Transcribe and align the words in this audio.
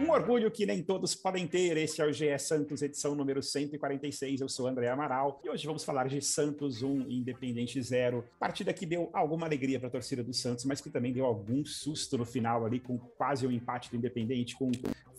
Um 0.00 0.10
orgulho 0.10 0.50
que 0.50 0.66
nem 0.66 0.82
todos 0.82 1.14
podem 1.14 1.46
ter. 1.46 1.76
Este 1.76 2.02
é 2.02 2.06
o 2.06 2.12
GE 2.12 2.38
Santos, 2.38 2.82
edição 2.82 3.14
número 3.14 3.42
146. 3.42 4.40
Eu 4.40 4.48
sou 4.48 4.66
André 4.66 4.88
Amaral 4.88 5.40
e 5.44 5.48
hoje 5.48 5.66
vamos 5.66 5.84
falar 5.84 6.08
de 6.08 6.20
Santos 6.20 6.82
1, 6.82 7.08
Independente 7.08 7.80
0. 7.80 8.24
Partida 8.38 8.72
que 8.72 8.84
deu 8.84 9.10
alguma 9.12 9.46
alegria 9.46 9.78
para 9.78 9.88
a 9.88 9.92
torcida 9.92 10.24
do 10.24 10.32
Santos, 10.32 10.64
mas 10.64 10.80
que 10.80 10.90
também 10.90 11.12
deu 11.12 11.24
algum 11.24 11.64
susto 11.64 12.18
no 12.18 12.24
final 12.24 12.66
ali, 12.66 12.80
com 12.80 12.98
quase 12.98 13.46
um 13.46 13.52
empate 13.52 13.90
do 13.90 13.96
Independente, 13.96 14.56
com 14.56 14.70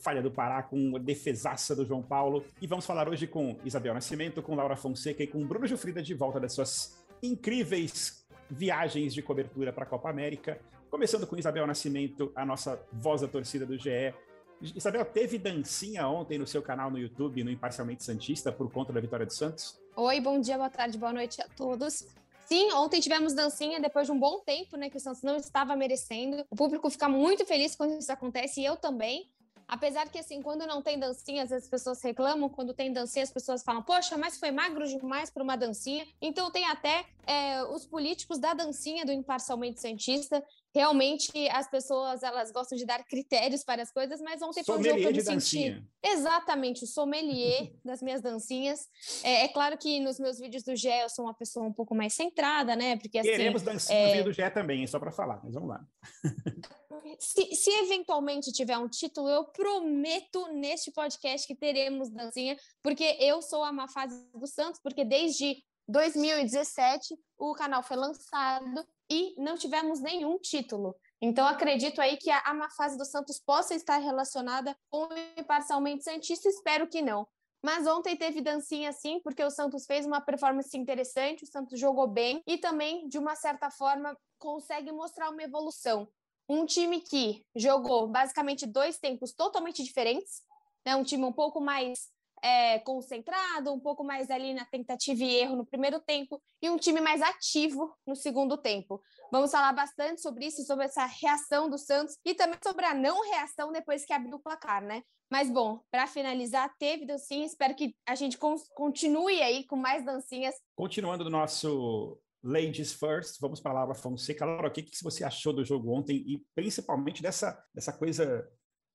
falha 0.02 0.22
do 0.22 0.32
Pará, 0.32 0.64
com 0.64 1.00
defesaça 1.00 1.76
do 1.76 1.86
João 1.86 2.04
Paulo. 2.04 2.44
E 2.62 2.68
vamos 2.68 2.86
falar 2.86 3.08
hoje 3.08 3.26
com 3.26 3.58
Isabel 3.64 3.94
Nascimento, 3.94 4.42
com 4.42 4.54
Laura 4.56 4.76
Fonseca 4.76 5.24
e 5.24 5.28
com 5.28 5.46
Bruno 5.46 5.66
Gilfrida 5.66 6.02
de 6.02 6.14
volta 6.14 6.40
das 6.40 6.54
suas 6.54 7.02
incríveis 7.22 8.24
viagens 8.50 9.14
de 9.14 9.22
cobertura 9.22 9.72
para 9.72 9.84
a 9.84 9.88
Copa 9.88 10.10
América. 10.10 10.60
Começando 10.94 11.26
com 11.26 11.36
Isabel 11.36 11.66
Nascimento, 11.66 12.32
a 12.36 12.46
nossa 12.46 12.80
voz 12.92 13.22
da 13.22 13.28
torcida 13.28 13.66
do 13.66 13.76
GE. 13.76 14.14
Isabel, 14.62 15.04
teve 15.04 15.40
dancinha 15.40 16.08
ontem 16.08 16.38
no 16.38 16.46
seu 16.46 16.62
canal 16.62 16.92
no 16.92 17.00
YouTube, 17.00 17.44
no 17.44 17.50
Imparcialmente 17.50 18.04
Santista, 18.04 18.52
por 18.52 18.72
conta 18.72 18.94
da 18.94 19.02
vitória 19.02 19.26
do 19.26 19.34
Santos? 19.34 19.82
Oi, 19.96 20.22
bom 20.22 20.40
dia, 20.40 20.56
boa 20.56 20.70
tarde, 20.70 20.96
boa 20.96 21.12
noite 21.12 21.42
a 21.42 21.48
todos. 21.58 22.06
Sim, 22.46 22.72
ontem 22.74 23.02
tivemos 23.02 23.34
dancinha 23.34 23.80
depois 23.80 24.06
de 24.06 24.12
um 24.12 24.20
bom 24.20 24.42
tempo, 24.42 24.78
né, 24.78 24.88
que 24.88 24.98
o 24.98 25.00
Santos 25.00 25.24
não 25.24 25.36
estava 25.36 25.76
merecendo. 25.76 26.46
O 26.52 26.56
público 26.56 26.88
fica 26.92 27.10
muito 27.10 27.44
feliz 27.44 27.76
quando 27.76 27.98
isso 27.98 28.12
acontece 28.12 28.62
e 28.62 28.66
eu 28.66 28.76
também. 28.76 29.32
Apesar 29.74 30.08
que, 30.08 30.20
assim, 30.20 30.40
quando 30.40 30.68
não 30.68 30.84
tem 30.84 31.00
dancinha, 31.00 31.42
as 31.42 31.68
pessoas 31.68 32.00
reclamam. 32.04 32.48
Quando 32.48 32.76
tem 32.76 32.94
dancinha, 32.94 33.24
as 33.24 33.32
pessoas 33.32 33.64
falam, 33.64 33.82
poxa, 33.82 34.16
mas 34.16 34.38
foi 34.38 34.52
magro 34.52 34.86
demais 34.86 35.32
para 35.32 35.42
uma 35.42 35.56
dancinha. 35.56 36.06
Então, 36.22 36.52
tem 36.52 36.64
até 36.66 37.04
é, 37.26 37.64
os 37.64 37.84
políticos 37.84 38.38
da 38.38 38.54
dancinha 38.54 39.04
do 39.04 39.12
Imparcialmente 39.12 39.82
Santista. 39.82 40.44
Realmente, 40.76 41.32
as 41.50 41.68
pessoas, 41.68 42.22
elas 42.22 42.52
gostam 42.52 42.78
de 42.78 42.86
dar 42.86 43.04
critérios 43.04 43.64
para 43.64 43.82
as 43.82 43.92
coisas, 43.92 44.22
mas 44.22 44.44
ontem 44.44 44.64
foi 44.64 44.78
um 44.78 44.84
jogo 44.84 44.98
que 44.98 45.08
eu 45.08 45.12
me 45.12 45.22
senti... 45.22 45.84
Exatamente, 46.04 46.84
o 46.84 46.88
sommelier 46.88 47.74
das 47.84 48.04
minhas 48.04 48.22
dancinhas. 48.22 48.88
É, 49.24 49.46
é, 49.46 49.48
claro 49.48 49.76
que 49.76 50.00
nos 50.00 50.20
meus 50.20 50.38
vídeos 50.38 50.62
do 50.62 50.76
Gé 50.76 51.04
eu 51.04 51.10
sou 51.10 51.26
uma 51.26 51.34
pessoa 51.34 51.66
um 51.66 51.74
pouco 51.74 51.96
mais 51.96 52.14
centrada, 52.14 52.76
né? 52.76 52.96
Porque, 52.98 53.18
assim, 53.18 53.30
Queremos 53.30 53.64
dancinha 53.64 53.98
é... 53.98 54.22
do 54.22 54.32
Gé 54.32 54.52
também, 54.52 54.86
só 54.86 55.00
para 55.00 55.12
falar, 55.12 55.40
mas 55.44 55.56
vamos 55.56 55.70
lá. 55.70 55.84
se, 57.20 57.56
se 57.56 57.70
eventualmente 57.84 58.52
tiver 58.52 58.78
um 58.78 58.88
título, 58.88 59.30
eu 59.30 59.46
prometo 59.46 60.48
neste 60.54 60.92
podcast 60.92 61.48
que 61.48 61.56
teremos 61.56 62.10
dancinha, 62.10 62.58
porque 62.82 63.18
eu 63.20 63.42
sou 63.42 63.64
a 63.64 63.72
má 63.72 63.88
fase 63.88 64.26
do 64.34 64.48
Santos, 64.48 64.80
porque 64.82 65.04
desde 65.06 65.64
2017 65.88 67.16
o 67.38 67.54
canal 67.54 67.84
foi 67.84 67.98
lançado 67.98 68.86
e 69.10 69.36
não 69.38 69.58
tivemos 69.58 70.00
nenhum 70.00 70.38
título. 70.40 70.96
Então, 71.22 71.48
acredito 71.48 72.02
aí 72.02 72.18
que 72.18 72.30
a, 72.30 72.40
a 72.40 72.54
má 72.54 72.70
fase 72.70 72.98
do 72.98 73.06
Santos 73.06 73.40
possa 73.40 73.74
estar 73.74 73.98
relacionada 73.98 74.76
com 74.90 75.04
o 75.04 75.44
parcialmente 75.46 76.04
Santista, 76.04 76.50
espero 76.50 76.88
que 76.88 77.02
não. 77.02 77.28
Mas 77.64 77.88
ontem 77.88 78.18
teve 78.18 78.42
dancinha 78.42 78.92
sim, 78.92 79.22
porque 79.24 79.42
o 79.42 79.50
Santos 79.50 79.86
fez 79.86 80.06
uma 80.06 80.20
performance 80.20 80.78
interessante, 80.78 81.46
o 81.46 81.48
Santos 81.48 81.80
jogou 81.80 82.08
bem 82.08 82.44
e 82.46 82.58
também, 82.58 83.08
de 83.08 83.18
uma 83.18 83.36
certa 83.38 83.72
forma, 83.72 84.18
consegue 84.38 84.92
mostrar 84.92 85.30
uma 85.30 85.42
evolução. 85.42 86.06
Um 86.48 86.66
time 86.66 87.02
que 87.02 87.46
jogou 87.56 88.08
basicamente 88.08 88.66
dois 88.66 88.98
tempos 88.98 89.34
totalmente 89.34 89.84
diferentes, 89.84 90.42
né? 90.86 90.96
um 90.96 91.04
time 91.04 91.24
um 91.24 91.32
pouco 91.32 91.62
mais 91.62 92.12
é, 92.44 92.80
concentrado, 92.80 93.72
um 93.72 93.80
pouco 93.80 94.04
mais 94.04 94.30
ali 94.30 94.54
na 94.54 94.66
tentativa 94.66 95.24
e 95.24 95.36
erro 95.36 95.56
no 95.56 95.66
primeiro 95.66 96.00
tempo, 96.02 96.42
e 96.62 96.70
um 96.70 96.78
time 96.78 97.00
mais 97.00 97.22
ativo 97.22 97.96
no 98.06 98.16
segundo 98.16 98.58
tempo. 98.58 99.02
Vamos 99.32 99.50
falar 99.50 99.72
bastante 99.72 100.22
sobre 100.22 100.48
isso, 100.48 100.64
sobre 100.64 100.86
essa 100.86 101.06
reação 101.06 101.70
do 101.70 101.78
Santos 101.78 102.18
e 102.26 102.36
também 102.36 102.60
sobre 102.62 102.86
a 102.86 102.94
não 102.94 103.24
reação 103.32 103.72
depois 103.72 104.06
que 104.06 104.12
abriu 104.12 104.36
o 104.36 104.42
placar, 104.42 104.84
né? 104.84 105.02
Mas 105.32 105.50
bom, 105.50 105.80
para 105.90 106.06
finalizar, 106.06 106.72
teve 106.78 107.06
dancinha, 107.06 107.46
espero 107.46 107.74
que 107.74 107.96
a 108.06 108.14
gente 108.14 108.38
continue 108.38 109.42
aí 109.42 109.66
com 109.66 109.78
mais 109.78 110.06
dancinhas. 110.06 110.54
Continuando 110.76 111.24
no 111.24 111.30
nosso 111.30 112.20
Ladies 112.44 112.92
First, 112.92 113.40
vamos 113.40 113.62
para 113.62 113.72
a 113.72 113.76
Laura 113.76 113.96
Fonseca. 113.96 114.46
Laura, 114.46 114.68
o 114.68 114.72
que, 114.72 114.84
que 114.84 115.02
você 115.02 115.24
achou 115.24 115.54
do 115.54 115.64
jogo 115.64 115.92
ontem 115.92 116.18
e 116.28 116.46
principalmente 116.54 117.22
dessa, 117.22 117.58
dessa 117.74 117.94
coisa, 117.94 118.46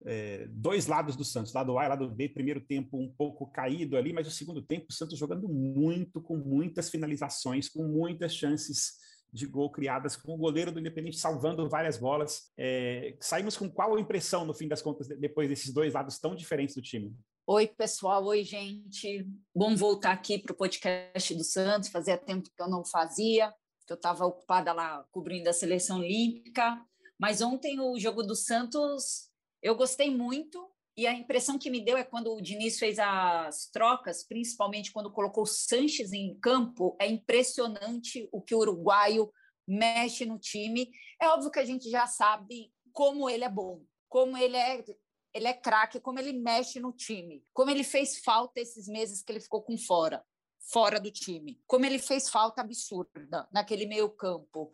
é, 0.04 0.46
dois 0.50 0.86
lados 0.86 1.16
do 1.16 1.24
Santos, 1.24 1.54
lado 1.54 1.78
A 1.78 1.86
e 1.86 1.88
lado 1.88 2.10
B, 2.10 2.28
primeiro 2.28 2.60
tempo 2.60 2.98
um 2.98 3.10
pouco 3.10 3.50
caído 3.50 3.96
ali, 3.96 4.12
mas 4.12 4.28
o 4.28 4.30
segundo 4.30 4.60
tempo 4.60 4.86
o 4.90 4.92
Santos 4.92 5.18
jogando 5.18 5.48
muito, 5.48 6.20
com 6.20 6.36
muitas 6.36 6.90
finalizações, 6.90 7.70
com 7.70 7.84
muitas 7.84 8.34
chances 8.34 8.98
de 9.32 9.46
gol 9.46 9.70
criadas, 9.70 10.14
com 10.14 10.34
o 10.34 10.38
goleiro 10.38 10.70
do 10.70 10.80
Independente 10.80 11.18
salvando 11.18 11.68
várias 11.68 11.96
bolas. 11.96 12.52
É, 12.56 13.16
saímos 13.18 13.56
com 13.56 13.70
qual 13.70 13.98
impressão, 13.98 14.44
no 14.44 14.54
fim 14.54 14.68
das 14.68 14.82
contas, 14.82 15.08
depois 15.08 15.48
desses 15.48 15.72
dois 15.72 15.94
lados 15.94 16.18
tão 16.18 16.34
diferentes 16.34 16.74
do 16.74 16.82
time? 16.82 17.16
Oi, 17.50 17.66
pessoal. 17.66 18.26
Oi, 18.26 18.44
gente. 18.44 19.26
Bom 19.56 19.74
voltar 19.74 20.12
aqui 20.12 20.38
para 20.38 20.52
o 20.52 20.54
podcast 20.54 21.34
do 21.34 21.42
Santos. 21.42 21.88
Fazia 21.88 22.18
tempo 22.18 22.50
que 22.54 22.62
eu 22.62 22.68
não 22.68 22.84
fazia, 22.84 23.50
que 23.86 23.92
eu 23.94 23.96
estava 23.96 24.26
ocupada 24.26 24.70
lá 24.74 25.02
cobrindo 25.10 25.48
a 25.48 25.52
seleção 25.54 26.00
olímpica. 26.00 26.78
Mas 27.18 27.40
ontem 27.40 27.80
o 27.80 27.98
jogo 27.98 28.22
do 28.22 28.36
Santos 28.36 29.30
eu 29.62 29.74
gostei 29.74 30.14
muito. 30.14 30.70
E 30.94 31.06
a 31.06 31.14
impressão 31.14 31.58
que 31.58 31.70
me 31.70 31.82
deu 31.82 31.96
é 31.96 32.04
quando 32.04 32.34
o 32.34 32.42
Diniz 32.42 32.78
fez 32.78 32.98
as 32.98 33.70
trocas, 33.70 34.22
principalmente 34.26 34.92
quando 34.92 35.10
colocou 35.10 35.44
o 35.44 35.46
Sanches 35.46 36.12
em 36.12 36.38
campo, 36.40 36.98
é 37.00 37.06
impressionante 37.06 38.28
o 38.30 38.42
que 38.42 38.54
o 38.54 38.58
uruguaio 38.58 39.32
mexe 39.66 40.26
no 40.26 40.38
time. 40.38 40.90
É 41.18 41.26
óbvio 41.28 41.50
que 41.50 41.60
a 41.60 41.64
gente 41.64 41.88
já 41.88 42.06
sabe 42.06 42.70
como 42.92 43.30
ele 43.30 43.44
é 43.44 43.48
bom, 43.48 43.80
como 44.06 44.36
ele 44.36 44.58
é 44.58 44.84
ele 45.32 45.46
é 45.46 45.52
craque, 45.52 46.00
como 46.00 46.18
ele 46.18 46.32
mexe 46.32 46.80
no 46.80 46.92
time, 46.92 47.44
como 47.52 47.70
ele 47.70 47.84
fez 47.84 48.18
falta 48.18 48.60
esses 48.60 48.88
meses 48.88 49.22
que 49.22 49.32
ele 49.32 49.40
ficou 49.40 49.62
com 49.62 49.76
fora, 49.76 50.24
fora 50.58 50.98
do 50.98 51.10
time, 51.10 51.60
como 51.66 51.84
ele 51.84 51.98
fez 51.98 52.28
falta 52.28 52.60
absurda 52.60 53.48
naquele 53.52 53.86
meio 53.86 54.08
campo. 54.10 54.70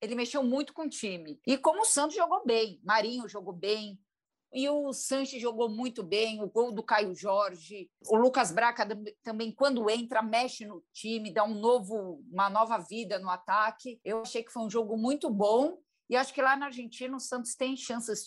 Ele 0.00 0.14
mexeu 0.14 0.42
muito 0.42 0.72
com 0.72 0.82
o 0.82 0.88
time. 0.88 1.40
E 1.46 1.58
como 1.58 1.82
o 1.82 1.84
Santos 1.84 2.16
jogou 2.16 2.44
bem, 2.44 2.80
Marinho 2.84 3.28
jogou 3.28 3.52
bem, 3.52 3.98
e 4.52 4.68
o 4.68 4.92
Sanches 4.92 5.42
jogou 5.42 5.68
muito 5.68 6.02
bem, 6.02 6.42
o 6.42 6.48
gol 6.48 6.72
do 6.72 6.82
Caio 6.82 7.14
Jorge, 7.14 7.90
o 8.06 8.16
Lucas 8.16 8.50
Braca 8.50 8.88
também, 9.22 9.52
quando 9.52 9.90
entra, 9.90 10.22
mexe 10.22 10.64
no 10.64 10.82
time, 10.92 11.32
dá 11.32 11.44
um 11.44 11.54
novo, 11.54 12.24
uma 12.30 12.48
nova 12.48 12.78
vida 12.78 13.18
no 13.18 13.28
ataque. 13.28 14.00
Eu 14.02 14.22
achei 14.22 14.42
que 14.42 14.52
foi 14.52 14.62
um 14.62 14.70
jogo 14.70 14.96
muito 14.96 15.28
bom 15.28 15.78
e 16.08 16.16
acho 16.16 16.32
que 16.32 16.40
lá 16.40 16.56
na 16.56 16.66
Argentina 16.66 17.14
o 17.14 17.20
Santos 17.20 17.54
tem 17.54 17.76
chances 17.76 18.24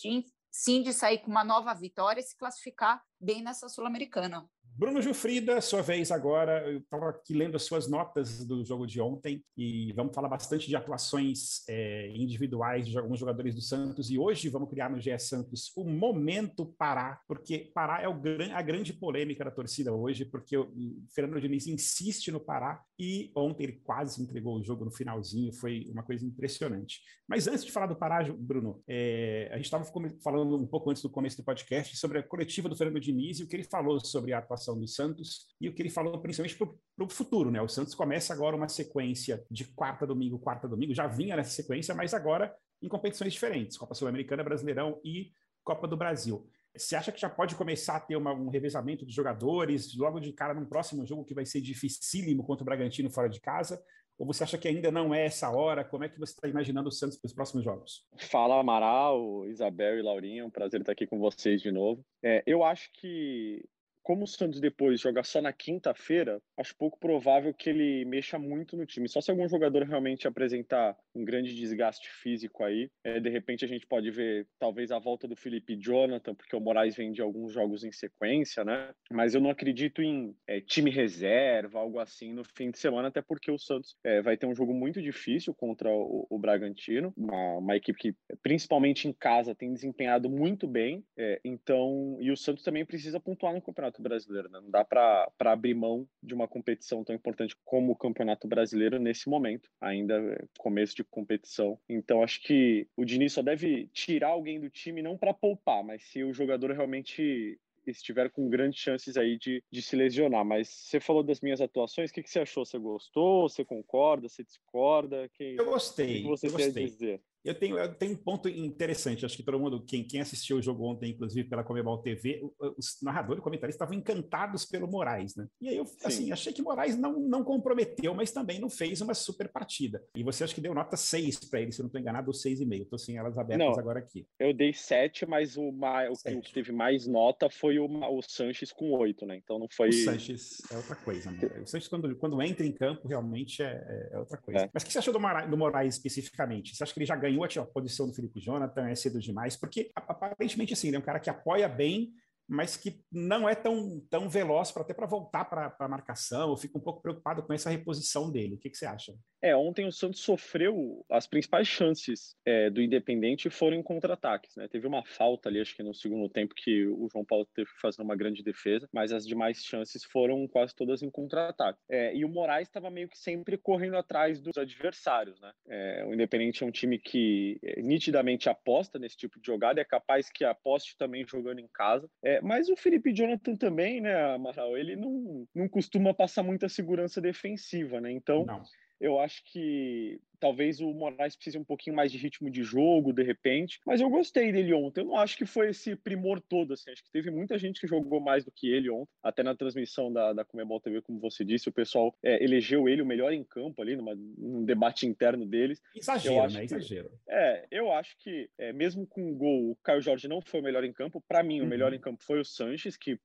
sim 0.52 0.82
de 0.82 0.92
sair 0.92 1.18
com 1.18 1.30
uma 1.30 1.42
nova 1.42 1.72
vitória 1.74 2.20
e 2.20 2.22
se 2.22 2.36
classificar 2.36 3.02
bem 3.18 3.42
nessa 3.42 3.68
Sul-Americana. 3.68 4.48
Bruno 4.74 5.02
Gilfrida, 5.02 5.60
sua 5.60 5.82
vez 5.82 6.10
agora. 6.10 6.66
Eu 6.66 6.78
estava 6.78 7.10
aqui 7.10 7.34
lendo 7.34 7.56
as 7.56 7.62
suas 7.62 7.86
notas 7.86 8.42
do 8.42 8.64
jogo 8.64 8.86
de 8.86 9.02
ontem 9.02 9.44
e 9.54 9.92
vamos 9.92 10.14
falar 10.14 10.28
bastante 10.28 10.66
de 10.66 10.74
atuações 10.74 11.62
é, 11.68 12.08
individuais 12.14 12.88
de 12.88 12.96
alguns 12.96 13.20
jogadores 13.20 13.54
do 13.54 13.60
Santos. 13.60 14.10
E 14.10 14.18
hoje 14.18 14.48
vamos 14.48 14.70
criar 14.70 14.90
no 14.90 14.98
GE 14.98 15.16
Santos 15.18 15.72
o 15.76 15.84
momento 15.84 16.64
Pará, 16.78 17.20
porque 17.28 17.70
Pará 17.74 18.00
é 18.00 18.08
o, 18.08 18.14
a 18.54 18.62
grande 18.62 18.94
polêmica 18.94 19.44
da 19.44 19.50
torcida 19.50 19.92
hoje, 19.92 20.24
porque 20.24 20.56
o 20.56 20.66
Fernando 21.14 21.40
Diniz 21.40 21.66
insiste 21.66 22.32
no 22.32 22.40
Pará 22.40 22.82
e 22.98 23.30
ontem 23.36 23.64
ele 23.64 23.80
quase 23.84 24.22
entregou 24.22 24.58
o 24.58 24.64
jogo 24.64 24.86
no 24.86 24.90
finalzinho. 24.90 25.52
Foi 25.52 25.86
uma 25.92 26.02
coisa 26.02 26.24
impressionante. 26.24 27.00
Mas 27.28 27.46
antes 27.46 27.64
de 27.64 27.72
falar 27.72 27.86
do 27.86 27.96
Pará, 27.96 28.22
Bruno, 28.32 28.82
é, 28.88 29.50
a 29.52 29.56
gente 29.56 29.66
estava 29.66 29.84
falando 30.22 30.56
um 30.56 30.66
pouco 30.66 30.90
antes 30.90 31.02
do 31.02 31.10
começo 31.10 31.36
do 31.36 31.44
podcast 31.44 31.94
sobre 31.96 32.18
a 32.18 32.22
coletiva 32.22 32.70
do 32.70 32.76
Fernando 32.76 33.00
Diniz 33.00 33.38
e 33.38 33.42
o 33.42 33.48
que 33.48 33.56
ele 33.56 33.64
falou 33.64 34.00
sobre 34.00 34.32
a 34.32 34.38
atuação 34.38 34.61
do 34.78 34.86
Santos 34.86 35.46
e 35.60 35.68
o 35.68 35.74
que 35.74 35.82
ele 35.82 35.90
falou 35.90 36.20
principalmente 36.20 36.56
para 36.56 37.04
o 37.04 37.08
futuro, 37.08 37.50
né? 37.50 37.60
O 37.60 37.68
Santos 37.68 37.94
começa 37.94 38.32
agora 38.32 38.54
uma 38.54 38.68
sequência 38.68 39.44
de 39.50 39.64
quarta 39.64 40.06
domingo, 40.06 40.38
quarta 40.38 40.68
domingo, 40.68 40.94
já 40.94 41.06
vinha 41.06 41.36
nessa 41.36 41.50
sequência, 41.50 41.94
mas 41.94 42.14
agora 42.14 42.54
em 42.82 42.88
competições 42.88 43.32
diferentes, 43.32 43.76
Copa 43.76 43.94
Sul-Americana, 43.94 44.42
Brasileirão 44.42 45.00
e 45.04 45.32
Copa 45.64 45.86
do 45.86 45.96
Brasil. 45.96 46.48
Você 46.76 46.96
acha 46.96 47.12
que 47.12 47.20
já 47.20 47.28
pode 47.28 47.54
começar 47.54 47.96
a 47.96 48.00
ter 48.00 48.16
uma, 48.16 48.32
um 48.32 48.48
revezamento 48.48 49.04
de 49.04 49.12
jogadores 49.12 49.94
logo 49.96 50.18
de 50.18 50.32
cara 50.32 50.54
num 50.54 50.64
próximo 50.64 51.06
jogo 51.06 51.24
que 51.24 51.34
vai 51.34 51.44
ser 51.44 51.60
dificílimo 51.60 52.44
contra 52.44 52.62
o 52.62 52.64
Bragantino 52.64 53.10
fora 53.10 53.28
de 53.28 53.40
casa? 53.40 53.82
Ou 54.18 54.26
você 54.26 54.44
acha 54.44 54.58
que 54.58 54.68
ainda 54.68 54.90
não 54.90 55.14
é 55.14 55.26
essa 55.26 55.50
hora? 55.50 55.84
Como 55.84 56.04
é 56.04 56.08
que 56.08 56.18
você 56.18 56.32
está 56.32 56.48
imaginando 56.48 56.88
o 56.88 56.92
Santos 56.92 57.18
para 57.18 57.26
os 57.26 57.34
próximos 57.34 57.64
jogos? 57.64 58.06
Fala, 58.30 58.58
Amaral, 58.58 59.46
Isabel 59.48 59.98
e 59.98 60.02
Laurinha. 60.02 60.46
Um 60.46 60.50
prazer 60.50 60.80
estar 60.80 60.92
aqui 60.92 61.06
com 61.06 61.18
vocês 61.18 61.60
de 61.60 61.70
novo. 61.70 62.04
É, 62.22 62.42
eu 62.46 62.62
acho 62.62 62.90
que 62.94 63.64
como 64.02 64.24
o 64.24 64.26
Santos 64.26 64.60
depois 64.60 65.00
joga 65.00 65.22
só 65.22 65.40
na 65.40 65.52
quinta-feira, 65.52 66.40
acho 66.58 66.76
pouco 66.76 66.98
provável 66.98 67.54
que 67.54 67.70
ele 67.70 68.04
mexa 68.04 68.38
muito 68.38 68.76
no 68.76 68.86
time. 68.86 69.08
Só 69.08 69.20
se 69.20 69.30
algum 69.30 69.48
jogador 69.48 69.84
realmente 69.84 70.26
apresentar 70.26 70.96
um 71.14 71.24
grande 71.24 71.54
desgaste 71.54 72.08
físico 72.10 72.64
aí, 72.64 72.90
é, 73.04 73.20
de 73.20 73.28
repente 73.28 73.64
a 73.64 73.68
gente 73.68 73.86
pode 73.86 74.10
ver 74.10 74.46
talvez 74.58 74.90
a 74.90 74.98
volta 74.98 75.28
do 75.28 75.36
Felipe 75.36 75.76
Jonathan, 75.76 76.34
porque 76.34 76.56
o 76.56 76.60
Moraes 76.60 76.96
vem 76.96 77.12
de 77.12 77.22
alguns 77.22 77.52
jogos 77.52 77.84
em 77.84 77.92
sequência, 77.92 78.64
né? 78.64 78.92
Mas 79.10 79.34
eu 79.34 79.40
não 79.40 79.50
acredito 79.50 80.02
em 80.02 80.34
é, 80.46 80.60
time 80.60 80.90
reserva, 80.90 81.78
algo 81.78 81.98
assim 81.98 82.32
no 82.32 82.44
fim 82.44 82.70
de 82.70 82.78
semana, 82.78 83.08
até 83.08 83.20
porque 83.20 83.50
o 83.50 83.58
Santos 83.58 83.96
é, 84.04 84.20
vai 84.22 84.36
ter 84.36 84.46
um 84.46 84.54
jogo 84.54 84.72
muito 84.72 85.00
difícil 85.00 85.54
contra 85.54 85.90
o, 85.90 86.26
o 86.28 86.38
Bragantino, 86.38 87.12
uma, 87.16 87.58
uma, 87.58 87.76
equipe 87.76 87.98
que, 87.98 88.14
principalmente 88.42 89.06
em 89.06 89.12
casa, 89.12 89.54
tem 89.54 89.72
desempenhado 89.72 90.30
muito 90.30 90.66
bem. 90.66 91.04
É, 91.16 91.40
então, 91.44 92.16
e 92.20 92.30
o 92.30 92.36
Santos 92.36 92.64
também 92.64 92.84
precisa 92.84 93.20
pontuar 93.20 93.54
no 93.54 93.62
Campeonato 93.62 93.91
Brasileiro, 94.00 94.48
né? 94.48 94.60
Não 94.60 94.70
dá 94.70 94.84
para 94.84 95.28
abrir 95.40 95.74
mão 95.74 96.08
de 96.22 96.34
uma 96.34 96.46
competição 96.46 97.02
tão 97.04 97.14
importante 97.14 97.56
como 97.64 97.92
o 97.92 97.96
Campeonato 97.96 98.46
Brasileiro 98.46 98.98
nesse 98.98 99.28
momento, 99.28 99.68
ainda 99.80 100.14
é, 100.14 100.44
começo 100.58 100.94
de 100.94 101.04
competição. 101.04 101.78
Então, 101.88 102.22
acho 102.22 102.40
que 102.42 102.86
o 102.96 103.04
Diniz 103.04 103.32
só 103.32 103.42
deve 103.42 103.88
tirar 103.88 104.28
alguém 104.28 104.60
do 104.60 104.70
time 104.70 105.02
não 105.02 105.18
para 105.18 105.34
poupar, 105.34 105.82
mas 105.82 106.04
se 106.04 106.22
o 106.22 106.32
jogador 106.32 106.70
realmente 106.70 107.58
estiver 107.86 108.30
com 108.30 108.48
grandes 108.48 108.78
chances 108.80 109.16
aí 109.16 109.36
de, 109.36 109.62
de 109.70 109.82
se 109.82 109.96
lesionar. 109.96 110.44
Mas 110.44 110.68
você 110.68 111.00
falou 111.00 111.22
das 111.22 111.40
minhas 111.40 111.60
atuações, 111.60 112.10
o 112.10 112.14
que, 112.14 112.22
que 112.22 112.30
você 112.30 112.40
achou? 112.40 112.64
Você 112.64 112.78
gostou? 112.78 113.48
Você 113.48 113.64
concorda? 113.64 114.28
Você 114.28 114.44
discorda? 114.44 115.28
Que, 115.34 115.56
eu 115.58 115.64
gostei. 115.64 116.20
O 116.20 116.22
que 116.22 116.28
você 116.28 116.46
eu 116.46 116.52
gostei. 116.52 116.84
dizer? 116.84 117.20
Eu 117.44 117.54
tenho, 117.54 117.78
eu 117.78 117.94
tenho 117.94 118.12
um 118.12 118.16
ponto 118.16 118.48
interessante, 118.48 119.24
acho 119.24 119.36
que 119.36 119.42
todo 119.42 119.58
mundo, 119.58 119.84
quem, 119.84 120.04
quem 120.04 120.20
assistiu 120.20 120.58
o 120.58 120.62
jogo 120.62 120.84
ontem, 120.84 121.10
inclusive 121.10 121.48
pela 121.48 121.64
Comebol 121.64 121.98
TV, 121.98 122.40
os 122.76 122.98
narradores 123.02 123.40
e 123.40 123.44
comentaristas 123.44 123.76
estavam 123.76 123.94
encantados 123.94 124.64
pelo 124.64 124.86
Moraes, 124.86 125.34
né? 125.34 125.46
E 125.60 125.68
aí 125.68 125.76
eu, 125.76 125.86
Sim. 125.86 125.96
assim, 126.04 126.32
achei 126.32 126.52
que 126.52 126.62
Moraes 126.62 126.96
não, 126.96 127.18
não 127.18 127.42
comprometeu, 127.42 128.14
mas 128.14 128.30
também 128.30 128.60
não 128.60 128.70
fez 128.70 129.00
uma 129.00 129.14
super 129.14 129.48
partida. 129.48 130.02
E 130.16 130.22
você 130.22 130.44
acha 130.44 130.54
que 130.54 130.60
deu 130.60 130.74
nota 130.74 130.96
6 130.96 131.40
para 131.48 131.60
ele, 131.60 131.72
se 131.72 131.80
eu 131.80 131.84
não 131.84 131.88
estou 131.88 132.00
enganado, 132.00 132.28
ou 132.28 132.34
6,5. 132.34 132.82
Estou 132.82 132.98
sem 132.98 133.16
elas 133.16 133.36
abertas 133.36 133.66
não, 133.66 133.78
agora 133.78 133.98
aqui. 133.98 134.26
Eu 134.38 134.52
dei 134.52 134.72
7, 134.72 135.26
mas 135.26 135.56
o, 135.56 135.68
o 135.68 136.40
que 136.40 136.52
teve 136.52 136.72
mais 136.72 137.06
nota 137.06 137.50
foi 137.50 137.78
o, 137.78 137.86
o 137.86 138.22
Sanches 138.22 138.72
com 138.72 138.92
8, 138.92 139.26
né? 139.26 139.36
Então 139.36 139.58
não 139.58 139.68
foi. 139.70 139.88
O 139.88 139.92
Sanches 139.92 140.62
é 140.70 140.76
outra 140.76 140.96
coisa, 140.96 141.30
né? 141.30 141.40
O 141.62 141.66
Sanches, 141.66 141.88
quando, 141.88 142.14
quando 142.16 142.40
entra 142.42 142.64
em 142.64 142.72
campo, 142.72 143.08
realmente 143.08 143.62
é, 143.62 144.10
é 144.12 144.18
outra 144.18 144.38
coisa. 144.38 144.64
É. 144.64 144.70
Mas 144.72 144.82
o 144.82 144.86
que 144.86 144.92
você 144.92 144.98
achou 144.98 145.12
do 145.12 145.20
Moraes, 145.20 145.50
do 145.50 145.56
Moraes 145.56 145.94
especificamente? 145.94 146.76
Você 146.76 146.82
acha 146.82 146.92
que 146.92 146.98
ele 146.98 147.06
já 147.06 147.16
ganhou 147.16 147.31
a 147.58 147.64
posição 147.64 148.06
do 148.06 148.14
Felipe 148.14 148.40
Jonathan, 148.40 148.88
é 148.88 148.94
cedo 148.94 149.20
demais, 149.20 149.56
porque 149.56 149.90
aparentemente 149.94 150.72
assim, 150.72 150.88
ele 150.88 150.96
é 150.96 150.98
um 150.98 151.02
cara 151.02 151.20
que 151.20 151.30
apoia 151.30 151.68
bem, 151.68 152.12
mas 152.48 152.76
que 152.76 153.02
não 153.10 153.48
é 153.48 153.54
tão, 153.54 154.00
tão 154.10 154.28
veloz 154.28 154.70
para 154.70 154.82
até 154.82 154.92
para 154.92 155.06
voltar 155.06 155.44
para 155.44 155.74
a 155.78 155.88
marcação. 155.88 156.50
Eu 156.50 156.56
fico 156.56 156.78
um 156.78 156.82
pouco 156.82 157.00
preocupado 157.00 157.42
com 157.42 157.52
essa 157.52 157.70
reposição 157.70 158.30
dele. 158.30 158.54
O 158.54 158.58
que, 158.58 158.68
que 158.68 158.76
você 158.76 158.86
acha? 158.86 159.14
É, 159.42 159.56
ontem 159.56 159.86
o 159.86 159.92
Santos 159.92 160.20
sofreu 160.20 161.04
as 161.10 161.26
principais 161.26 161.66
chances 161.66 162.36
é, 162.46 162.70
do 162.70 162.80
Independente 162.80 163.50
foram 163.50 163.76
em 163.76 163.82
contra-ataques, 163.82 164.54
né? 164.54 164.68
Teve 164.68 164.86
uma 164.86 165.04
falta 165.04 165.48
ali, 165.48 165.60
acho 165.60 165.74
que 165.74 165.82
no 165.82 165.92
segundo 165.92 166.28
tempo, 166.28 166.54
que 166.54 166.86
o 166.86 167.08
João 167.10 167.24
Paulo 167.24 167.44
teve 167.52 167.68
que 167.68 167.80
fazer 167.80 168.02
uma 168.02 168.14
grande 168.14 168.42
defesa, 168.42 168.88
mas 168.92 169.12
as 169.12 169.26
demais 169.26 169.58
chances 169.64 170.04
foram 170.04 170.46
quase 170.46 170.74
todas 170.74 171.02
em 171.02 171.10
contra-ataque. 171.10 171.80
É, 171.90 172.14
e 172.14 172.24
o 172.24 172.28
Moraes 172.28 172.68
estava 172.68 172.88
meio 172.88 173.08
que 173.08 173.18
sempre 173.18 173.58
correndo 173.58 173.96
atrás 173.96 174.40
dos 174.40 174.56
adversários, 174.56 175.40
né? 175.40 175.52
É, 175.68 176.04
o 176.06 176.14
Independente 176.14 176.62
é 176.62 176.66
um 176.66 176.70
time 176.70 176.98
que 176.98 177.58
é, 177.64 177.82
nitidamente 177.82 178.48
aposta 178.48 178.96
nesse 178.96 179.16
tipo 179.16 179.40
de 179.40 179.46
jogada, 179.46 179.80
é 179.80 179.84
capaz 179.84 180.30
que 180.30 180.44
aposte 180.44 180.96
também 180.96 181.26
jogando 181.26 181.58
em 181.58 181.68
casa. 181.74 182.08
É, 182.22 182.40
mas 182.40 182.68
o 182.68 182.76
Felipe 182.76 183.12
Jonathan 183.12 183.56
também, 183.56 184.00
né, 184.00 184.34
Amaral, 184.34 184.78
ele 184.78 184.94
não, 184.94 185.46
não 185.52 185.68
costuma 185.68 186.14
passar 186.14 186.44
muita 186.44 186.68
segurança 186.68 187.20
defensiva, 187.20 188.00
né? 188.00 188.12
Então. 188.12 188.44
Não 188.46 188.62
eu 189.02 189.18
acho 189.18 189.42
que 189.44 190.20
talvez 190.38 190.80
o 190.80 190.92
Moraes 190.92 191.34
precise 191.34 191.58
um 191.58 191.64
pouquinho 191.64 191.94
mais 191.94 192.10
de 192.10 192.18
ritmo 192.18 192.48
de 192.48 192.62
jogo, 192.62 193.12
de 193.12 193.22
repente. 193.22 193.80
Mas 193.84 194.00
eu 194.00 194.08
gostei 194.08 194.52
dele 194.52 194.72
ontem. 194.72 195.00
Eu 195.00 195.06
não 195.06 195.16
acho 195.16 195.36
que 195.36 195.44
foi 195.44 195.70
esse 195.70 195.96
primor 195.96 196.40
todo, 196.40 196.72
assim. 196.72 196.90
Acho 196.90 197.02
que 197.02 197.10
teve 197.10 197.30
muita 197.30 197.58
gente 197.58 197.80
que 197.80 197.86
jogou 197.86 198.20
mais 198.20 198.44
do 198.44 198.52
que 198.52 198.72
ele 198.72 198.88
ontem. 198.88 199.10
Até 199.22 199.42
na 199.42 199.56
transmissão 199.56 200.12
da, 200.12 200.32
da 200.32 200.44
Comebol 200.44 200.80
TV, 200.80 201.02
como 201.02 201.18
você 201.18 201.44
disse, 201.44 201.68
o 201.68 201.72
pessoal 201.72 202.14
é, 202.22 202.42
elegeu 202.42 202.88
ele 202.88 203.02
o 203.02 203.06
melhor 203.06 203.32
em 203.32 203.42
campo 203.42 203.82
ali, 203.82 203.96
numa, 203.96 204.14
num 204.14 204.64
debate 204.64 205.04
interno 205.04 205.44
deles. 205.44 205.82
Exagero, 205.96 206.50
né? 206.52 206.60
Que, 206.60 206.74
Exagero. 206.74 207.10
É, 207.28 207.66
eu 207.72 207.92
acho 207.92 208.16
que, 208.18 208.48
é, 208.56 208.72
mesmo 208.72 209.04
com 209.04 209.30
o 209.30 209.34
gol, 209.34 209.72
o 209.72 209.76
Caio 209.82 210.00
Jorge 210.00 210.28
não 210.28 210.40
foi 210.40 210.60
o 210.60 210.64
melhor 210.64 210.84
em 210.84 210.92
campo. 210.92 211.20
Para 211.26 211.42
mim, 211.42 211.60
uhum. 211.60 211.66
o 211.66 211.68
melhor 211.68 211.92
em 211.92 212.00
campo 212.00 212.22
foi 212.22 212.40
o 212.40 212.44
Sanches, 212.44 212.96
que 212.96 213.18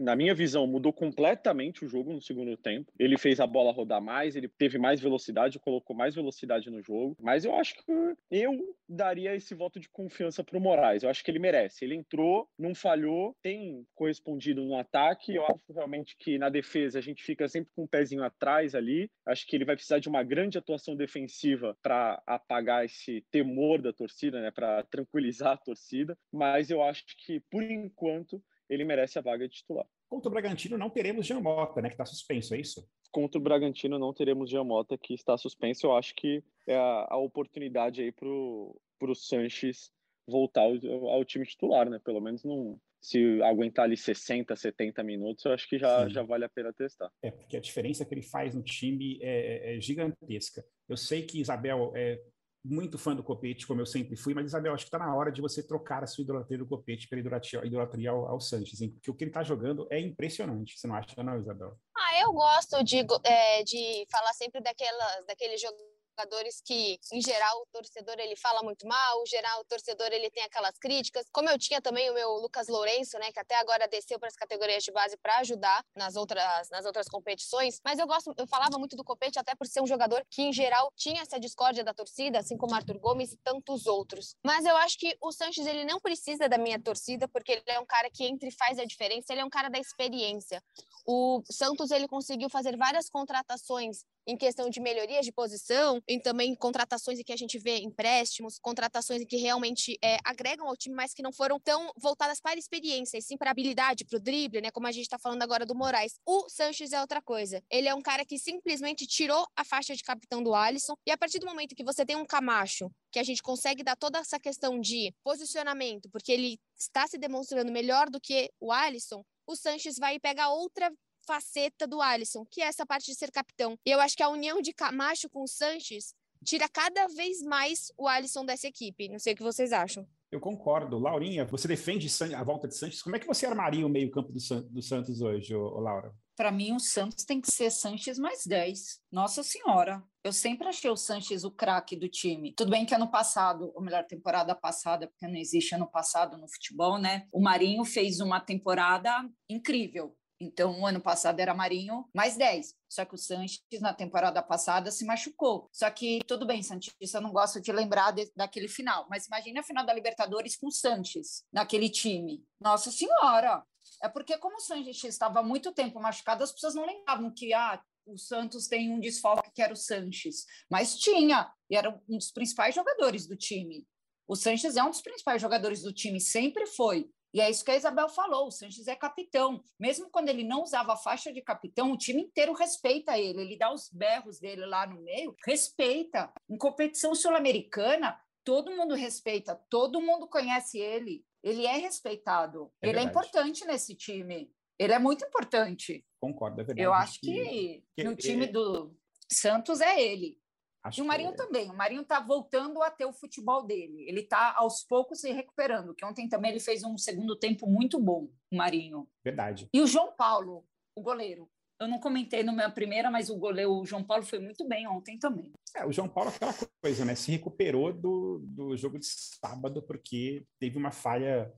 na 0.00 0.14
minha 0.14 0.34
visão, 0.34 0.66
mudou 0.66 0.92
completamente 0.92 1.84
o 1.84 1.88
jogo 1.88 2.12
no 2.12 2.20
segundo 2.20 2.56
tempo. 2.56 2.92
Ele 2.98 3.16
fez 3.16 3.40
a 3.40 3.46
bola 3.46 3.72
rodar 3.72 4.00
mais, 4.00 4.36
ele 4.36 4.48
teve 4.48 4.78
mais 4.78 5.00
velocidade, 5.00 5.58
colocou 5.58 5.96
mais 5.96 6.14
velocidade 6.14 6.70
no 6.70 6.82
jogo. 6.82 7.16
Mas 7.20 7.44
eu 7.44 7.54
acho 7.54 7.74
que 7.74 7.82
eu 8.30 8.76
daria 8.88 9.34
esse 9.34 9.54
voto 9.54 9.80
de 9.80 9.88
confiança 9.88 10.42
para 10.44 10.58
o 10.58 10.60
Moraes. 10.60 11.02
Eu 11.02 11.10
acho 11.10 11.24
que 11.24 11.30
ele 11.30 11.38
merece. 11.38 11.84
Ele 11.84 11.94
entrou, 11.94 12.48
não 12.58 12.74
falhou, 12.74 13.36
tem 13.42 13.86
correspondido 13.94 14.64
no 14.64 14.76
ataque. 14.76 15.34
Eu 15.34 15.46
acho 15.46 15.72
realmente 15.72 16.16
que 16.16 16.38
na 16.38 16.48
defesa 16.48 16.98
a 16.98 17.02
gente 17.02 17.22
fica 17.22 17.48
sempre 17.48 17.70
com 17.74 17.84
um 17.84 17.88
pezinho 17.88 18.22
atrás 18.22 18.74
ali. 18.74 19.10
Acho 19.26 19.46
que 19.46 19.56
ele 19.56 19.64
vai 19.64 19.76
precisar 19.76 19.98
de 19.98 20.08
uma 20.08 20.22
grande 20.22 20.58
atuação 20.58 20.94
defensiva 20.96 21.76
para 21.82 22.22
apagar 22.26 22.84
esse 22.84 23.24
temor 23.30 23.80
da 23.80 23.92
torcida, 23.92 24.40
né? 24.40 24.50
Para 24.50 24.82
tranquilizar 24.84 25.52
a 25.52 25.56
torcida. 25.56 26.16
Mas 26.32 26.70
eu 26.70 26.82
acho 26.82 27.04
que 27.16 27.40
por 27.50 27.62
enquanto 27.62 28.42
ele 28.70 28.84
merece 28.84 29.18
a 29.18 29.22
vaga 29.22 29.46
de 29.48 29.56
titular. 29.56 29.84
Contra 30.08 30.28
o 30.28 30.32
Bragantino 30.32 30.78
não 30.78 30.88
teremos 30.88 31.26
Jean 31.26 31.40
Mota, 31.40 31.82
né, 31.82 31.88
que 31.88 31.94
está 31.94 32.06
suspenso, 32.06 32.54
é 32.54 32.60
isso? 32.60 32.88
Contra 33.10 33.38
o 33.40 33.42
Bragantino 33.42 33.98
não 33.98 34.14
teremos 34.14 34.48
Jean 34.48 34.62
Mota, 34.62 34.96
que 34.96 35.12
está 35.12 35.36
suspenso. 35.36 35.86
Eu 35.86 35.96
acho 35.96 36.14
que 36.14 36.42
é 36.66 36.76
a, 36.76 37.08
a 37.10 37.16
oportunidade 37.16 38.00
aí 38.00 38.12
para 38.12 38.28
o 38.28 39.14
Sanches 39.14 39.90
voltar 40.26 40.62
ao, 40.62 41.08
ao, 41.08 41.24
time 41.24 41.44
titular, 41.44 41.90
né? 41.90 41.98
Pelo 41.98 42.20
menos 42.20 42.44
não, 42.44 42.78
se 43.00 43.42
aguentar 43.42 43.86
ali 43.86 43.96
60, 43.96 44.54
70 44.54 45.02
minutos, 45.02 45.44
eu 45.44 45.52
acho 45.52 45.68
que 45.68 45.76
já, 45.76 46.08
já 46.08 46.22
vale 46.22 46.44
a 46.44 46.48
pena 46.48 46.72
testar. 46.72 47.10
É, 47.20 47.32
porque 47.32 47.56
a 47.56 47.60
diferença 47.60 48.04
que 48.04 48.14
ele 48.14 48.22
faz 48.22 48.54
no 48.54 48.62
time 48.62 49.18
é, 49.20 49.72
é, 49.72 49.76
é 49.76 49.80
gigantesca. 49.80 50.64
Eu 50.88 50.96
sei 50.96 51.22
que 51.22 51.40
Isabel 51.40 51.92
é, 51.96 52.22
muito 52.64 52.98
fã 52.98 53.14
do 53.14 53.22
Copete, 53.22 53.66
como 53.66 53.80
eu 53.80 53.86
sempre 53.86 54.16
fui, 54.16 54.34
mas 54.34 54.46
Isabel, 54.46 54.74
acho 54.74 54.84
que 54.84 54.94
está 54.94 54.98
na 54.98 55.14
hora 55.14 55.32
de 55.32 55.40
você 55.40 55.62
trocar 55.62 56.02
a 56.02 56.06
sua 56.06 56.22
idolatria 56.22 56.58
do 56.58 56.66
Copete 56.66 57.08
pela 57.08 57.20
idolatria, 57.20 57.64
idolatria 57.64 58.10
ao, 58.10 58.26
ao 58.26 58.40
Sanches, 58.40 58.80
hein? 58.80 58.90
porque 58.90 59.10
o 59.10 59.14
que 59.14 59.24
ele 59.24 59.30
está 59.30 59.42
jogando 59.42 59.86
é 59.90 59.98
impressionante, 59.98 60.78
você 60.78 60.86
não 60.86 60.94
acha, 60.94 61.22
não, 61.22 61.38
Isabel? 61.38 61.76
Ah, 61.96 62.20
eu 62.20 62.32
gosto 62.32 62.82
de, 62.84 62.98
é, 63.24 63.62
de 63.62 64.06
falar 64.10 64.32
sempre 64.34 64.60
daquelas, 64.60 65.26
daqueles 65.26 65.60
jogos 65.60 65.80
jogadores 66.18 66.60
que, 66.64 66.98
em 67.12 67.20
geral, 67.20 67.62
o 67.62 67.66
torcedor 67.72 68.16
ele 68.18 68.36
fala 68.36 68.62
muito 68.62 68.86
mal, 68.86 69.22
em 69.22 69.26
geral, 69.26 69.60
o 69.60 69.64
torcedor 69.64 70.08
ele 70.12 70.30
tem 70.30 70.42
aquelas 70.42 70.76
críticas. 70.78 71.26
Como 71.32 71.48
eu 71.48 71.58
tinha 71.58 71.80
também 71.80 72.10
o 72.10 72.14
meu 72.14 72.30
Lucas 72.34 72.68
Lourenço, 72.68 73.18
né, 73.18 73.32
que 73.32 73.40
até 73.40 73.56
agora 73.56 73.88
desceu 73.88 74.18
para 74.18 74.28
as 74.28 74.34
categorias 74.34 74.84
de 74.84 74.92
base 74.92 75.16
para 75.16 75.38
ajudar 75.38 75.84
nas 75.94 76.16
outras, 76.16 76.68
nas 76.70 76.84
outras 76.84 77.08
competições. 77.08 77.80
Mas 77.84 77.98
eu 77.98 78.06
gosto, 78.06 78.34
eu 78.36 78.46
falava 78.46 78.78
muito 78.78 78.96
do 78.96 79.04
Copete 79.04 79.38
até 79.38 79.54
por 79.54 79.66
ser 79.66 79.80
um 79.80 79.86
jogador 79.86 80.24
que, 80.30 80.42
em 80.42 80.52
geral, 80.52 80.92
tinha 80.96 81.22
essa 81.22 81.38
discórdia 81.38 81.84
da 81.84 81.94
torcida, 81.94 82.38
assim 82.38 82.56
como 82.56 82.74
Arthur 82.74 82.98
Gomes 82.98 83.32
e 83.32 83.36
tantos 83.38 83.86
outros. 83.86 84.34
Mas 84.44 84.64
eu 84.64 84.76
acho 84.76 84.98
que 84.98 85.16
o 85.20 85.32
Sanches 85.32 85.66
ele 85.66 85.84
não 85.84 86.00
precisa 86.00 86.48
da 86.48 86.58
minha 86.58 86.80
torcida, 86.80 87.28
porque 87.28 87.52
ele 87.52 87.62
é 87.66 87.80
um 87.80 87.86
cara 87.86 88.10
que 88.10 88.24
entra 88.24 88.48
e 88.48 88.52
faz 88.52 88.78
a 88.78 88.84
diferença, 88.84 89.32
ele 89.32 89.40
é 89.40 89.44
um 89.44 89.50
cara 89.50 89.68
da 89.68 89.78
experiência. 89.78 90.62
O 91.06 91.42
Santos 91.50 91.90
ele 91.90 92.06
conseguiu 92.06 92.48
fazer 92.50 92.76
várias 92.76 93.08
contratações 93.08 94.04
em 94.26 94.36
questão 94.36 94.68
de 94.68 94.80
melhorias 94.80 95.24
de 95.24 95.32
posição, 95.32 96.00
em 96.08 96.20
também 96.20 96.54
contratações 96.54 97.18
em 97.18 97.22
que 97.22 97.32
a 97.32 97.36
gente 97.36 97.58
vê 97.58 97.78
empréstimos, 97.78 98.58
contratações 98.58 99.22
em 99.22 99.26
que 99.26 99.36
realmente 99.36 99.98
é, 100.02 100.18
agregam 100.24 100.68
ao 100.68 100.76
time, 100.76 100.94
mas 100.94 101.12
que 101.12 101.22
não 101.22 101.32
foram 101.32 101.58
tão 101.58 101.92
voltadas 101.96 102.40
para 102.40 102.52
a 102.52 102.58
experiência, 102.58 103.18
e 103.18 103.22
sim 103.22 103.36
para 103.36 103.50
a 103.50 103.52
habilidade, 103.52 104.04
para 104.04 104.16
o 104.16 104.20
drible, 104.20 104.60
né? 104.60 104.70
Como 104.70 104.86
a 104.86 104.92
gente 104.92 105.04
está 105.04 105.18
falando 105.18 105.42
agora 105.42 105.66
do 105.66 105.74
Moraes. 105.74 106.18
O 106.26 106.48
Sanches 106.48 106.92
é 106.92 107.00
outra 107.00 107.20
coisa. 107.20 107.62
Ele 107.70 107.88
é 107.88 107.94
um 107.94 108.02
cara 108.02 108.24
que 108.24 108.38
simplesmente 108.38 109.06
tirou 109.06 109.46
a 109.56 109.64
faixa 109.64 109.94
de 109.94 110.02
capitão 110.02 110.42
do 110.42 110.54
Alisson, 110.54 110.94
e 111.06 111.10
a 111.10 111.18
partir 111.18 111.38
do 111.38 111.46
momento 111.46 111.74
que 111.74 111.84
você 111.84 112.04
tem 112.04 112.16
um 112.16 112.24
Camacho, 112.24 112.90
que 113.12 113.18
a 113.18 113.22
gente 113.22 113.42
consegue 113.42 113.82
dar 113.82 113.96
toda 113.96 114.18
essa 114.18 114.38
questão 114.38 114.80
de 114.80 115.12
posicionamento, 115.24 116.08
porque 116.10 116.32
ele 116.32 116.58
está 116.78 117.06
se 117.06 117.18
demonstrando 117.18 117.72
melhor 117.72 118.08
do 118.08 118.20
que 118.20 118.50
o 118.60 118.70
Alisson, 118.72 119.24
o 119.46 119.56
Sanches 119.56 119.96
vai 119.98 120.18
pegar 120.20 120.50
outra 120.50 120.92
faceta 121.26 121.86
do 121.86 122.00
Alisson, 122.00 122.44
que 122.44 122.62
é 122.62 122.66
essa 122.66 122.86
parte 122.86 123.06
de 123.06 123.14
ser 123.14 123.30
capitão. 123.30 123.78
E 123.84 123.90
eu 123.90 124.00
acho 124.00 124.16
que 124.16 124.22
a 124.22 124.28
união 124.28 124.60
de 124.60 124.72
Camacho 124.72 125.28
com 125.28 125.42
o 125.42 125.48
Sanches 125.48 126.14
tira 126.44 126.68
cada 126.68 127.06
vez 127.08 127.42
mais 127.42 127.92
o 127.98 128.08
Alisson 128.08 128.44
dessa 128.44 128.66
equipe. 128.66 129.08
Não 129.08 129.18
sei 129.18 129.34
o 129.34 129.36
que 129.36 129.42
vocês 129.42 129.72
acham. 129.72 130.06
Eu 130.30 130.38
concordo. 130.38 130.98
Laurinha, 130.98 131.44
você 131.44 131.66
defende 131.66 132.06
a 132.34 132.44
volta 132.44 132.68
de 132.68 132.76
Sanches. 132.76 133.02
Como 133.02 133.16
é 133.16 133.18
que 133.18 133.26
você 133.26 133.46
armaria 133.46 133.84
o 133.84 133.90
meio-campo 133.90 134.32
do, 134.32 134.82
Santos 134.82 135.20
hoje, 135.20 135.54
Laura? 135.54 136.14
Para 136.36 136.52
mim, 136.52 136.72
o 136.72 136.78
Santos 136.78 137.24
tem 137.24 137.40
que 137.40 137.50
ser 137.50 137.70
Sanches 137.70 138.16
mais 138.16 138.46
10. 138.46 139.00
Nossa 139.10 139.42
Senhora. 139.42 140.02
Eu 140.22 140.32
sempre 140.32 140.68
achei 140.68 140.88
o 140.88 140.96
Sanches 140.96 141.42
o 141.42 141.50
craque 141.50 141.96
do 141.96 142.08
time. 142.08 142.54
Tudo 142.54 142.70
bem 142.70 142.86
que 142.86 142.94
ano 142.94 143.10
passado, 143.10 143.72
ou 143.74 143.82
melhor, 143.82 144.04
temporada 144.04 144.54
passada, 144.54 145.08
porque 145.08 145.26
não 145.26 145.36
existe 145.36 145.74
ano 145.74 145.90
passado 145.90 146.38
no 146.38 146.48
futebol, 146.48 146.96
né? 146.96 147.26
O 147.32 147.40
Marinho 147.40 147.84
fez 147.84 148.20
uma 148.20 148.40
temporada 148.40 149.28
incrível 149.48 150.16
Então, 150.40 150.80
o 150.80 150.86
ano 150.86 151.00
passado 151.00 151.38
era 151.38 151.52
Marinho 151.52 152.08
mais 152.14 152.36
10. 152.36 152.74
Só 152.88 153.04
que 153.04 153.14
o 153.14 153.18
Sanches, 153.18 153.60
na 153.80 153.92
temporada 153.92 154.42
passada, 154.42 154.90
se 154.90 155.04
machucou. 155.04 155.68
Só 155.70 155.90
que, 155.90 156.20
tudo 156.26 156.46
bem, 156.46 156.62
Santista 156.62 157.20
não 157.20 157.30
gosta 157.30 157.60
de 157.60 157.70
lembrar 157.70 158.12
de, 158.12 158.32
daquele 158.34 158.66
final. 158.66 159.06
Mas 159.10 159.26
imagine 159.26 159.58
a 159.58 159.62
final 159.62 159.84
da 159.84 159.92
Libertadores 159.92 160.56
com 160.56 160.68
o 160.68 160.72
Sanches 160.72 161.44
naquele 161.52 161.90
time. 161.90 162.42
Nossa 162.58 162.90
Senhora! 162.90 163.62
É 164.02 164.08
porque, 164.08 164.38
como 164.38 164.56
o 164.56 164.60
Sanches 164.60 165.04
estava 165.04 165.42
muito 165.42 165.72
tempo 165.72 166.00
machucado, 166.00 166.42
as 166.42 166.52
pessoas 166.52 166.74
não 166.74 166.86
lembravam 166.86 167.30
que 167.34 167.52
ah, 167.52 167.80
o 168.06 168.16
Santos 168.16 168.66
tem 168.66 168.90
um 168.90 168.98
desfalque 168.98 169.50
que 169.52 169.60
era 169.60 169.74
o 169.74 169.76
Sanches. 169.76 170.46
Mas 170.70 170.96
tinha, 170.98 171.52
e 171.68 171.76
era 171.76 171.90
um 172.08 172.16
dos 172.16 172.30
principais 172.30 172.74
jogadores 172.74 173.26
do 173.26 173.36
time. 173.36 173.86
O 174.26 174.36
Sanches 174.36 174.76
é 174.76 174.82
um 174.82 174.90
dos 174.90 175.02
principais 175.02 175.42
jogadores 175.42 175.82
do 175.82 175.92
time, 175.92 176.20
sempre 176.20 176.66
foi. 176.66 177.10
E 177.32 177.40
é 177.40 177.48
isso 177.48 177.64
que 177.64 177.70
a 177.70 177.76
Isabel 177.76 178.08
falou: 178.08 178.48
o 178.48 178.50
Sanches 178.50 178.88
é 178.88 178.96
capitão. 178.96 179.62
Mesmo 179.78 180.10
quando 180.10 180.28
ele 180.28 180.44
não 180.44 180.62
usava 180.62 180.94
a 180.94 180.96
faixa 180.96 181.32
de 181.32 181.40
capitão, 181.40 181.92
o 181.92 181.96
time 181.96 182.22
inteiro 182.22 182.52
respeita 182.52 183.18
ele. 183.18 183.40
Ele 183.42 183.56
dá 183.56 183.72
os 183.72 183.88
berros 183.90 184.40
dele 184.40 184.66
lá 184.66 184.86
no 184.86 185.00
meio, 185.00 185.34
respeita. 185.46 186.32
Em 186.48 186.56
competição 186.56 187.14
sul-americana, 187.14 188.20
todo 188.44 188.74
mundo 188.74 188.94
respeita, 188.94 189.54
todo 189.68 190.00
mundo 190.00 190.26
conhece 190.26 190.78
ele. 190.78 191.24
Ele 191.42 191.66
é 191.66 191.76
respeitado. 191.76 192.70
É 192.82 192.88
ele 192.88 192.98
é 192.98 193.02
verdade. 193.02 193.06
é 193.06 193.10
importante 193.10 193.64
nesse 193.64 193.94
time. 193.94 194.52
Ele 194.78 194.92
é 194.92 194.98
muito 194.98 195.24
importante. 195.24 196.04
Concordo, 196.18 196.60
é 196.60 196.64
verdade. 196.64 196.86
Eu 196.86 196.94
acho 196.94 197.20
que, 197.20 197.84
que 197.94 198.04
no 198.04 198.16
time 198.16 198.46
do 198.46 198.96
Santos 199.30 199.80
é 199.80 200.02
ele. 200.02 200.39
Acho 200.82 201.00
e 201.00 201.02
o 201.02 201.06
Marinho 201.06 201.32
que... 201.32 201.36
também. 201.36 201.70
O 201.70 201.76
Marinho 201.76 202.02
está 202.02 202.20
voltando 202.20 202.82
a 202.82 202.90
ter 202.90 203.04
o 203.04 203.12
futebol 203.12 203.64
dele. 203.64 204.04
Ele 204.08 204.20
está 204.20 204.54
aos 204.56 204.82
poucos 204.82 205.20
se 205.20 205.30
recuperando. 205.32 205.94
Que 205.94 206.04
ontem 206.04 206.28
também 206.28 206.50
ele 206.50 206.60
fez 206.60 206.82
um 206.82 206.96
segundo 206.96 207.36
tempo 207.36 207.66
muito 207.66 207.98
bom, 207.98 208.28
o 208.50 208.56
Marinho. 208.56 209.08
Verdade. 209.24 209.68
E 209.72 209.80
o 209.80 209.86
João 209.86 210.12
Paulo, 210.16 210.64
o 210.94 211.02
goleiro. 211.02 211.48
Eu 211.78 211.88
não 211.88 211.98
comentei 211.98 212.42
na 212.42 212.52
minha 212.52 212.70
primeira, 212.70 213.10
mas 213.10 213.30
o 213.30 213.38
goleiro 213.38 213.72
o 213.72 213.86
João 213.86 214.04
Paulo 214.04 214.22
foi 214.22 214.38
muito 214.38 214.68
bem 214.68 214.86
ontem 214.86 215.18
também. 215.18 215.50
É, 215.74 215.86
o 215.86 215.92
João 215.92 216.08
Paulo 216.08 216.30
aquela 216.30 216.54
coisa, 216.82 217.04
né? 217.06 217.14
Se 217.14 217.30
recuperou 217.30 217.92
do, 217.92 218.40
do 218.42 218.76
jogo 218.76 218.98
de 218.98 219.06
sábado 219.06 219.82
porque 219.82 220.44
teve 220.58 220.76
uma 220.76 220.90
falha 220.90 221.50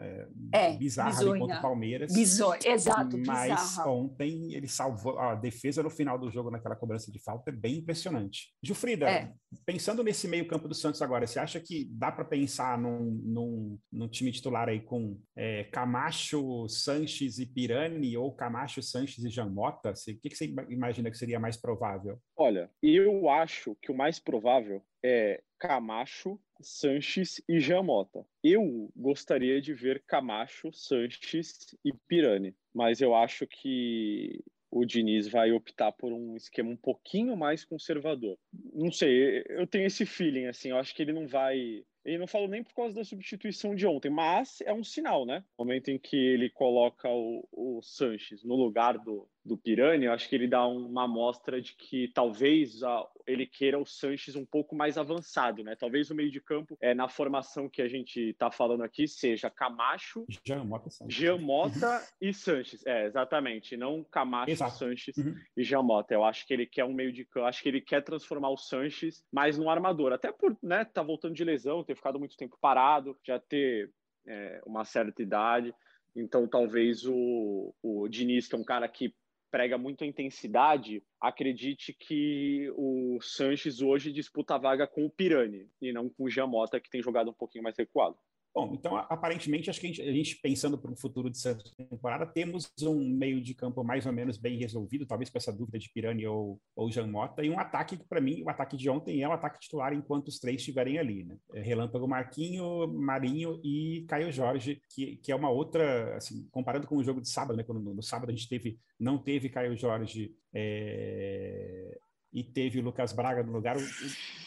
é, 0.00 0.26
é, 0.52 0.76
bizarra 0.76 1.10
bizonha. 1.10 1.40
contra 1.40 1.58
o 1.58 1.62
Palmeiras. 1.62 2.12
Bizonha, 2.12 2.58
exato, 2.64 3.18
Mas 3.26 3.60
bizarra. 3.60 3.90
ontem 3.90 4.54
ele 4.54 4.66
salvou 4.66 5.18
a 5.18 5.34
defesa 5.34 5.82
no 5.82 5.90
final 5.90 6.18
do 6.18 6.30
jogo 6.30 6.50
naquela 6.50 6.74
cobrança 6.74 7.12
de 7.12 7.18
falta 7.22 7.50
é 7.50 7.52
bem 7.52 7.78
impressionante. 7.78 8.54
Gilfrida, 8.62 9.08
é. 9.08 9.32
pensando 9.66 10.02
nesse 10.02 10.26
meio 10.26 10.46
campo 10.46 10.66
do 10.66 10.74
Santos 10.74 11.02
agora, 11.02 11.26
você 11.26 11.38
acha 11.38 11.60
que 11.60 11.84
dá 11.92 12.10
para 12.10 12.24
pensar 12.24 12.78
num, 12.78 13.20
num, 13.22 13.78
num, 13.92 14.08
time 14.08 14.32
titular 14.32 14.68
aí 14.68 14.80
com 14.80 15.20
é, 15.36 15.64
Camacho, 15.64 16.68
Sanches 16.68 17.38
e 17.38 17.46
Pirani 17.46 18.16
ou 18.16 18.34
Camacho, 18.34 18.82
Sanches 18.82 19.24
e 19.24 19.28
Jamota? 19.28 19.90
O 19.90 19.94
que, 19.94 20.30
que 20.30 20.36
você 20.36 20.54
imagina 20.68 21.10
que 21.10 21.18
seria 21.18 21.38
mais 21.38 21.56
provável? 21.56 22.18
Olha, 22.36 22.70
eu 22.82 23.28
acho 23.28 23.76
que 23.82 23.92
o 23.92 23.96
mais 23.96 24.18
provável 24.18 24.82
é 25.02 25.42
Camacho, 25.58 26.38
Sanches 26.60 27.42
e 27.48 27.60
Jamota. 27.60 28.24
Eu 28.42 28.90
gostaria 28.96 29.60
de 29.60 29.74
ver 29.74 30.02
Camacho, 30.06 30.72
Sanches 30.72 31.74
e 31.84 31.92
Pirani, 32.08 32.54
mas 32.74 33.00
eu 33.00 33.14
acho 33.14 33.46
que 33.46 34.42
o 34.70 34.84
Diniz 34.84 35.26
vai 35.28 35.50
optar 35.50 35.92
por 35.92 36.12
um 36.12 36.36
esquema 36.36 36.70
um 36.70 36.76
pouquinho 36.76 37.36
mais 37.36 37.64
conservador. 37.64 38.38
Não 38.72 38.92
sei, 38.92 39.44
eu 39.48 39.66
tenho 39.66 39.86
esse 39.86 40.06
feeling 40.06 40.46
assim, 40.46 40.70
eu 40.70 40.76
acho 40.76 40.94
que 40.94 41.02
ele 41.02 41.12
não 41.12 41.26
vai 41.26 41.84
e 42.04 42.16
não 42.16 42.26
falo 42.26 42.48
nem 42.48 42.64
por 42.64 42.74
causa 42.74 42.94
da 42.94 43.04
substituição 43.04 43.74
de 43.74 43.86
ontem, 43.86 44.10
mas 44.10 44.62
é 44.62 44.72
um 44.72 44.82
sinal, 44.82 45.26
né? 45.26 45.44
No 45.58 45.64
momento 45.64 45.90
em 45.90 45.98
que 45.98 46.16
ele 46.16 46.48
coloca 46.48 47.08
o, 47.10 47.46
o 47.52 47.82
Sanches 47.82 48.42
no 48.42 48.56
lugar 48.56 48.96
do, 48.98 49.28
do 49.44 49.56
Pirani, 49.56 50.06
eu 50.06 50.12
acho 50.12 50.28
que 50.28 50.34
ele 50.34 50.48
dá 50.48 50.66
uma 50.66 51.04
amostra 51.04 51.60
de 51.60 51.74
que 51.74 52.08
talvez 52.08 52.82
a, 52.82 53.06
ele 53.30 53.46
queira 53.46 53.78
o 53.78 53.86
Sanches 53.86 54.34
um 54.34 54.44
pouco 54.44 54.74
mais 54.74 54.98
avançado, 54.98 55.62
né? 55.62 55.76
Talvez 55.76 56.10
o 56.10 56.14
meio 56.14 56.30
de 56.30 56.40
campo, 56.40 56.76
é, 56.80 56.94
na 56.94 57.08
formação 57.08 57.68
que 57.68 57.80
a 57.80 57.88
gente 57.88 58.30
está 58.30 58.50
falando 58.50 58.82
aqui, 58.82 59.06
seja 59.06 59.48
Camacho, 59.48 60.26
Giamota, 60.44 60.90
Giamota 61.08 62.02
e 62.20 62.32
Sanches. 62.32 62.84
É, 62.86 63.06
exatamente. 63.06 63.76
Não 63.76 64.04
Camacho, 64.04 64.50
Exato. 64.50 64.78
Sanches 64.78 65.16
uhum. 65.16 65.34
e 65.56 65.62
Giamota. 65.62 66.14
Eu 66.14 66.24
acho 66.24 66.46
que 66.46 66.52
ele 66.52 66.66
quer 66.66 66.84
um 66.84 66.92
meio 66.92 67.12
de 67.12 67.24
campo, 67.24 67.46
acho 67.46 67.62
que 67.62 67.68
ele 67.68 67.80
quer 67.80 68.02
transformar 68.02 68.50
o 68.50 68.56
Sanches 68.56 69.24
mais 69.32 69.56
no 69.56 69.70
armador. 69.70 70.12
Até 70.12 70.32
por, 70.32 70.56
né, 70.62 70.84
tá 70.84 71.02
voltando 71.02 71.34
de 71.34 71.44
lesão, 71.44 71.84
ter 71.84 71.94
ficado 71.94 72.18
muito 72.18 72.36
tempo 72.36 72.58
parado, 72.60 73.16
já 73.24 73.38
ter 73.38 73.90
é, 74.26 74.60
uma 74.66 74.84
certa 74.84 75.22
idade. 75.22 75.74
Então, 76.14 76.46
talvez 76.48 77.06
o, 77.06 77.74
o 77.82 78.08
Diniz, 78.08 78.48
que 78.48 78.54
é 78.54 78.58
um 78.58 78.64
cara 78.64 78.88
que 78.88 79.14
prega 79.50 79.76
muito 79.76 80.04
a 80.04 80.06
intensidade, 80.06 81.02
acredite 81.20 81.92
que 81.92 82.72
o 82.76 83.18
Sanches 83.20 83.80
hoje 83.82 84.12
disputa 84.12 84.54
a 84.54 84.58
vaga 84.58 84.86
com 84.86 85.04
o 85.04 85.10
Pirani 85.10 85.68
e 85.80 85.92
não 85.92 86.08
com 86.08 86.24
o 86.24 86.30
Jamota, 86.30 86.80
que 86.80 86.90
tem 86.90 87.02
jogado 87.02 87.30
um 87.30 87.34
pouquinho 87.34 87.64
mais 87.64 87.76
recuado. 87.76 88.16
Bom, 88.52 88.72
então 88.74 88.96
aparentemente 88.96 89.70
acho 89.70 89.80
que 89.80 89.86
a 89.86 89.90
gente, 89.90 90.02
a 90.02 90.12
gente 90.12 90.40
pensando 90.42 90.76
para 90.76 90.90
o 90.90 90.96
futuro 90.96 91.30
de 91.30 91.38
Santos 91.38 91.72
temporada, 91.76 92.26
temos 92.26 92.68
um 92.82 93.08
meio 93.08 93.40
de 93.40 93.54
campo 93.54 93.84
mais 93.84 94.06
ou 94.06 94.12
menos 94.12 94.36
bem 94.36 94.58
resolvido, 94.58 95.06
talvez 95.06 95.30
com 95.30 95.38
essa 95.38 95.52
dúvida 95.52 95.78
de 95.78 95.88
Pirani 95.92 96.26
ou, 96.26 96.60
ou 96.74 96.90
Jean 96.90 97.06
Mota, 97.06 97.44
e 97.44 97.50
um 97.50 97.60
ataque 97.60 97.96
que 97.96 98.04
para 98.04 98.20
mim, 98.20 98.42
o 98.42 98.50
ataque 98.50 98.76
de 98.76 98.90
ontem 98.90 99.22
é 99.22 99.28
o 99.28 99.32
ataque 99.32 99.60
titular 99.60 99.92
enquanto 99.92 100.28
os 100.28 100.40
três 100.40 100.56
estiverem 100.56 100.98
ali, 100.98 101.22
né? 101.22 101.36
É 101.54 101.60
Relâmpago 101.60 102.08
Marquinho, 102.08 102.88
Marinho 102.88 103.60
e 103.62 104.04
Caio 104.08 104.32
Jorge, 104.32 104.82
que, 104.92 105.16
que 105.16 105.30
é 105.30 105.36
uma 105.36 105.50
outra, 105.50 106.16
assim, 106.16 106.48
comparando 106.50 106.88
com 106.88 106.96
o 106.96 107.04
jogo 107.04 107.20
de 107.20 107.28
sábado, 107.28 107.56
né? 107.56 107.62
Quando 107.62 107.80
no, 107.80 107.94
no 107.94 108.02
sábado 108.02 108.30
a 108.30 108.32
gente 108.32 108.48
teve, 108.48 108.80
não 108.98 109.16
teve 109.16 109.48
Caio 109.48 109.76
Jorge 109.76 110.34
é, 110.52 111.98
e 112.32 112.44
teve 112.44 112.78
o 112.78 112.82
Lucas 112.82 113.12
Braga 113.12 113.42
no 113.42 113.52
lugar, 113.52 113.76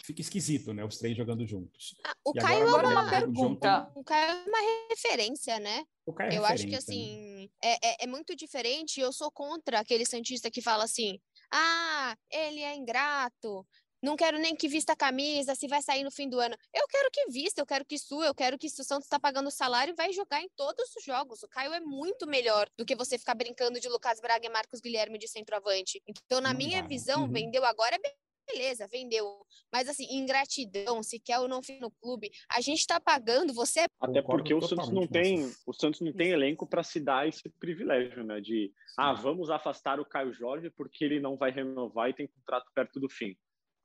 fica 0.04 0.22
esquisito, 0.22 0.74
né? 0.74 0.86
Os 0.86 0.98
três 0.98 1.18
jogando 1.18 1.46
juntos. 1.46 1.96
Ah, 2.06 2.16
o 2.26 2.32
e 2.36 2.40
Caio 2.40 2.68
agora, 2.68 2.88
é 2.88 2.92
uma 2.92 3.10
pergunta. 3.10 3.92
O 3.96 4.04
Caio 4.04 4.32
é 4.32 4.50
uma 4.50 4.88
referência, 4.90 5.60
né? 5.60 5.84
O 6.06 6.14
Caio 6.14 6.32
é 6.32 6.38
eu 6.38 6.46
acho 6.46 6.66
que 6.66 6.76
assim 6.76 7.44
né? 7.44 7.50
é, 7.62 7.88
é, 7.90 8.04
é, 8.04 8.08
muito 8.08 8.36
diferente. 8.36 9.02
Eu 9.02 9.12
sou 9.12 9.32
contra 9.32 9.80
aquele 9.80 10.06
santista 10.06 10.50
que 10.50 10.62
fala 10.62 10.86
assim: 10.86 11.20
ah, 11.52 12.16
ele 12.32 12.62
é 12.62 12.76
ingrato, 12.76 13.66
não 14.04 14.18
quero 14.18 14.38
nem 14.38 14.54
que 14.54 14.68
vista 14.68 14.92
a 14.92 14.96
camisa, 14.98 15.56
se 15.56 15.66
vai 15.66 15.82
sair 15.82 16.04
no 16.04 16.12
fim 16.12 16.28
do 16.28 16.38
ano. 16.38 16.58
Eu 16.74 16.86
quero 16.90 17.10
que 17.10 17.26
vista, 17.32 17.62
eu 17.62 17.66
quero 17.66 17.86
que 17.86 17.98
sua, 17.98 18.26
eu 18.26 18.36
quero 18.36 18.58
que 18.58 18.70
se 18.70 18.82
o 18.82 18.84
Santos 18.84 19.06
está 19.06 19.18
pagando 19.18 19.50
salário, 19.50 19.96
vai 19.96 20.12
jogar 20.12 20.42
em 20.42 20.50
todos 20.58 20.94
os 20.98 21.04
jogos. 21.06 21.42
O 21.42 21.48
Caio 21.48 21.74
é 21.74 21.80
muito 21.80 22.28
melhor 22.28 22.68
do 22.78 22.86
que 22.86 22.98
você 22.98 23.18
ficar 23.18 23.34
brincando 23.34 23.80
de 23.80 23.88
Lucas 23.88 24.20
Braga 24.20 24.46
e 24.46 24.50
Marcos 24.50 24.82
Guilherme 24.82 25.18
de 25.18 25.30
centroavante. 25.30 26.02
Então, 26.06 26.42
na 26.42 26.50
não 26.50 26.58
minha 26.58 26.84
visão, 26.84 27.22
uhum. 27.22 27.32
vendeu 27.32 27.64
agora 27.64 27.96
é 27.96 28.00
beleza, 28.46 28.86
vendeu. 28.88 29.26
Mas 29.72 29.88
assim, 29.88 30.06
ingratidão, 30.12 31.02
se 31.02 31.18
quer 31.18 31.40
ou 31.40 31.48
não 31.48 31.62
vir 31.62 31.80
no 31.80 31.90
clube, 31.90 32.30
a 32.52 32.60
gente 32.60 32.80
está 32.80 33.00
pagando, 33.00 33.54
você 33.54 33.82
é 33.82 33.86
Até 34.02 34.22
porque 34.22 34.54
o 34.54 34.62
Santos 34.62 34.90
não 34.90 35.08
tem, 35.08 35.50
o 35.66 35.72
Santos 35.72 36.02
não 36.02 36.12
tem 36.12 36.32
elenco 36.32 36.68
para 36.68 36.84
se 36.84 37.00
dar 37.00 37.26
esse 37.26 37.50
privilégio, 37.58 38.22
né, 38.22 38.42
de 38.42 38.70
ah, 38.98 39.14
vamos 39.14 39.50
afastar 39.50 39.98
o 39.98 40.06
Caio 40.06 40.34
Jorge 40.34 40.70
porque 40.72 41.06
ele 41.06 41.22
não 41.22 41.38
vai 41.38 41.52
renovar 41.52 42.10
e 42.10 42.14
tem 42.14 42.28
contrato 42.28 42.70
perto 42.76 43.00
do 43.00 43.10
fim 43.10 43.34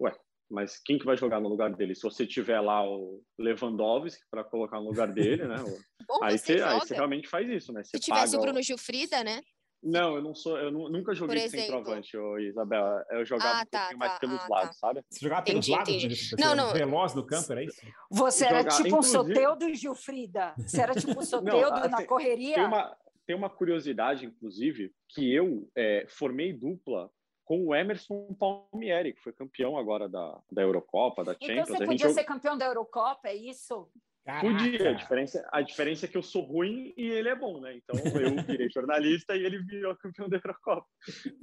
ué, 0.01 0.15
mas 0.51 0.81
quem 0.85 0.99
que 0.99 1.05
vai 1.05 1.17
jogar 1.17 1.41
no 1.41 1.49
lugar 1.49 1.75
dele? 1.75 1.95
Se 1.95 2.03
você 2.03 2.27
tiver 2.27 2.61
lá 2.61 2.83
o 2.83 3.23
Lewandowski 3.39 4.23
para 4.31 4.45
colocar 4.45 4.81
no 4.81 4.89
lugar 4.89 5.13
dele, 5.13 5.47
né? 5.47 5.57
Bom, 6.09 6.25
aí, 6.25 6.39
você, 6.39 6.61
aí 6.63 6.79
você 6.79 6.95
realmente 6.95 7.29
faz 7.29 7.49
isso, 7.49 7.73
né? 7.73 7.85
Você 7.85 7.99
Se 7.99 8.03
tivesse 8.03 8.37
o 8.37 8.41
Bruno 8.41 8.63
Gilfrida, 8.63 9.23
né? 9.23 9.43
Não, 9.83 10.17
eu 10.17 10.23
não 10.23 10.35
sou, 10.35 10.59
eu 10.59 10.73
nunca 10.73 11.15
joguei 11.15 11.45
de 11.45 11.51
centroavante, 11.51 12.17
ô, 12.17 12.37
Isabela. 12.39 13.05
Eu 13.11 13.25
jogava 13.25 13.61
ah, 13.61 13.67
tá, 13.67 13.79
um 13.79 13.99
pouquinho 13.99 13.99
tá, 13.99 14.07
mais 14.07 14.19
pelos 14.19 14.41
ah, 14.41 14.47
lados, 14.49 14.81
tá. 14.81 14.89
sabe? 14.89 15.05
Você 15.09 15.21
jogava 15.21 15.43
pelos 15.43 15.69
entendi, 15.69 15.79
lados? 15.79 16.05
Entendi. 16.05 16.37
Não, 16.39 16.57
não. 16.57 16.73
Veloz 16.73 17.15
no 17.15 17.25
campo, 17.25 17.53
era 17.53 17.63
isso? 17.63 17.81
Você 18.11 18.45
era 18.45 18.59
Jogar, 18.59 18.77
tipo 18.77 18.89
inclusive... 18.89 19.19
um 19.19 19.25
Soteudo 19.25 19.75
Gilfrida. 19.75 20.55
Você 20.59 20.81
era 20.81 20.95
tipo 20.95 21.21
um 21.21 21.23
Soteudo 21.25 21.89
na 21.89 22.05
correria. 22.05 22.55
Tem 22.57 22.65
uma, 22.65 22.97
tem 23.25 23.37
uma 23.37 23.51
curiosidade, 23.51 24.27
inclusive, 24.27 24.93
que 25.11 25.33
eu 25.33 25.71
é, 25.77 26.07
formei 26.09 26.53
dupla 26.53 27.09
com 27.49 27.65
o 27.65 27.75
Emerson 27.75 28.35
Palmieri, 28.35 29.15
que 29.15 29.23
foi 29.23 29.33
campeão 29.33 29.79
agora 29.79 30.07
da, 30.07 30.39
da 30.53 30.61
Eurocopa, 30.61 31.25
da 31.25 31.33
então 31.33 31.49
Champions. 31.49 31.69
Então 31.71 31.79
você 31.79 31.87
podia 31.87 32.11
ser 32.11 32.25
campeão 32.25 32.59
da 32.59 32.67
Eurocopa, 32.67 33.27
é 33.27 33.35
isso? 33.35 33.91
Caraca. 34.23 34.47
Podia. 34.47 34.91
A 34.91 34.93
diferença, 34.93 35.49
a 35.51 35.63
diferença 35.63 36.05
é 36.05 36.09
que 36.11 36.19
eu 36.19 36.23
sou 36.23 36.43
ruim 36.43 36.93
e 36.95 37.09
ele 37.09 37.31
é 37.31 37.35
bom, 37.35 37.59
né? 37.59 37.75
Então 37.75 37.99
eu 38.05 38.45
virei 38.45 38.69
jornalista 38.69 39.35
e 39.35 39.47
ele 39.47 39.63
virou 39.63 39.97
campeão 39.97 40.29
da 40.29 40.37
Eurocopa. 40.37 40.87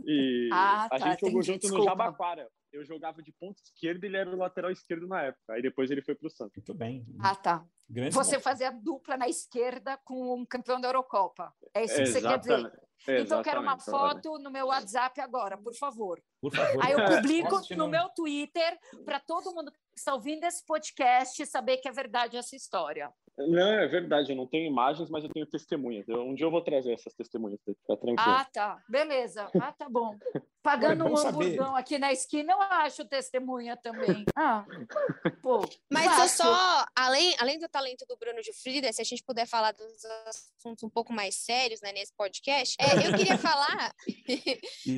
E 0.06 0.48
ah, 0.54 0.86
a 0.86 0.90
tá, 0.90 0.98
gente 1.00 1.22
jogou 1.22 1.42
junto 1.42 1.62
desculpa. 1.62 1.86
no 1.86 1.90
Jabaquara. 1.90 2.48
Eu 2.72 2.86
jogava 2.86 3.24
de 3.24 3.32
ponta 3.40 3.60
esquerda 3.64 4.06
e 4.06 4.10
ele 4.10 4.18
era 4.18 4.30
o 4.30 4.38
lateral 4.38 4.70
esquerdo 4.70 5.08
na 5.08 5.24
época. 5.24 5.54
Aí 5.54 5.62
depois 5.64 5.90
ele 5.90 6.04
foi 6.04 6.14
para 6.14 6.28
o 6.28 6.30
Santos. 6.30 6.58
Muito 6.58 6.76
bem. 6.76 7.04
Ah, 7.20 7.36
tá. 7.36 7.66
Grande 7.88 8.16
você 8.16 8.40
fazia 8.40 8.72
dupla 8.72 9.16
na 9.16 9.30
esquerda 9.30 9.98
com 10.04 10.36
um 10.36 10.46
campeão 10.46 10.82
da 10.82 10.88
Eurocopa. 10.88 11.54
É 11.74 11.84
isso 11.84 11.96
que 11.96 12.06
você 12.08 12.22
quer 12.22 12.40
dizer? 12.40 12.86
Então, 13.08 13.38
eu 13.38 13.44
quero 13.44 13.62
uma 13.62 13.78
foto 13.78 14.40
no 14.40 14.50
meu 14.50 14.68
WhatsApp 14.68 15.22
agora, 15.22 15.58
por 15.58 15.76
favor. 15.76 16.20
Por 16.42 16.56
favor. 16.56 16.84
Aí 16.84 16.94
eu 16.94 17.06
publico 17.06 17.62
no 17.76 17.88
meu 17.88 18.10
Twitter 18.10 18.80
para 19.04 19.20
todo 19.20 19.54
mundo 19.54 19.72
que 19.72 19.78
está 19.96 20.14
ouvindo 20.14 20.44
esse 20.44 20.66
podcast 20.66 21.46
saber 21.46 21.78
que 21.78 21.88
é 21.88 21.92
verdade 21.92 22.38
essa 22.38 22.56
história. 22.56 23.14
Não, 23.38 23.74
é 23.74 23.88
verdade, 23.88 24.32
eu 24.32 24.36
não 24.36 24.48
tenho 24.48 24.66
imagens, 24.66 25.10
mas 25.10 25.24
eu 25.24 25.30
tenho 25.30 25.46
testemunhas. 25.46 26.08
Eu, 26.08 26.22
um 26.22 26.34
dia 26.34 26.46
eu 26.46 26.52
vou 26.52 26.62
trazer 26.62 26.94
essas 26.94 27.14
testemunhas, 27.14 27.60
fica 27.66 27.98
tranquilo. 27.98 28.16
Ah, 28.20 28.48
tá. 28.52 28.82
Beleza. 28.88 29.50
Ah, 29.62 29.74
tá 29.74 29.90
bom. 29.90 30.18
Pagando 30.64 31.06
é 31.06 31.12
um 31.12 31.16
hamburgão 31.16 31.76
aqui 31.76 32.00
na 32.00 32.12
esquina, 32.12 32.54
eu 32.54 32.62
acho 32.62 33.06
testemunha 33.06 33.78
também. 33.78 34.26
Ah, 34.38 34.66
pô. 35.42 35.62
Mas 35.92 36.20
eu 36.20 36.28
só, 36.28 36.86
além, 36.96 37.34
além 37.40 37.58
do 37.58 37.70
talento 37.70 38.06
do 38.08 38.18
Bruno 38.18 38.42
de 38.42 38.52
Frida, 38.52 38.92
se 38.92 39.02
a 39.02 39.06
gente 39.06 39.24
puder 39.24 39.48
falar 39.48 39.72
dos 39.72 40.04
assuntos 40.28 40.84
um 40.84 40.90
pouco 40.90 41.14
mais 41.14 41.36
sérios 41.36 41.80
né, 41.82 41.94
nesse 41.94 42.14
podcast, 42.16 42.76
é, 42.80 43.08
eu 43.08 43.18
queria 43.18 43.38
falar 43.40 43.94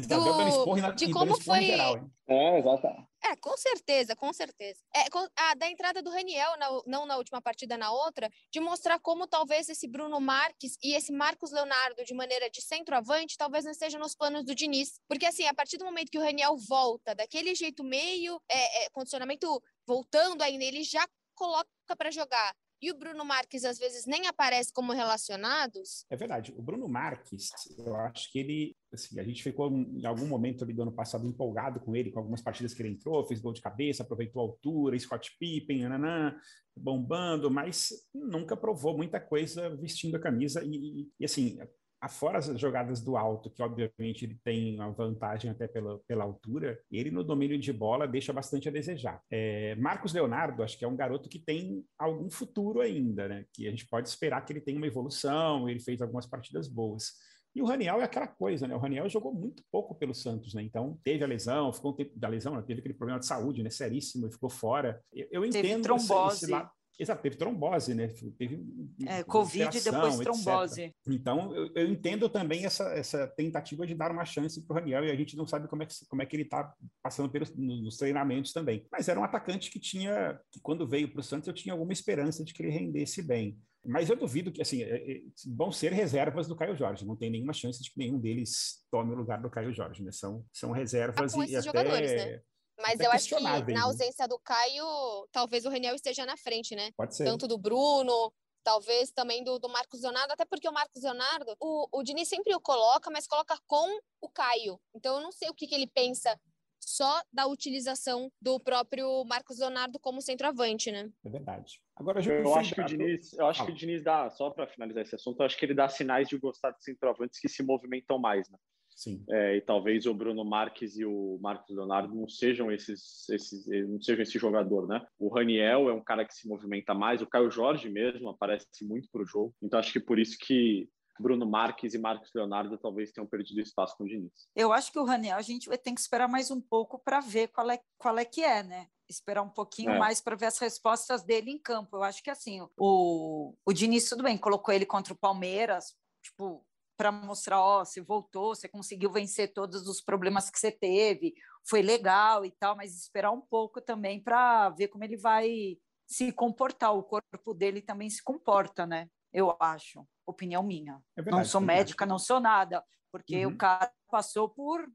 do, 0.08 0.92
de 0.96 1.12
como 1.12 1.40
foi. 1.40 1.62
Geral, 1.62 2.10
é, 2.28 2.60
exato. 2.60 2.88
É, 3.30 3.36
com 3.36 3.58
certeza, 3.58 4.16
com 4.16 4.32
certeza. 4.32 4.80
É, 4.96 5.10
com, 5.10 5.28
a, 5.36 5.54
da 5.56 5.70
entrada 5.70 6.02
do 6.02 6.10
Raniel, 6.10 6.58
na, 6.58 6.68
não 6.86 7.06
na 7.06 7.18
última 7.18 7.42
partida, 7.42 7.78
na 7.78 7.92
outra, 7.92 8.30
de 8.52 8.60
mostrar 8.60 9.00
como 9.00 9.28
talvez 9.28 9.68
esse 9.68 9.88
Bruno 9.88 10.20
Marques 10.22 10.78
e 10.82 10.94
esse 10.94 11.12
Marcos 11.12 11.52
Leonardo, 11.52 12.06
de 12.06 12.14
maneira 12.14 12.50
de 12.50 12.62
centroavante, 12.62 13.38
talvez 13.38 13.66
não 13.66 13.72
esteja 13.72 14.00
nos 14.00 14.16
planos 14.16 14.46
do 14.46 14.56
Diniz. 14.56 15.02
Porque, 15.10 15.26
assim, 15.26 15.46
a 15.46 15.54
partir 15.54 15.78
do 15.78 15.84
momento 15.84 16.10
que 16.10 16.18
o 16.18 16.24
Raniel 16.24 16.56
volta 16.56 17.14
daquele 17.14 17.54
jeito 17.54 17.84
meio, 17.84 18.42
é, 18.50 18.86
é, 18.86 18.90
condicionamento 18.92 19.62
voltando 19.86 20.42
ainda, 20.42 20.64
ele 20.64 20.84
já 20.84 21.06
coloca 21.36 21.68
para 21.98 22.12
jogar 22.12 22.56
e 22.82 22.92
o 22.92 22.98
Bruno 22.98 23.26
Marques 23.26 23.66
às 23.66 23.78
vezes 23.80 24.06
nem 24.06 24.28
aparece 24.28 24.72
como 24.72 24.94
relacionados. 24.94 26.06
É 26.10 26.16
verdade. 26.16 26.54
O 26.56 26.62
Bruno 26.62 26.88
Marques, 26.88 27.50
eu 27.78 27.96
acho 27.96 28.32
que 28.32 28.40
ele, 28.40 28.76
assim, 28.94 29.20
a 29.20 29.24
gente 29.24 29.42
ficou 29.42 29.72
em 29.72 30.06
algum 30.06 30.28
momento 30.28 30.64
ali 30.64 30.74
do 30.74 30.84
ano 30.84 30.92
passado 30.92 31.28
empolgado 31.28 31.80
com 31.80 31.96
ele, 31.96 32.12
com 32.12 32.20
algumas 32.20 32.42
partidas 32.42 32.74
que 32.74 32.82
ele 32.82 32.94
entrou, 32.94 33.26
fez 33.26 33.42
gol 33.42 33.54
de 33.54 33.62
cabeça, 33.62 34.04
aproveitou 34.04 34.42
a 34.42 34.46
altura, 34.46 34.98
Scott 35.00 35.36
Pippen, 35.40 35.82
nananã, 35.82 36.36
bombando, 36.76 37.50
mas 37.50 37.90
nunca 38.14 38.56
provou 38.56 38.96
muita 38.96 39.20
coisa 39.20 39.76
vestindo 39.76 40.16
a 40.16 40.20
camisa 40.20 40.64
e, 40.64 41.10
e 41.20 41.26
assim, 41.26 41.58
afora 42.00 42.38
as 42.38 42.46
jogadas 42.60 43.02
do 43.02 43.18
alto, 43.18 43.50
que 43.50 43.62
obviamente 43.62 44.26
ele 44.26 44.40
tem 44.44 44.76
uma 44.76 44.92
vantagem 44.92 45.50
até 45.50 45.68
pela, 45.68 46.00
pela 46.08 46.24
altura, 46.24 46.80
ele 46.92 47.12
no 47.12 47.24
domínio 47.24 47.58
de 47.58 47.74
bola 47.74 48.08
deixa 48.08 48.32
bastante 48.32 48.68
a 48.70 48.72
desejar. 48.72 49.22
É, 49.32 49.76
Marcos 49.76 50.14
Leonardo, 50.14 50.64
acho 50.64 50.78
que 50.78 50.86
é 50.86 50.88
um 50.88 50.96
garoto 50.96 51.30
que 51.30 51.40
tem 51.40 51.84
algum 51.98 52.30
futuro 52.30 52.82
ainda, 52.82 53.28
né? 53.28 53.46
Que 53.54 53.68
a 53.68 53.72
gente 53.72 53.88
pode 53.88 54.08
esperar 54.08 54.46
que 54.46 54.54
ele 54.54 54.62
tenha 54.62 54.78
uma 54.78 54.88
evolução, 54.88 55.68
ele 55.70 55.80
fez 55.80 56.02
algumas 56.02 56.26
partidas 56.26 56.68
boas. 56.68 57.14
E 57.56 57.62
o 57.62 57.66
Raniel 57.66 58.00
é 58.00 58.04
aquela 58.04 58.28
coisa, 58.28 58.68
né? 58.68 58.76
O 58.76 58.80
Raniel 58.80 59.10
jogou 59.10 59.34
muito 59.34 59.64
pouco 59.72 59.96
pelo 59.96 60.14
Santos, 60.14 60.54
né? 60.54 60.62
Então, 60.62 61.00
teve 61.04 61.24
a 61.24 61.28
lesão, 61.28 61.74
ficou 61.74 61.92
um 61.92 61.96
tempo 61.96 62.12
da 62.16 62.28
lesão, 62.28 62.56
né? 62.56 62.62
teve 62.62 62.82
aquele 62.82 62.94
problema 62.94 63.20
de 63.20 63.26
saúde, 63.26 63.64
né? 63.64 63.72
Seríssimo, 63.72 64.28
e 64.28 64.32
ficou 64.32 64.50
fora. 64.50 65.02
Eu, 65.12 65.28
eu 65.32 65.46
entendo 65.46 65.82
trombose. 65.82 66.36
Esse, 66.36 66.46
esse 66.46 66.52
lado 66.52 66.70
Exato, 67.00 67.22
teve 67.22 67.36
trombose, 67.36 67.94
né? 67.94 68.08
Teve 68.40 68.60
é, 69.06 69.24
Covid 69.24 69.78
e 69.78 69.82
depois 69.82 70.18
trombose. 70.18 70.82
Etc. 70.82 70.96
Então, 71.08 71.56
eu, 71.56 71.72
eu, 71.76 71.88
entendo 71.88 72.28
também 72.28 72.66
essa, 72.66 72.86
essa 72.94 73.28
tentativa 73.28 73.86
de 73.86 73.94
dar 73.94 74.12
uma 74.12 74.26
chance 74.26 74.66
para 74.66 74.74
o 74.74 74.80
Raniel 74.80 75.06
e 75.06 75.12
a 75.12 75.16
gente 75.16 75.38
não 75.38 75.46
sabe 75.46 75.68
como 75.68 75.84
é 75.84 75.86
que, 75.86 75.94
como 76.08 76.22
é 76.24 76.26
que 76.26 76.36
ele 76.36 76.44
está 76.44 76.74
passando 77.04 77.30
pelos, 77.30 77.56
nos 77.56 77.98
treinamentos 77.98 78.52
também. 78.52 78.84
Mas 78.92 79.08
era 79.08 79.20
um 79.20 79.24
atacante 79.24 79.70
que 79.70 79.80
tinha, 79.80 80.40
que 80.52 80.60
quando 80.60 80.88
veio 80.88 81.12
para 81.12 81.20
o 81.20 81.24
Santos, 81.24 81.48
eu 81.48 81.54
tinha 81.54 81.74
alguma 81.74 81.94
esperança 81.94 82.44
de 82.44 82.52
que 82.52 82.64
ele 82.64 82.72
rendesse 82.72 83.22
bem. 83.22 83.60
Mas 83.86 84.10
eu 84.10 84.18
duvido 84.18 84.52
que, 84.52 84.62
assim, 84.62 84.82
é, 84.82 85.12
é, 85.18 85.22
vão 85.56 85.72
ser 85.72 85.94
reservas 85.94 86.48
do 86.48 86.56
Caio 86.56 86.76
Jorge. 86.76 87.06
Não 87.06 87.16
tem 87.16 87.30
nenhuma 87.30 87.54
chance 87.54 87.82
de 87.82 87.92
que 87.92 88.00
nenhum 88.00 88.20
deles 88.20 88.86
tome 88.92 89.14
o 89.14 89.18
lugar 89.18 89.42
do 89.42 89.50
Caio 89.50 89.72
Jorge, 89.72 90.04
né? 90.04 90.12
São, 90.12 90.44
são 90.52 90.72
reservas 90.72 91.34
ah, 91.36 91.46
e 91.46 91.56
até... 91.56 91.84
Né? 91.84 92.42
Mas 92.80 93.00
eu 93.00 93.12
acho 93.12 93.36
que 93.36 93.42
na 93.42 93.60
né? 93.60 93.80
ausência 93.80 94.28
do 94.28 94.40
Caio, 94.40 95.28
talvez 95.32 95.66
o 95.66 95.70
Reniel 95.70 95.96
esteja 95.96 96.26
na 96.26 96.38
frente, 96.38 96.76
né? 96.76 96.92
Pode 96.96 97.16
ser. 97.16 97.26
Tanto 97.26 97.48
do 97.48 97.58
Bruno, 97.58 98.32
talvez 98.64 99.12
também 99.12 99.44
do, 99.44 99.58
do 99.58 99.70
Marcos 99.70 100.02
Leonardo, 100.02 100.34
até 100.34 100.46
porque 100.46 100.68
o 100.68 100.74
Marcos 100.74 101.02
Leonardo, 101.02 101.56
o, 101.60 101.88
o 101.92 102.04
Diniz 102.04 102.28
sempre 102.28 102.54
o 102.54 102.60
coloca, 102.60 103.10
mas 103.10 103.26
coloca 103.26 103.58
com 103.66 104.00
o 104.22 104.30
Caio. 104.30 104.80
Então 104.94 105.16
eu 105.16 105.22
não 105.22 105.32
sei 105.32 105.50
o 105.50 105.54
que, 105.54 105.68
que 105.68 105.74
ele 105.74 105.88
pensa 105.88 106.40
só 106.80 107.22
da 107.34 107.48
utilização 107.48 108.32
do 108.42 108.60
próprio 108.60 109.24
Marcos 109.26 109.60
Leonardo 109.60 110.00
como 110.00 110.22
centroavante, 110.22 110.92
né? 110.92 111.10
É 111.26 111.30
verdade. 111.30 111.82
Agora 111.96 112.24
eu, 112.24 112.44
eu 112.44 112.56
acho 112.56 112.76
que 112.76 112.82
o 112.82 112.86
Diniz, 112.86 113.34
eu 113.34 113.48
acho 113.48 113.62
ah. 113.62 113.66
que 113.66 113.72
o 113.72 113.76
Diniz 113.76 114.04
dá, 114.04 114.30
só 114.30 114.50
para 114.50 114.68
finalizar 114.68 115.04
esse 115.04 115.16
assunto, 115.16 115.40
eu 115.40 115.46
acho 115.46 115.58
que 115.58 115.66
ele 115.66 115.74
dá 115.74 115.90
sinais 115.90 116.28
de 116.28 116.38
gostar 116.38 116.72
de 116.72 116.84
centroavantes 116.84 117.40
que 117.40 117.50
se 117.50 117.64
movimentam 117.64 118.20
mais, 118.20 118.50
né? 118.50 118.58
Sim. 118.98 119.24
É, 119.30 119.58
e 119.58 119.62
talvez 119.62 120.08
o 120.08 120.14
Bruno 120.14 120.44
Marques 120.44 120.98
e 120.98 121.06
o 121.06 121.38
Marcos 121.40 121.70
Leonardo 121.70 122.16
não 122.16 122.28
sejam 122.28 122.72
esses, 122.72 123.30
esses, 123.30 123.68
não 123.88 124.02
sejam 124.02 124.24
esse 124.24 124.40
jogador, 124.40 124.88
né? 124.88 125.06
O 125.20 125.30
Raniel 125.30 125.88
é 125.88 125.94
um 125.94 126.04
cara 126.04 126.26
que 126.26 126.34
se 126.34 126.48
movimenta 126.48 126.96
mais, 126.96 127.22
o 127.22 127.28
Caio 127.28 127.52
Jorge 127.52 127.88
mesmo 127.90 128.28
aparece 128.28 128.66
muito 128.82 129.08
para 129.12 129.22
o 129.22 129.26
jogo. 129.26 129.54
Então 129.62 129.80
acho 129.80 129.94
que 129.94 130.00
por 130.00 130.18
isso 130.18 130.36
que 130.40 130.90
Bruno 131.20 131.46
Marques 131.46 131.94
e 131.94 132.00
Marcos 132.00 132.32
Leonardo 132.34 132.76
talvez 132.76 133.12
tenham 133.12 133.28
perdido 133.28 133.62
espaço 133.62 133.96
com 133.96 134.04
o 134.04 134.08
Diniz. 134.08 134.48
Eu 134.56 134.74
acho 134.74 134.92
que 134.92 134.98
o 134.98 135.06
Raniel 135.06 135.38
a 135.38 135.44
gente 135.44 135.70
vai 135.70 135.78
ter 135.78 135.94
que 135.94 136.02
esperar 136.02 136.28
mais 136.28 136.50
um 136.50 136.60
pouco 136.60 136.98
para 136.98 137.20
ver 137.20 137.50
qual 137.50 137.70
é, 137.70 137.80
qual 138.00 138.18
é 138.18 138.26
que 138.26 138.44
é, 138.44 138.64
né? 138.64 138.88
Esperar 139.08 139.44
um 139.44 139.50
pouquinho 139.50 139.92
é. 139.92 140.00
mais 140.00 140.20
para 140.20 140.36
ver 140.36 140.48
as 140.48 140.58
respostas 140.58 141.24
dele 141.24 141.52
em 141.52 141.60
campo. 141.60 141.98
Eu 141.98 142.04
acho 142.04 142.24
que 142.24 142.32
assim, 142.32 142.68
o, 142.76 143.54
o 143.64 143.74
Diniz, 143.74 144.10
tudo 144.10 144.24
bem, 144.24 144.40
colocou 144.40 144.74
ele 144.74 144.88
contra 144.88 145.14
o 145.14 145.18
Palmeiras, 145.18 145.96
tipo, 146.22 146.66
para 146.98 147.12
mostrar, 147.12 147.62
ó, 147.62 147.86
você 147.86 148.02
voltou, 148.02 148.56
você 148.56 148.68
conseguiu 148.68 149.12
vencer 149.12 149.54
todos 149.54 149.88
os 149.88 150.02
problemas 150.02 150.50
que 150.50 150.60
você 150.60 150.72
teve, 150.72 151.36
foi 151.70 151.82
legal 151.82 152.44
e 152.44 152.52
tal, 152.52 152.76
mas 152.76 152.98
esperar 152.98 153.32
um 153.32 153.42
pouco 153.42 153.80
também 153.80 154.22
para 154.22 154.70
ver 154.72 154.88
como 154.88 155.04
ele 155.04 155.16
vai 155.16 155.78
se 156.08 156.32
comportar, 156.32 156.94
o 156.96 157.04
corpo 157.04 157.54
dele 157.54 157.82
também 157.82 158.10
se 158.10 158.24
comporta, 158.24 158.86
né? 158.86 159.10
Eu 159.32 159.56
acho, 159.60 160.08
opinião 160.26 160.64
minha. 160.64 161.00
É 161.16 161.22
verdade, 161.22 161.38
não 161.38 161.46
sou 161.46 161.62
é 161.62 161.66
médica, 161.66 162.06
não 162.06 162.18
sou 162.18 162.40
nada, 162.40 162.84
porque 163.12 163.46
uhum. 163.46 163.54
o 163.54 163.58
cara 163.58 163.92
passou 164.10 164.50
por 164.50 164.90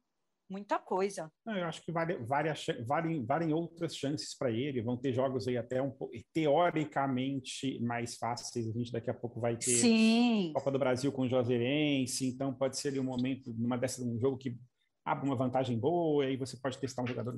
muita 0.52 0.78
coisa. 0.78 1.32
Não, 1.44 1.56
eu 1.56 1.64
acho 1.64 1.82
que 1.82 1.90
vale, 1.90 2.16
várias, 2.18 2.66
valem, 2.86 3.24
valem 3.24 3.52
outras 3.52 3.96
chances 3.96 4.36
para 4.36 4.50
ele. 4.50 4.82
Vão 4.82 4.96
ter 4.96 5.12
jogos 5.12 5.48
aí 5.48 5.56
até 5.56 5.80
um 5.80 5.90
pouco, 5.90 6.14
teoricamente 6.32 7.80
mais 7.82 8.16
fáceis. 8.16 8.68
A 8.68 8.72
gente 8.72 8.92
daqui 8.92 9.10
a 9.10 9.14
pouco 9.14 9.40
vai 9.40 9.56
ter 9.56 9.72
Sim. 9.72 10.52
Copa 10.54 10.70
do 10.70 10.78
Brasil 10.78 11.10
com 11.10 11.22
o 11.22 11.28
Joserense, 11.28 12.26
então 12.26 12.52
pode 12.52 12.76
ser 12.76 12.88
ali 12.88 13.00
um 13.00 13.04
momento, 13.04 13.52
numa 13.56 13.78
dessas, 13.78 14.04
um 14.04 14.20
jogo 14.20 14.36
que 14.36 14.56
abre 15.04 15.26
uma 15.26 15.34
vantagem 15.34 15.78
boa, 15.78 16.24
e 16.24 16.28
aí 16.28 16.36
você 16.36 16.56
pode 16.56 16.78
testar 16.78 17.02
um 17.02 17.06
jogador 17.06 17.36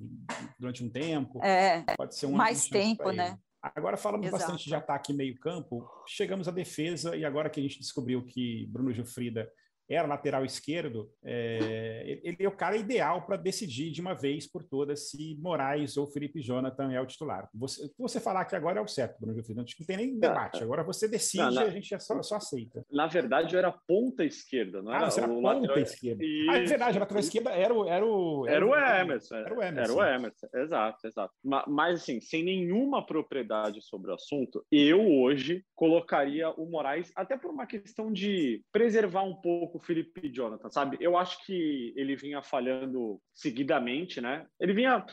durante 0.58 0.84
um 0.84 0.90
tempo. 0.90 1.42
É, 1.42 1.82
pode 1.96 2.16
ser 2.16 2.26
um 2.26 2.32
mais 2.32 2.68
tempo, 2.68 3.10
né? 3.10 3.38
Agora 3.62 3.96
falamos 3.96 4.26
Exato. 4.26 4.42
bastante 4.42 4.64
de 4.66 4.74
ataque 4.74 5.12
e 5.12 5.16
meio 5.16 5.38
campo, 5.40 5.88
chegamos 6.06 6.46
à 6.46 6.50
defesa 6.50 7.16
e 7.16 7.24
agora 7.24 7.48
que 7.48 7.58
a 7.58 7.62
gente 7.62 7.78
descobriu 7.78 8.22
que 8.22 8.66
Bruno 8.66 8.92
Gilfrida 8.92 9.50
era 9.88 10.08
lateral 10.08 10.44
esquerdo, 10.44 11.10
é, 11.22 12.20
ele 12.22 12.36
é 12.40 12.48
o 12.48 12.56
cara 12.56 12.76
ideal 12.76 13.22
para 13.22 13.36
decidir 13.36 13.90
de 13.90 14.00
uma 14.00 14.14
vez 14.14 14.46
por 14.46 14.64
todas 14.64 15.10
se 15.10 15.36
Moraes 15.40 15.96
ou 15.96 16.06
Felipe 16.06 16.40
Jonathan 16.40 16.92
é 16.92 17.00
o 17.00 17.06
titular. 17.06 17.48
Você, 17.54 17.90
você 17.98 18.20
falar 18.20 18.44
que 18.46 18.56
agora 18.56 18.78
é 18.78 18.82
o 18.82 18.88
certo, 18.88 19.18
Bruno 19.20 19.34
Gilfrida, 19.34 19.62
não 19.62 19.86
tem 19.86 19.96
nem 19.96 20.18
debate. 20.18 20.62
Agora 20.62 20.82
você 20.82 21.06
decide 21.06 21.42
não, 21.42 21.62
e 21.62 21.66
a 21.66 21.70
gente 21.70 21.98
só, 22.00 22.22
só, 22.22 22.36
aceita. 22.36 22.84
Na 22.90 23.06
verdade, 23.06 23.54
eu 23.54 23.58
era 23.58 23.72
ponta 23.86 24.24
esquerda, 24.24 24.82
não 24.82 24.92
era, 24.92 25.06
ah, 25.06 25.10
era 25.16 25.30
o 25.30 25.34
ponta 25.34 25.54
lateral... 25.60 25.78
esquerda. 25.78 26.24
Ah, 26.50 26.56
é 26.56 26.64
verdade, 26.64 26.96
a 26.96 27.00
lateral 27.00 27.20
esquerda 27.20 27.50
era 27.50 27.74
o... 27.74 27.86
Era 27.86 28.06
o, 28.06 28.46
era, 28.46 28.56
era 28.56 28.66
o 28.66 28.74
Emerson. 28.74 29.36
Era 29.36 29.54
o 29.54 29.62
Emerson. 29.62 29.92
Era 29.92 29.94
o 29.94 30.14
Emerson, 30.14 30.46
exato, 30.54 31.06
exato. 31.06 31.34
Mas, 31.42 32.02
assim, 32.02 32.20
sem 32.20 32.42
nenhuma 32.42 33.04
propriedade 33.04 33.82
sobre 33.82 34.10
o 34.10 34.14
assunto, 34.14 34.64
eu 34.70 35.06
hoje 35.06 35.64
colocaria 35.74 36.50
o 36.50 36.66
Moraes, 36.66 37.12
até 37.14 37.36
por 37.36 37.50
uma 37.50 37.66
questão 37.66 38.12
de 38.12 38.62
preservar 38.72 39.22
um 39.22 39.34
pouco 39.34 39.73
o 39.78 39.82
Felipe 39.82 40.28
Jonathan, 40.28 40.70
sabe? 40.70 40.96
Eu 41.00 41.16
acho 41.16 41.44
que 41.44 41.92
ele 41.96 42.16
vinha 42.16 42.42
falhando 42.42 43.20
seguidamente, 43.34 44.20
né? 44.20 44.46
Ele 44.60 44.72
vinha 44.72 45.04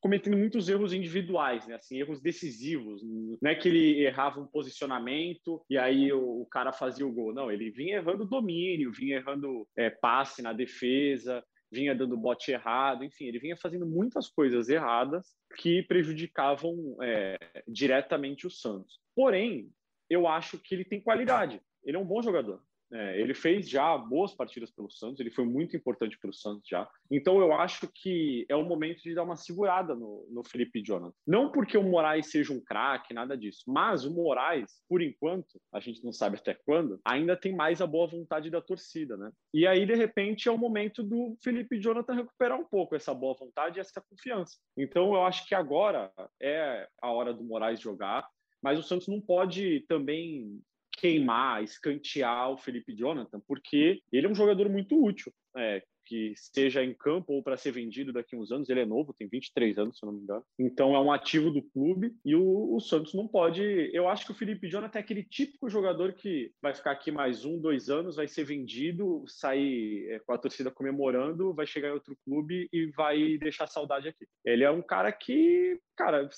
cometendo 0.00 0.36
muitos 0.36 0.68
erros 0.68 0.92
individuais, 0.92 1.66
né? 1.66 1.74
Assim, 1.74 1.98
erros 1.98 2.20
decisivos. 2.20 3.02
Não 3.42 3.50
é 3.50 3.54
que 3.54 3.68
ele 3.68 4.04
errava 4.04 4.40
um 4.40 4.46
posicionamento 4.46 5.64
e 5.68 5.76
aí 5.76 6.12
o, 6.12 6.42
o 6.42 6.46
cara 6.46 6.72
fazia 6.72 7.06
o 7.06 7.12
gol. 7.12 7.34
Não, 7.34 7.50
ele 7.50 7.70
vinha 7.70 7.96
errando 7.96 8.24
domínio, 8.24 8.92
vinha 8.92 9.16
errando 9.16 9.66
é, 9.76 9.90
passe 9.90 10.42
na 10.42 10.52
defesa, 10.52 11.44
vinha 11.70 11.94
dando 11.94 12.16
bote 12.16 12.52
errado, 12.52 13.04
enfim, 13.04 13.26
ele 13.26 13.38
vinha 13.38 13.56
fazendo 13.56 13.86
muitas 13.86 14.28
coisas 14.28 14.68
erradas 14.68 15.34
que 15.56 15.82
prejudicavam 15.82 16.96
é, 17.02 17.36
diretamente 17.66 18.46
o 18.46 18.50
Santos. 18.50 19.00
Porém, 19.14 19.70
eu 20.08 20.26
acho 20.26 20.58
que 20.58 20.74
ele 20.74 20.84
tem 20.84 21.00
qualidade. 21.00 21.60
Ele 21.84 21.96
é 21.96 22.00
um 22.00 22.06
bom 22.06 22.22
jogador. 22.22 22.62
É, 22.92 23.20
ele 23.20 23.34
fez 23.34 23.68
já 23.68 23.96
boas 23.98 24.34
partidas 24.34 24.70
pelo 24.70 24.90
Santos, 24.90 25.18
ele 25.18 25.30
foi 25.30 25.44
muito 25.44 25.76
importante 25.76 26.18
para 26.18 26.30
o 26.30 26.34
Santos 26.34 26.68
já. 26.68 26.88
Então 27.10 27.40
eu 27.40 27.52
acho 27.52 27.88
que 27.92 28.46
é 28.48 28.54
o 28.54 28.64
momento 28.64 29.02
de 29.02 29.14
dar 29.14 29.24
uma 29.24 29.36
segurada 29.36 29.94
no, 29.94 30.26
no 30.30 30.44
Felipe 30.44 30.82
Jonathan. 30.82 31.14
Não 31.26 31.50
porque 31.50 31.76
o 31.76 31.82
Moraes 31.82 32.30
seja 32.30 32.52
um 32.52 32.60
craque, 32.60 33.14
nada 33.14 33.36
disso, 33.36 33.64
mas 33.66 34.04
o 34.04 34.14
Moraes, 34.14 34.80
por 34.88 35.02
enquanto, 35.02 35.60
a 35.72 35.80
gente 35.80 36.04
não 36.04 36.12
sabe 36.12 36.36
até 36.36 36.54
quando, 36.54 37.00
ainda 37.04 37.36
tem 37.36 37.54
mais 37.54 37.80
a 37.80 37.86
boa 37.86 38.06
vontade 38.06 38.50
da 38.50 38.60
torcida, 38.60 39.16
né? 39.16 39.32
E 39.52 39.66
aí, 39.66 39.84
de 39.84 39.94
repente, 39.94 40.48
é 40.48 40.52
o 40.52 40.58
momento 40.58 41.02
do 41.02 41.36
Felipe 41.42 41.80
Jonathan 41.80 42.14
recuperar 42.14 42.58
um 42.58 42.64
pouco 42.64 42.94
essa 42.94 43.12
boa 43.12 43.34
vontade 43.34 43.78
e 43.78 43.80
essa 43.80 44.00
confiança. 44.00 44.56
Então 44.76 45.14
eu 45.14 45.24
acho 45.24 45.46
que 45.48 45.54
agora 45.54 46.12
é 46.40 46.88
a 47.02 47.10
hora 47.10 47.32
do 47.32 47.44
Moraes 47.44 47.80
jogar 47.80 48.26
mas 48.62 48.80
o 48.80 48.82
Santos 48.82 49.06
não 49.06 49.20
pode 49.20 49.84
também 49.88 50.60
queimar, 50.96 51.62
escantear 51.62 52.50
o 52.50 52.56
Felipe 52.56 52.94
Jonathan, 52.94 53.40
porque 53.46 54.00
ele 54.10 54.26
é 54.26 54.30
um 54.30 54.34
jogador 54.34 54.68
muito 54.68 55.00
útil. 55.02 55.32
É, 55.56 55.82
que 56.06 56.32
seja 56.36 56.82
em 56.82 56.94
campo 56.94 57.32
ou 57.32 57.42
para 57.42 57.56
ser 57.56 57.72
vendido 57.72 58.12
daqui 58.12 58.36
a 58.36 58.38
uns 58.38 58.52
anos. 58.52 58.68
Ele 58.68 58.80
é 58.80 58.86
novo, 58.86 59.12
tem 59.12 59.28
23 59.28 59.78
anos, 59.78 59.98
se 59.98 60.04
eu 60.04 60.06
não 60.06 60.16
me 60.16 60.22
engano. 60.22 60.44
Então 60.58 60.94
é 60.94 61.00
um 61.00 61.12
ativo 61.12 61.50
do 61.50 61.62
clube 61.62 62.14
e 62.24 62.34
o, 62.34 62.74
o 62.74 62.80
Santos 62.80 63.12
não 63.12 63.26
pode. 63.26 63.62
Eu 63.92 64.08
acho 64.08 64.24
que 64.24 64.32
o 64.32 64.34
Felipe 64.34 64.68
Jonathan 64.68 64.98
é 64.98 65.02
aquele 65.02 65.24
típico 65.24 65.68
jogador 65.68 66.12
que 66.12 66.52
vai 66.62 66.74
ficar 66.74 66.92
aqui 66.92 67.10
mais 67.10 67.44
um, 67.44 67.58
dois 67.58 67.90
anos, 67.90 68.16
vai 68.16 68.28
ser 68.28 68.44
vendido, 68.44 69.24
sair 69.26 70.08
é, 70.10 70.18
com 70.20 70.32
a 70.32 70.38
torcida 70.38 70.70
comemorando, 70.70 71.52
vai 71.52 71.66
chegar 71.66 71.88
em 71.88 71.92
outro 71.92 72.16
clube 72.24 72.68
e 72.72 72.86
vai 72.96 73.36
deixar 73.38 73.66
saudade 73.66 74.08
aqui. 74.08 74.26
Ele 74.44 74.64
é 74.64 74.70
um 74.70 74.82
cara 74.82 75.10
que, 75.10 75.78
cara, 75.96 76.28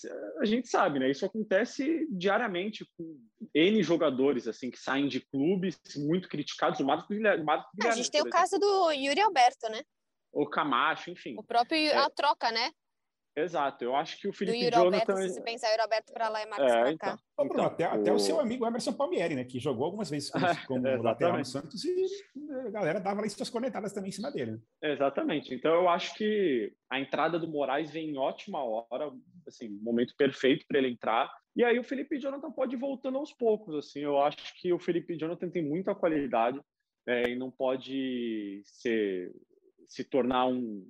a 0.41 0.45
gente 0.45 0.69
sabe, 0.69 0.99
né? 0.99 1.11
Isso 1.11 1.27
acontece 1.27 2.07
diariamente 2.11 2.87
com 2.97 3.19
N 3.55 3.83
jogadores 3.83 4.49
assim 4.49 4.71
que 4.71 4.79
saem 4.79 5.09
de 5.09 5.21
clubes 5.21 5.79
muito 5.97 6.29
criticados. 6.29 6.81
O 6.81 6.85
Marcos 6.85 7.09
Guilherme. 7.09 7.45
a 7.85 7.91
gente 7.91 8.11
tem 8.11 8.23
o 8.23 8.31
caso 8.31 8.59
do 8.59 8.93
Yuri 8.93 9.21
Alberto 9.21 9.58
né? 9.69 9.83
O 10.33 10.47
Camacho, 10.47 11.11
enfim. 11.11 11.35
O 11.39 11.43
próprio, 11.43 11.79
é. 11.79 11.97
a 11.97 12.11
troca, 12.11 12.53
né? 12.53 12.71
Exato, 13.37 13.85
eu 13.85 13.95
acho 13.95 14.19
que 14.21 14.27
o 14.27 14.33
Felipe 14.33 14.69
do 14.69 14.77
Jonathan... 14.77 15.29
Se 15.29 15.41
pensar 15.43 15.71
Yuri 15.71 15.83
Alberto 15.83 16.13
para 16.13 16.29
lá 16.29 16.43
e 16.43 16.47
Marcos 16.47 16.73
é, 16.73 16.81
para 16.81 16.83
cá. 16.83 16.91
Então, 16.93 17.19
então, 17.33 17.49
Bruno, 17.49 17.63
até, 17.63 17.89
o... 17.89 17.93
até 17.93 18.13
o 18.13 18.19
seu 18.19 18.41
amigo 18.41 18.67
Emerson 18.67 18.93
Palmieri, 18.93 19.37
né? 19.37 19.45
Que 19.45 19.61
jogou 19.61 19.85
algumas 19.85 20.11
vezes 20.11 20.31
como, 20.67 20.83
como 20.83 21.03
lateral 21.03 21.39
no 21.39 21.45
Santos 21.45 21.85
e 21.85 22.07
a 22.67 22.71
galera 22.71 23.01
dava 23.01 23.21
ali 23.21 23.31
suas 23.31 23.49
conectadas 23.49 23.93
também 23.93 24.09
em 24.09 24.13
cima 24.13 24.33
dele. 24.33 24.53
Né? 24.53 24.59
Exatamente. 24.83 25.55
Então 25.55 25.73
eu 25.73 25.89
acho 25.89 26.15
que 26.15 26.73
a 26.91 26.99
entrada 26.99 27.39
do 27.39 27.47
Moraes 27.47 27.91
vem 27.93 28.11
em 28.11 28.19
ótima 28.19 28.63
hora, 28.65 29.13
assim, 29.47 29.69
momento 29.69 30.15
perfeito 30.17 30.67
para 30.67 30.79
ele 30.79 30.89
entrar. 30.89 31.33
E 31.55 31.63
aí 31.63 31.79
o 31.79 31.85
Felipe 31.85 32.19
Jonathan 32.19 32.51
pode 32.51 32.75
ir 32.75 32.79
voltando 32.79 33.19
aos 33.19 33.33
poucos, 33.33 33.75
assim. 33.77 34.01
Eu 34.01 34.21
acho 34.21 34.61
que 34.61 34.73
o 34.73 34.81
Felipe 34.81 35.17
Jonathan 35.17 35.49
tem 35.49 35.63
muita 35.63 35.95
qualidade 35.95 36.61
é, 37.07 37.31
e 37.31 37.37
não 37.37 37.51
pode 37.51 38.63
ser 38.65 39.33
se 39.89 40.05
tornar 40.05 40.47
um 40.47 40.89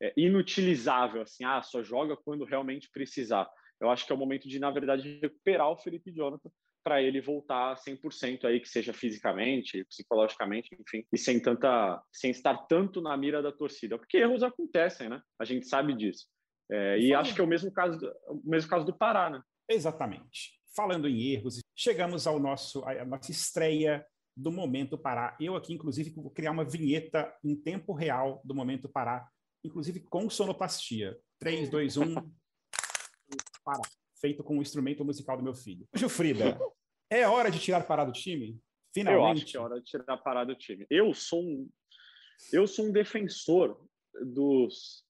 é, 0.00 0.12
inutilizável, 0.16 1.22
assim, 1.22 1.44
ah, 1.44 1.62
só 1.62 1.82
joga 1.82 2.16
quando 2.16 2.44
realmente 2.44 2.88
precisar. 2.90 3.48
Eu 3.80 3.90
acho 3.90 4.06
que 4.06 4.12
é 4.12 4.14
o 4.14 4.18
momento 4.18 4.48
de, 4.48 4.58
na 4.58 4.70
verdade, 4.70 5.18
recuperar 5.20 5.70
o 5.70 5.76
Felipe 5.76 6.12
Jonathan 6.12 6.50
para 6.84 7.02
ele 7.02 7.20
voltar 7.20 7.74
100% 7.76 8.44
aí, 8.44 8.60
que 8.60 8.68
seja 8.68 8.92
fisicamente, 8.92 9.84
psicologicamente, 9.86 10.68
enfim, 10.80 11.04
e 11.12 11.18
sem 11.18 11.40
tanta, 11.40 12.00
sem 12.12 12.30
estar 12.30 12.56
tanto 12.68 13.00
na 13.00 13.16
mira 13.16 13.42
da 13.42 13.50
torcida, 13.50 13.98
porque 13.98 14.18
erros 14.18 14.44
acontecem, 14.44 15.08
né? 15.08 15.20
A 15.36 15.44
gente 15.44 15.66
sabe 15.66 15.94
disso. 15.94 16.26
É, 16.70 16.98
e 17.00 17.12
acho 17.12 17.34
que 17.34 17.40
é 17.40 17.44
o 17.44 17.46
mesmo 17.48 17.72
caso, 17.72 17.98
o 18.28 18.40
mesmo 18.48 18.70
caso 18.70 18.86
do 18.86 18.96
Pará, 18.96 19.28
né? 19.28 19.40
Exatamente. 19.68 20.60
Falando 20.76 21.08
em 21.08 21.32
erros, 21.32 21.60
chegamos 21.74 22.24
ao 22.26 22.38
nosso 22.38 22.84
a 22.84 23.04
nossa 23.04 23.32
estreia 23.32 24.06
do 24.36 24.52
Momento 24.52 24.98
Pará. 24.98 25.36
Eu 25.40 25.56
aqui, 25.56 25.72
inclusive, 25.72 26.10
vou 26.10 26.30
criar 26.30 26.50
uma 26.50 26.64
vinheta 26.64 27.34
em 27.42 27.56
tempo 27.56 27.92
real 27.92 28.40
do 28.44 28.54
Momento 28.54 28.88
Pará, 28.88 29.28
inclusive 29.64 30.00
com 30.00 30.28
sonoplastia. 30.28 31.18
3, 31.38 31.70
2, 31.70 31.96
1, 31.96 32.14
Pará. 33.64 33.82
Feito 34.20 34.44
com 34.44 34.58
o 34.58 34.62
instrumento 34.62 35.04
musical 35.04 35.36
do 35.36 35.42
meu 35.42 35.54
filho. 35.54 35.88
Gilfrida, 35.94 36.58
é 37.10 37.26
hora 37.26 37.50
de 37.50 37.58
tirar 37.58 37.86
Pará 37.86 38.04
do 38.04 38.12
time? 38.12 38.60
Finalmente. 38.94 39.22
Eu 39.22 39.26
acho 39.26 39.44
que 39.46 39.56
é 39.56 39.60
hora 39.60 39.80
de 39.80 39.84
tirar 39.84 40.16
Pará 40.18 40.44
do 40.44 40.54
time. 40.54 40.86
Eu 40.90 41.14
sou 41.14 41.42
um, 41.42 41.68
eu 42.52 42.66
sou 42.66 42.86
um 42.86 42.92
defensor 42.92 43.80
dos 44.22 45.05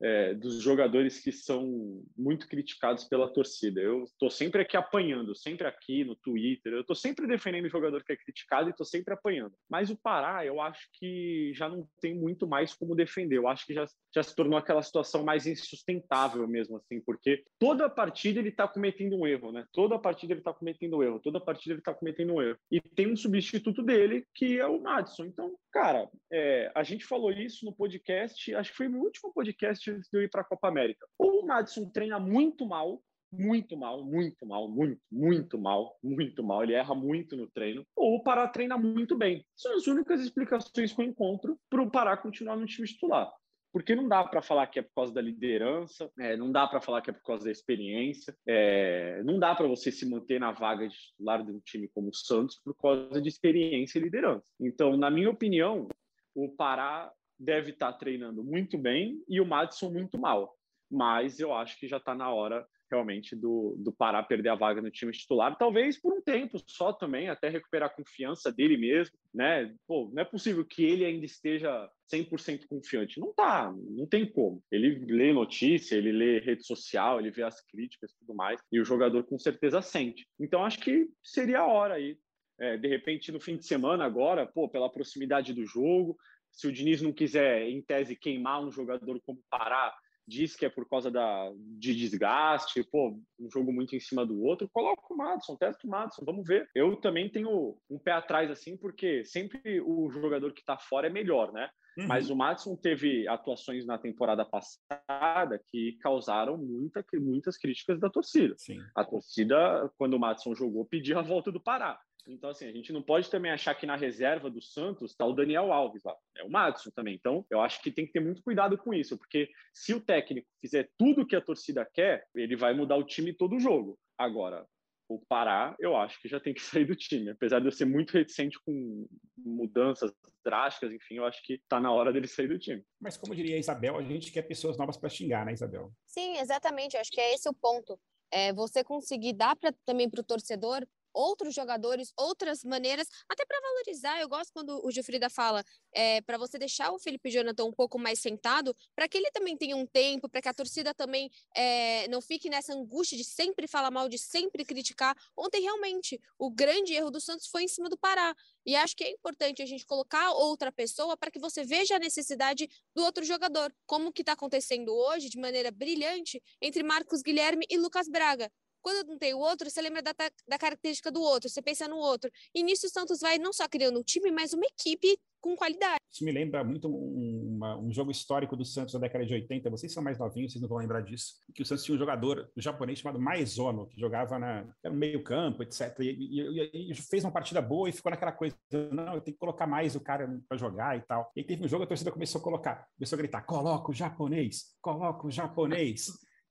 é, 0.00 0.34
dos 0.34 0.62
jogadores 0.62 1.20
que 1.20 1.32
são 1.32 2.02
muito 2.16 2.48
criticados 2.48 3.04
pela 3.04 3.32
torcida. 3.32 3.80
Eu 3.80 4.04
estou 4.04 4.30
sempre 4.30 4.62
aqui 4.62 4.76
apanhando, 4.76 5.34
sempre 5.34 5.66
aqui 5.66 6.04
no 6.04 6.14
Twitter, 6.16 6.72
eu 6.72 6.80
estou 6.82 6.96
sempre 6.96 7.26
defendendo 7.26 7.66
o 7.66 7.70
jogador 7.70 8.02
que 8.04 8.12
é 8.12 8.16
criticado 8.16 8.68
e 8.68 8.70
estou 8.70 8.86
sempre 8.86 9.14
apanhando. 9.14 9.52
Mas 9.68 9.90
o 9.90 9.96
Pará, 9.96 10.44
eu 10.44 10.60
acho 10.60 10.88
que 10.94 11.52
já 11.54 11.68
não 11.68 11.88
tem 12.00 12.14
muito 12.14 12.46
mais 12.46 12.74
como 12.74 12.94
defender. 12.94 13.36
Eu 13.36 13.48
acho 13.48 13.66
que 13.66 13.74
já, 13.74 13.84
já 14.14 14.22
se 14.22 14.34
tornou 14.34 14.58
aquela 14.58 14.82
situação 14.82 15.24
mais 15.24 15.46
insustentável 15.46 16.46
mesmo, 16.46 16.76
assim, 16.76 17.00
porque 17.00 17.44
toda 17.58 17.90
partida 17.90 18.38
ele 18.38 18.50
está 18.50 18.68
cometendo 18.68 19.16
um 19.16 19.26
erro, 19.26 19.52
né? 19.52 19.64
Toda 19.72 19.98
partida 19.98 20.32
ele 20.32 20.40
está 20.40 20.52
cometendo 20.52 20.96
um 20.96 21.02
erro, 21.02 21.20
toda 21.20 21.40
partida 21.40 21.74
ele 21.74 21.80
está 21.80 21.94
cometendo 21.94 22.34
um 22.34 22.42
erro. 22.42 22.58
E 22.70 22.80
tem 22.80 23.10
um 23.10 23.16
substituto 23.16 23.82
dele 23.82 24.26
que 24.34 24.58
é 24.58 24.66
o 24.66 24.80
Madison. 24.80 25.24
Então, 25.24 25.56
cara, 25.72 26.08
é, 26.32 26.70
a 26.74 26.82
gente 26.82 27.04
falou 27.04 27.30
isso 27.30 27.64
no 27.64 27.74
podcast, 27.74 28.54
acho 28.54 28.70
que 28.70 28.76
foi 28.76 28.88
no 28.88 28.98
último 28.98 29.32
podcast 29.32 29.90
antes 29.90 30.08
de 30.10 30.18
eu 30.18 30.22
ir 30.22 30.30
para 30.30 30.42
a 30.42 30.44
Copa 30.44 30.68
América. 30.68 31.06
Ou 31.18 31.42
o 31.42 31.46
Madison 31.46 31.88
treina 31.90 32.18
muito 32.18 32.66
mal, 32.66 33.02
muito 33.30 33.76
mal, 33.76 34.04
muito 34.04 34.46
mal, 34.46 34.68
muito, 34.68 35.00
muito 35.10 35.58
mal, 35.58 35.98
muito 36.02 36.42
mal. 36.42 36.62
Ele 36.62 36.74
erra 36.74 36.94
muito 36.94 37.36
no 37.36 37.48
treino. 37.50 37.86
Ou 37.94 38.16
o 38.16 38.22
Pará 38.22 38.48
treina 38.48 38.78
muito 38.78 39.16
bem. 39.16 39.44
São 39.54 39.74
as 39.76 39.86
únicas 39.86 40.20
explicações 40.20 40.92
que 40.92 41.00
eu 41.00 41.04
encontro 41.04 41.58
para 41.68 41.82
o 41.82 41.90
Pará 41.90 42.16
continuar 42.16 42.56
no 42.56 42.66
time 42.66 42.88
titular. 42.88 43.30
Porque 43.72 43.94
não 43.94 44.08
dá 44.08 44.24
para 44.24 44.40
falar 44.40 44.66
que 44.66 44.78
é 44.78 44.82
por 44.82 44.94
causa 44.94 45.12
da 45.12 45.20
liderança, 45.20 46.10
é, 46.18 46.36
não 46.36 46.50
dá 46.50 46.66
para 46.66 46.80
falar 46.80 47.02
que 47.02 47.10
é 47.10 47.12
por 47.12 47.22
causa 47.22 47.44
da 47.44 47.50
experiência, 47.50 48.34
é, 48.46 49.22
não 49.24 49.38
dá 49.38 49.54
para 49.54 49.66
você 49.66 49.92
se 49.92 50.08
manter 50.08 50.40
na 50.40 50.52
vaga 50.52 50.88
de 50.88 50.96
titular 50.96 51.44
de 51.44 51.52
um 51.52 51.60
time 51.60 51.88
como 51.88 52.08
o 52.08 52.14
Santos 52.14 52.58
por 52.64 52.74
causa 52.74 53.20
de 53.20 53.28
experiência 53.28 53.98
e 53.98 54.02
liderança. 54.02 54.46
Então, 54.58 54.96
na 54.96 55.10
minha 55.10 55.30
opinião, 55.30 55.86
o 56.34 56.48
Pará 56.48 57.12
deve 57.38 57.70
estar 57.70 57.92
tá 57.92 57.98
treinando 57.98 58.42
muito 58.42 58.76
bem 58.78 59.22
e 59.28 59.40
o 59.40 59.46
Madison 59.46 59.90
muito 59.90 60.18
mal. 60.18 60.54
Mas 60.90 61.38
eu 61.38 61.52
acho 61.52 61.78
que 61.78 61.86
já 61.86 61.98
está 61.98 62.14
na 62.14 62.32
hora 62.32 62.66
realmente 62.90 63.36
do, 63.36 63.76
do 63.78 63.92
Pará 63.92 64.22
perder 64.22 64.50
a 64.50 64.54
vaga 64.54 64.80
no 64.80 64.90
time 64.90 65.12
titular, 65.12 65.56
talvez 65.56 66.00
por 66.00 66.12
um 66.12 66.20
tempo 66.20 66.58
só 66.66 66.92
também, 66.92 67.28
até 67.28 67.48
recuperar 67.48 67.88
a 67.88 67.94
confiança 67.94 68.50
dele 68.50 68.76
mesmo, 68.76 69.16
né? 69.34 69.74
Pô, 69.86 70.10
não 70.12 70.22
é 70.22 70.24
possível 70.24 70.64
que 70.64 70.84
ele 70.84 71.04
ainda 71.04 71.26
esteja 71.26 71.88
100% 72.12 72.66
confiante. 72.68 73.20
Não 73.20 73.32
tá, 73.32 73.72
não 73.72 74.06
tem 74.06 74.26
como. 74.26 74.62
Ele 74.70 75.04
lê 75.06 75.32
notícia, 75.32 75.96
ele 75.96 76.12
lê 76.12 76.38
rede 76.38 76.64
social, 76.64 77.20
ele 77.20 77.30
vê 77.30 77.42
as 77.42 77.60
críticas 77.60 78.12
e 78.12 78.18
tudo 78.18 78.34
mais, 78.34 78.60
e 78.72 78.80
o 78.80 78.84
jogador 78.84 79.24
com 79.24 79.38
certeza 79.38 79.82
sente. 79.82 80.26
Então 80.40 80.64
acho 80.64 80.78
que 80.78 81.08
seria 81.22 81.60
a 81.60 81.66
hora 81.66 81.94
aí. 81.94 82.18
É, 82.60 82.76
de 82.76 82.88
repente, 82.88 83.30
no 83.30 83.40
fim 83.40 83.56
de 83.56 83.64
semana 83.64 84.04
agora, 84.04 84.44
pô, 84.44 84.68
pela 84.68 84.90
proximidade 84.90 85.52
do 85.52 85.64
jogo, 85.64 86.18
se 86.50 86.66
o 86.66 86.72
Diniz 86.72 87.00
não 87.00 87.12
quiser, 87.12 87.68
em 87.68 87.80
tese, 87.80 88.16
queimar 88.16 88.60
um 88.64 88.70
jogador 88.70 89.20
como 89.24 89.40
Pará, 89.48 89.94
diz 90.28 90.54
que 90.54 90.66
é 90.66 90.68
por 90.68 90.86
causa 90.86 91.10
da, 91.10 91.50
de 91.56 91.94
desgaste, 91.94 92.84
pô, 92.84 93.18
um 93.40 93.50
jogo 93.50 93.72
muito 93.72 93.96
em 93.96 94.00
cima 94.00 94.26
do 94.26 94.42
outro, 94.42 94.68
coloca 94.68 95.02
o 95.10 95.16
Madison, 95.16 95.56
testa 95.56 95.86
o 95.86 95.90
Madison, 95.90 96.22
vamos 96.24 96.46
ver. 96.46 96.68
Eu 96.74 96.96
também 96.96 97.30
tenho 97.30 97.78
um 97.88 97.98
pé 97.98 98.12
atrás, 98.12 98.50
assim, 98.50 98.76
porque 98.76 99.24
sempre 99.24 99.80
o 99.80 100.10
jogador 100.10 100.52
que 100.52 100.60
está 100.60 100.76
fora 100.76 101.06
é 101.06 101.10
melhor, 101.10 101.50
né? 101.52 101.70
Uhum. 101.96 102.06
Mas 102.06 102.28
o 102.30 102.36
Madison 102.36 102.76
teve 102.76 103.26
atuações 103.26 103.86
na 103.86 103.98
temporada 103.98 104.44
passada 104.44 105.60
que 105.66 105.98
causaram 106.00 106.56
muita, 106.58 107.04
muitas 107.14 107.56
críticas 107.56 107.98
da 107.98 108.10
torcida. 108.10 108.54
Sim. 108.58 108.78
A 108.94 109.04
torcida, 109.04 109.90
quando 109.96 110.14
o 110.14 110.20
Madison 110.20 110.54
jogou, 110.54 110.84
pedia 110.84 111.18
a 111.18 111.22
volta 111.22 111.50
do 111.50 111.60
Pará. 111.60 111.98
Então, 112.28 112.50
assim, 112.50 112.66
a 112.68 112.72
gente 112.72 112.92
não 112.92 113.02
pode 113.02 113.30
também 113.30 113.50
achar 113.50 113.74
que 113.74 113.86
na 113.86 113.96
reserva 113.96 114.50
do 114.50 114.60
Santos 114.60 115.12
está 115.12 115.24
o 115.24 115.32
Daniel 115.32 115.72
Alves 115.72 116.02
lá. 116.04 116.14
É 116.36 116.44
o 116.44 116.50
Madison 116.50 116.90
também. 116.90 117.14
Então, 117.14 117.44
eu 117.50 117.60
acho 117.60 117.82
que 117.82 117.90
tem 117.90 118.06
que 118.06 118.12
ter 118.12 118.20
muito 118.20 118.42
cuidado 118.42 118.76
com 118.76 118.92
isso, 118.92 119.16
porque 119.16 119.48
se 119.72 119.94
o 119.94 120.00
técnico 120.00 120.46
fizer 120.60 120.90
tudo 120.98 121.22
o 121.22 121.26
que 121.26 121.34
a 121.34 121.40
torcida 121.40 121.88
quer, 121.92 122.26
ele 122.34 122.54
vai 122.56 122.74
mudar 122.74 122.96
o 122.96 123.04
time 123.04 123.32
todo 123.32 123.56
o 123.56 123.60
jogo. 123.60 123.98
Agora, 124.18 124.66
o 125.08 125.18
Pará, 125.26 125.74
eu 125.80 125.96
acho 125.96 126.20
que 126.20 126.28
já 126.28 126.38
tem 126.38 126.52
que 126.52 126.60
sair 126.82 126.84
do 126.84 126.94
time. 126.94 127.30
Apesar 127.30 127.60
de 127.60 127.66
eu 127.66 127.72
ser 127.72 127.86
muito 127.86 128.12
reticente 128.12 128.58
com 128.62 129.08
mudanças 129.38 130.12
drásticas, 130.44 130.92
enfim, 130.92 131.16
eu 131.16 131.24
acho 131.24 131.42
que 131.42 131.54
está 131.54 131.80
na 131.80 131.90
hora 131.90 132.12
dele 132.12 132.26
sair 132.26 132.48
do 132.48 132.58
time. 132.58 132.84
Mas 133.00 133.16
como 133.16 133.34
diria 133.34 133.56
a 133.56 133.58
Isabel, 133.58 133.96
a 133.96 134.02
gente 134.02 134.30
quer 134.30 134.42
pessoas 134.42 134.76
novas 134.76 134.98
para 134.98 135.08
xingar, 135.08 135.46
né, 135.46 135.54
Isabel? 135.54 135.90
Sim, 136.06 136.36
exatamente. 136.36 136.94
Eu 136.94 137.00
acho 137.00 137.10
que 137.10 137.20
é 137.20 137.34
esse 137.34 137.48
o 137.48 137.54
ponto. 137.54 137.98
É 138.30 138.52
você 138.52 138.84
conseguir 138.84 139.32
dar 139.32 139.56
pra, 139.56 139.72
também 139.86 140.10
para 140.10 140.20
o 140.20 140.24
torcedor 140.24 140.86
outros 141.18 141.52
jogadores, 141.52 142.12
outras 142.16 142.62
maneiras, 142.62 143.08
até 143.28 143.44
para 143.44 143.60
valorizar. 143.60 144.20
Eu 144.20 144.28
gosto 144.28 144.52
quando 144.52 144.80
o 144.86 144.90
Gilfrida 144.90 145.28
fala 145.28 145.64
é, 145.92 146.20
para 146.20 146.38
você 146.38 146.56
deixar 146.58 146.92
o 146.92 146.98
Felipe 146.98 147.28
Jonathan 147.28 147.64
um 147.64 147.72
pouco 147.72 147.98
mais 147.98 148.20
sentado, 148.20 148.74
para 148.94 149.08
que 149.08 149.18
ele 149.18 149.28
também 149.32 149.56
tenha 149.56 149.76
um 149.76 149.84
tempo, 149.84 150.28
para 150.28 150.40
que 150.40 150.48
a 150.48 150.54
torcida 150.54 150.94
também 150.94 151.28
é, 151.56 152.06
não 152.06 152.20
fique 152.20 152.48
nessa 152.48 152.72
angústia 152.72 153.18
de 153.18 153.24
sempre 153.24 153.66
falar 153.66 153.90
mal, 153.90 154.08
de 154.08 154.16
sempre 154.16 154.64
criticar. 154.64 155.16
Ontem, 155.36 155.60
realmente, 155.60 156.20
o 156.38 156.50
grande 156.50 156.94
erro 156.94 157.10
do 157.10 157.20
Santos 157.20 157.48
foi 157.48 157.64
em 157.64 157.68
cima 157.68 157.88
do 157.88 157.98
Pará. 157.98 158.34
E 158.64 158.76
acho 158.76 158.94
que 158.94 159.02
é 159.02 159.10
importante 159.10 159.60
a 159.60 159.66
gente 159.66 159.84
colocar 159.84 160.30
outra 160.32 160.70
pessoa 160.70 161.16
para 161.16 161.30
que 161.32 161.40
você 161.40 161.64
veja 161.64 161.96
a 161.96 161.98
necessidade 161.98 162.68
do 162.94 163.02
outro 163.02 163.24
jogador, 163.24 163.74
como 163.86 164.12
que 164.12 164.22
está 164.22 164.32
acontecendo 164.34 164.94
hoje, 164.94 165.28
de 165.28 165.38
maneira 165.38 165.72
brilhante, 165.72 166.40
entre 166.62 166.84
Marcos 166.84 167.22
Guilherme 167.22 167.66
e 167.68 167.76
Lucas 167.76 168.08
Braga 168.08 168.48
Quando 168.82 169.06
não 169.08 169.18
tem 169.18 169.34
o 169.34 169.38
outro, 169.38 169.68
você 169.68 169.80
lembra 169.80 170.02
da, 170.02 170.12
da 170.46 170.58
característica 170.58 171.10
do 171.10 171.20
outro, 171.20 171.48
você 171.48 171.62
pensa 171.62 171.88
no 171.88 171.96
outro. 171.96 172.30
E 172.54 172.62
nisso 172.62 172.86
o 172.86 172.90
Santos 172.90 173.20
vai 173.20 173.38
não 173.38 173.52
só 173.52 173.68
criando 173.68 173.98
um 173.98 174.02
time, 174.02 174.30
mas 174.30 174.52
uma 174.52 174.66
equipe 174.66 175.18
com 175.40 175.56
qualidade. 175.56 175.98
Isso 176.10 176.24
me 176.24 176.32
lembra 176.32 176.64
muito 176.64 176.88
um, 176.88 177.56
uma, 177.56 177.76
um 177.78 177.92
jogo 177.92 178.10
histórico 178.10 178.56
do 178.56 178.64
Santos 178.64 178.94
da 178.94 179.00
década 179.00 179.24
de 179.24 179.34
80. 179.34 179.70
Vocês 179.70 179.92
são 179.92 180.02
mais 180.02 180.18
novinhos, 180.18 180.52
vocês 180.52 180.62
não 180.62 180.68
vão 180.68 180.78
lembrar 180.78 181.00
disso. 181.00 181.34
Que 181.54 181.62
o 181.62 181.66
Santos 181.66 181.84
tinha 181.84 181.94
um 181.94 181.98
jogador 181.98 182.50
japonês 182.56 182.98
chamado 182.98 183.20
Maizono, 183.20 183.86
que 183.86 184.00
jogava 184.00 184.38
na, 184.38 184.66
no 184.84 184.94
meio 184.94 185.22
campo, 185.22 185.62
etc. 185.62 185.96
E, 186.00 186.10
e, 186.10 186.92
e, 186.92 186.94
fez 186.94 187.24
uma 187.24 187.32
partida 187.32 187.60
boa 187.60 187.88
e 187.88 187.92
ficou 187.92 188.10
naquela 188.10 188.32
coisa, 188.32 188.56
não, 188.92 189.14
eu 189.14 189.20
tenho 189.20 189.34
que 189.34 189.40
colocar 189.40 189.66
mais 189.66 189.94
o 189.94 190.00
cara 190.00 190.28
para 190.48 190.58
jogar 190.58 190.96
e 190.96 191.02
tal. 191.02 191.30
E 191.36 191.44
teve 191.44 191.64
um 191.64 191.68
jogo, 191.68 191.84
a 191.84 191.86
torcida 191.86 192.10
começou 192.10 192.40
a 192.40 192.44
colocar, 192.44 192.86
começou 192.96 193.16
a 193.16 193.18
gritar, 193.18 193.42
coloca 193.42 193.90
o 193.90 193.94
japonês, 193.94 194.76
coloca 194.80 195.26
o 195.26 195.30
japonês. 195.30 196.08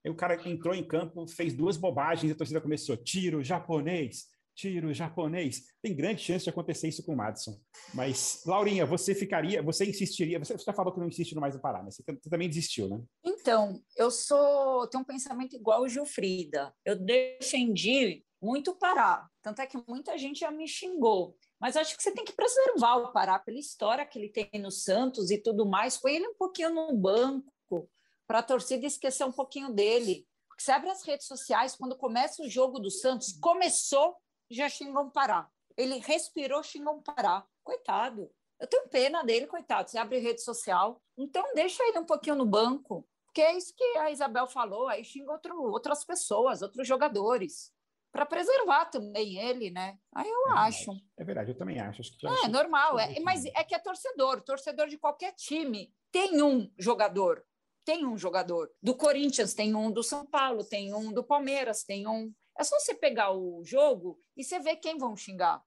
Aí 0.08 0.10
o 0.10 0.16
cara 0.16 0.40
entrou 0.48 0.74
em 0.74 0.88
campo, 0.88 1.28
fez 1.28 1.54
duas 1.54 1.76
bobagens 1.76 2.30
e 2.30 2.34
a 2.34 2.38
torcida 2.38 2.62
começou: 2.62 2.96
tiro 2.96 3.44
japonês, 3.44 4.28
tiro 4.56 4.94
japonês. 4.94 5.64
Tem 5.82 5.94
grande 5.94 6.22
chance 6.22 6.46
de 6.46 6.50
acontecer 6.50 6.88
isso 6.88 7.06
com 7.06 7.12
o 7.12 7.18
Madison. 7.18 7.60
Mas, 7.94 8.42
Laurinha, 8.46 8.86
você 8.86 9.14
ficaria, 9.14 9.62
você 9.62 9.84
insistiria, 9.86 10.40
você 10.40 10.58
já 10.58 10.72
falou 10.72 10.94
que 10.94 11.00
não 11.02 11.10
insiste 11.10 11.36
no 11.36 11.42
mais 11.42 11.56
no 11.56 11.62
Pará, 11.62 11.84
né? 11.84 11.92
Você, 11.92 12.02
você, 12.02 12.30
também 12.30 12.48
desistiu, 12.48 12.88
né? 12.88 13.02
Então, 13.22 13.82
eu 13.98 14.10
sou, 14.10 14.88
tenho 14.88 15.02
um 15.02 15.06
pensamento 15.06 15.58
igual 15.58 15.82
o 15.82 15.90
Gilfrida. 15.90 16.74
Eu 16.86 16.96
defendi 16.96 18.24
muito 18.42 18.72
o 18.72 18.76
Pará. 18.76 19.28
Tanto 19.42 19.62
é 19.62 19.68
que 19.68 19.78
muita 19.86 20.18
gente 20.18 20.40
já 20.40 20.52
me 20.52 20.70
xingou. 20.70 21.36
Mas 21.60 21.76
acho 21.76 21.98
que 21.98 22.02
você 22.02 22.14
tem 22.14 22.24
que 22.24 22.32
preservar 22.32 22.96
o 22.96 23.12
Pará 23.12 23.40
pela 23.40 23.60
história 23.60 24.06
que 24.06 24.18
ele 24.18 24.30
tem 24.30 24.50
no 24.62 24.72
Santos 24.72 25.32
e 25.32 25.38
tudo 25.38 25.66
mais. 25.66 25.98
Põe 25.98 26.16
ele 26.16 26.30
um 26.30 26.36
pouquinho 26.36 26.74
no 26.74 26.96
banco, 26.96 27.90
para 28.28 28.40
a 28.40 28.44
torcida 28.44 28.86
esquecer 28.86 29.24
um 29.24 29.32
pouquinho 29.32 29.72
dele. 29.72 30.28
Porque 30.48 30.64
você 30.64 30.72
abre 30.72 30.90
as 30.90 31.04
redes 31.04 31.26
sociais, 31.26 31.76
quando 31.76 31.98
começa 31.98 32.44
o 32.44 32.50
jogo 32.50 32.80
do 32.80 32.92
Santos, 32.92 33.38
começou, 33.40 34.16
já 34.52 34.68
xingam 34.68 35.10
parar. 35.10 35.50
Ele 35.76 36.00
respirou, 36.00 36.62
xingam 36.62 37.02
parar. 37.02 37.48
Coitado. 37.64 38.30
Eu 38.60 38.68
tenho 38.68 38.90
pena 38.90 39.24
dele, 39.24 39.48
coitado. 39.48 39.90
Você 39.90 39.98
abre 39.98 40.18
rede 40.18 40.42
social, 40.42 41.02
então 41.18 41.44
deixa 41.54 41.84
ele 41.84 42.00
um 42.00 42.06
pouquinho 42.06 42.36
no 42.36 42.46
banco. 42.46 43.08
Porque 43.26 43.42
é 43.42 43.56
isso 43.56 43.74
que 43.76 43.84
a 44.00 44.12
Isabel 44.12 44.48
falou, 44.48 44.88
aí 44.88 45.04
xinga 45.04 45.32
outro, 45.32 45.62
outras 45.62 46.04
pessoas, 46.04 46.62
outros 46.62 46.88
jogadores 46.88 47.72
para 48.12 48.26
preservar 48.26 48.86
também 48.86 49.38
ele, 49.38 49.70
né? 49.70 49.96
Aí 50.16 50.28
eu 50.28 50.52
é 50.52 50.58
acho. 50.60 50.92
É 51.18 51.24
verdade, 51.24 51.52
eu 51.52 51.58
também 51.58 51.80
acho. 51.80 52.02
acho 52.02 52.26
é 52.26 52.30
acho 52.30 52.50
normal, 52.50 52.98
é, 52.98 53.20
mas 53.20 53.46
é 53.46 53.64
que 53.64 53.76
é 53.76 53.80
torcedor, 53.80 54.42
torcedor 54.42 54.88
de 54.88 54.98
qualquer 54.98 55.34
time 55.34 55.94
tem 56.12 56.42
um 56.42 56.72
jogador 56.80 57.46
tem 57.88 58.06
um 58.06 58.18
jogador. 58.18 58.70
Do 58.84 58.94
Corinthians 58.94 59.54
tem 59.54 59.74
um, 59.74 59.90
do 59.90 60.04
São 60.04 60.26
Paulo 60.26 60.62
tem 60.62 60.94
um, 60.94 61.14
do 61.14 61.24
Palmeiras 61.24 61.86
tem 61.86 62.06
um. 62.06 62.34
É 62.60 62.64
só 62.66 62.78
você 62.78 62.94
pegar 62.94 63.32
o 63.32 63.64
jogo 63.64 64.20
e 64.36 64.44
você 64.44 64.60
ver 64.60 64.76
quem 64.76 64.98
vão 64.98 65.16
xingar. 65.16 65.64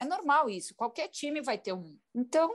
É 0.00 0.04
normal 0.04 0.48
isso. 0.48 0.72
Qualquer 0.76 1.08
time 1.08 1.42
vai 1.42 1.58
ter 1.58 1.72
um. 1.72 1.98
Então. 2.14 2.48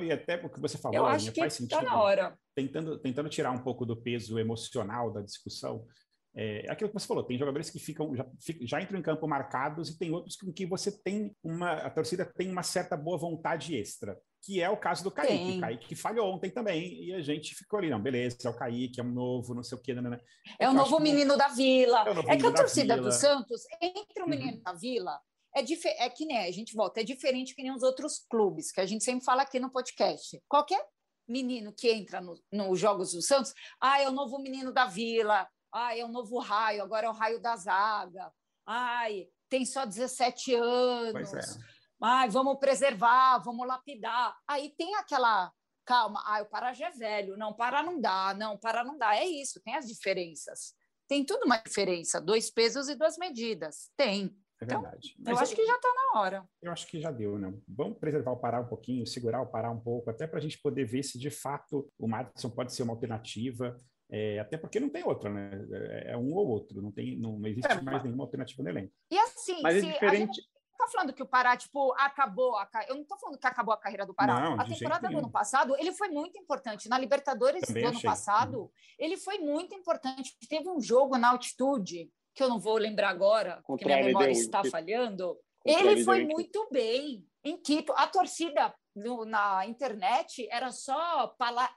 e 0.00 0.10
até 0.10 0.38
porque 0.38 0.58
você 0.58 0.78
falou, 0.78 0.96
eu 0.96 1.06
acho 1.06 1.30
que 1.32 1.40
faz 1.40 1.52
sentido. 1.52 1.80
Tá 1.80 1.82
na 1.82 2.00
hora. 2.00 2.38
Tentando, 2.54 2.98
tentando 2.98 3.28
tirar 3.28 3.50
um 3.50 3.62
pouco 3.62 3.84
do 3.84 3.94
peso 3.94 4.38
emocional 4.38 5.12
da 5.12 5.20
discussão. 5.20 5.86
É, 6.34 6.66
é 6.66 6.70
aquilo 6.70 6.88
que 6.90 6.98
você 6.98 7.06
falou, 7.06 7.22
tem 7.22 7.38
jogadores 7.38 7.68
que 7.68 7.78
ficam 7.78 8.16
já, 8.16 8.26
já 8.62 8.80
entram 8.80 8.98
em 8.98 9.02
campo 9.02 9.28
marcados 9.28 9.90
e 9.90 9.98
tem 9.98 10.10
outros 10.10 10.34
com 10.36 10.50
que 10.50 10.64
você 10.64 10.90
tem 10.90 11.34
uma 11.42 11.72
a 11.72 11.90
torcida 11.90 12.24
tem 12.24 12.50
uma 12.50 12.62
certa 12.62 12.96
boa 12.96 13.18
vontade 13.18 13.76
extra 13.76 14.18
que 14.42 14.60
é 14.60 14.68
o 14.68 14.76
caso 14.76 15.04
do 15.04 15.10
Kaique. 15.10 15.32
Tem. 15.32 15.60
Kaique 15.60 15.94
falhou 15.94 16.34
ontem 16.34 16.50
também, 16.50 17.04
e 17.04 17.14
a 17.14 17.22
gente 17.22 17.54
ficou 17.54 17.78
ali, 17.78 17.88
não, 17.88 18.02
beleza, 18.02 18.36
é 18.44 18.48
o 18.48 18.56
Kaique, 18.56 19.00
é 19.00 19.04
um 19.04 19.12
novo, 19.12 19.54
não 19.54 19.62
sei 19.62 19.78
o 19.78 19.80
quê. 19.80 19.94
Né, 19.94 20.02
né. 20.02 20.10
né. 20.10 20.20
É 20.58 20.68
o 20.68 20.74
novo 20.74 20.98
menino 20.98 21.36
da 21.36 21.48
Vila. 21.48 22.04
É, 22.08 22.34
é 22.34 22.36
que 22.36 22.46
a 22.46 22.52
torcida 22.52 22.96
do 22.96 23.12
Santos, 23.12 23.62
entre 23.80 24.20
o 24.20 24.24
uhum. 24.24 24.30
menino 24.30 24.56
uhum. 24.56 24.62
da 24.62 24.72
Vila, 24.72 25.20
é, 25.54 25.60
é 26.04 26.10
que 26.10 26.26
nem 26.26 26.38
a 26.38 26.50
gente 26.50 26.74
volta, 26.74 27.00
é 27.00 27.04
diferente 27.04 27.54
que 27.54 27.62
nem 27.62 27.72
os 27.72 27.82
outros 27.82 28.24
clubes, 28.28 28.72
que 28.72 28.80
a 28.80 28.86
gente 28.86 29.04
sempre 29.04 29.24
fala 29.24 29.42
aqui 29.42 29.60
no 29.60 29.70
podcast. 29.70 30.42
Qualquer 30.48 30.84
menino 31.28 31.72
que 31.72 31.88
entra 31.88 32.20
nos 32.20 32.42
no 32.50 32.74
Jogos 32.74 33.12
do 33.12 33.22
Santos, 33.22 33.54
ah, 33.80 34.00
é 34.02 34.08
o 34.08 34.12
novo 34.12 34.38
menino 34.40 34.72
da 34.72 34.86
Vila, 34.86 35.48
ah, 35.72 35.96
é 35.96 36.04
o 36.04 36.08
novo 36.08 36.38
raio, 36.38 36.82
agora 36.82 37.06
é 37.06 37.10
o 37.10 37.14
raio 37.14 37.40
da 37.40 37.56
zaga, 37.56 38.32
ai, 38.66 39.28
tem 39.48 39.64
só 39.64 39.84
17 39.84 40.54
anos. 40.54 41.30
Pois 41.30 41.34
é 41.34 41.72
Ai, 42.04 42.28
vamos 42.28 42.58
preservar, 42.58 43.38
vamos 43.38 43.64
lapidar. 43.64 44.36
Aí 44.48 44.74
tem 44.76 44.92
aquela 44.96 45.52
calma, 45.84 46.20
ah, 46.26 46.42
o 46.42 46.46
Pará 46.46 46.72
já 46.72 46.88
é 46.88 46.90
velho, 46.90 47.36
não, 47.36 47.54
Pará 47.54 47.80
não 47.80 48.00
dá, 48.00 48.34
não, 48.34 48.58
Pará 48.58 48.82
não 48.82 48.98
dá. 48.98 49.14
É 49.14 49.24
isso, 49.24 49.62
tem 49.62 49.76
as 49.76 49.86
diferenças. 49.86 50.74
Tem 51.06 51.24
tudo 51.24 51.44
uma 51.44 51.58
diferença, 51.58 52.20
dois 52.20 52.50
pesos 52.50 52.88
e 52.88 52.96
duas 52.96 53.16
medidas. 53.18 53.90
Tem. 53.96 54.36
É 54.60 54.64
então, 54.64 54.82
verdade. 54.82 55.14
Então, 55.18 55.34
eu 55.34 55.38
acho 55.38 55.54
que 55.54 55.64
já 55.64 55.76
está 55.76 55.88
na 55.88 56.20
hora. 56.20 56.48
Eu 56.60 56.72
acho 56.72 56.86
que 56.88 57.00
já 57.00 57.12
deu, 57.12 57.38
não. 57.38 57.62
Vamos 57.68 57.98
preservar 57.98 58.32
o 58.32 58.40
Pará 58.40 58.60
um 58.60 58.66
pouquinho, 58.66 59.06
segurar 59.06 59.40
o 59.40 59.46
Pará 59.46 59.70
um 59.70 59.80
pouco, 59.80 60.10
até 60.10 60.26
para 60.26 60.38
a 60.38 60.42
gente 60.42 60.58
poder 60.60 60.84
ver 60.84 61.04
se 61.04 61.18
de 61.18 61.30
fato 61.30 61.88
o 61.96 62.08
Madison 62.08 62.50
pode 62.50 62.72
ser 62.72 62.82
uma 62.82 62.94
alternativa. 62.94 63.76
É, 64.14 64.38
até 64.38 64.58
porque 64.58 64.78
não 64.78 64.90
tem 64.90 65.02
outra, 65.02 65.30
né? 65.30 65.50
É, 65.72 66.12
é 66.12 66.16
um 66.18 66.34
ou 66.34 66.46
outro, 66.46 66.82
não 66.82 66.92
tem, 66.92 67.16
não, 67.16 67.38
não 67.38 67.48
existe 67.48 67.72
é, 67.72 67.80
mais 67.80 68.04
nenhuma 68.04 68.24
alternativa 68.24 68.62
no 68.62 68.68
elenco. 68.68 68.92
E 69.10 69.18
assim, 69.18 69.62
mas 69.62 69.76
é 69.76 69.80
diferente. 69.80 70.34
Gente 70.34 70.52
tá 70.82 70.88
falando 70.88 71.12
que 71.12 71.22
o 71.22 71.26
Pará, 71.26 71.56
tipo, 71.56 71.92
acabou 71.96 72.56
a 72.56 72.68
Eu 72.88 72.96
não 72.96 73.04
tô 73.04 73.16
falando 73.16 73.38
que 73.38 73.46
acabou 73.46 73.72
a 73.72 73.78
carreira 73.78 74.04
do 74.04 74.14
Pará. 74.14 74.40
Não, 74.40 74.60
a 74.60 74.64
temporada 74.64 75.08
do 75.08 75.18
ano 75.18 75.30
passado, 75.30 75.74
ele 75.78 75.92
foi 75.92 76.08
muito 76.08 76.38
importante. 76.38 76.88
Na 76.88 76.98
Libertadores 76.98 77.62
Também 77.62 77.84
do 77.84 77.88
ano 77.88 77.96
achei. 77.96 78.10
passado, 78.10 78.70
ele 78.98 79.16
foi 79.16 79.38
muito 79.38 79.74
importante. 79.74 80.36
Teve 80.48 80.68
um 80.68 80.80
jogo 80.80 81.16
na 81.16 81.30
altitude, 81.30 82.10
que 82.34 82.42
eu 82.42 82.48
não 82.48 82.58
vou 82.58 82.76
lembrar 82.76 83.10
agora, 83.10 83.62
porque 83.66 83.84
minha 83.84 84.04
memória 84.04 84.30
está 84.30 84.62
falhando. 84.64 85.38
Ele 85.64 86.04
foi 86.04 86.24
muito 86.24 86.68
bem 86.70 87.24
em 87.44 87.56
Quito. 87.56 87.92
A 87.96 88.06
torcida 88.06 88.74
no, 88.94 89.24
na 89.24 89.66
internet 89.66 90.46
era 90.50 90.70
só 90.70 91.28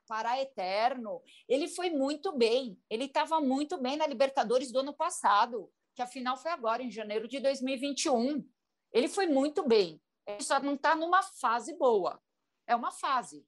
Pará 0.07 0.41
Eterno. 0.41 1.21
Ele 1.47 1.67
foi 1.67 1.89
muito 1.89 2.31
bem. 2.37 2.79
Ele 2.89 3.05
estava 3.05 3.39
muito 3.39 3.77
bem 3.77 3.97
na 3.97 4.07
Libertadores 4.07 4.71
do 4.71 4.79
ano 4.79 4.93
passado, 4.93 5.71
que 5.95 6.01
a 6.01 6.07
final 6.07 6.37
foi 6.37 6.51
agora, 6.51 6.83
em 6.83 6.91
janeiro 6.91 7.27
de 7.27 7.39
2021. 7.39 8.47
Ele 8.93 9.07
foi 9.07 9.27
muito 9.27 9.67
bem. 9.67 10.01
Ele 10.27 10.41
só 10.41 10.59
não 10.59 10.75
está 10.75 10.95
numa 10.95 11.21
fase 11.21 11.77
boa. 11.77 12.21
É 12.67 12.75
uma 12.75 12.91
fase. 12.91 13.45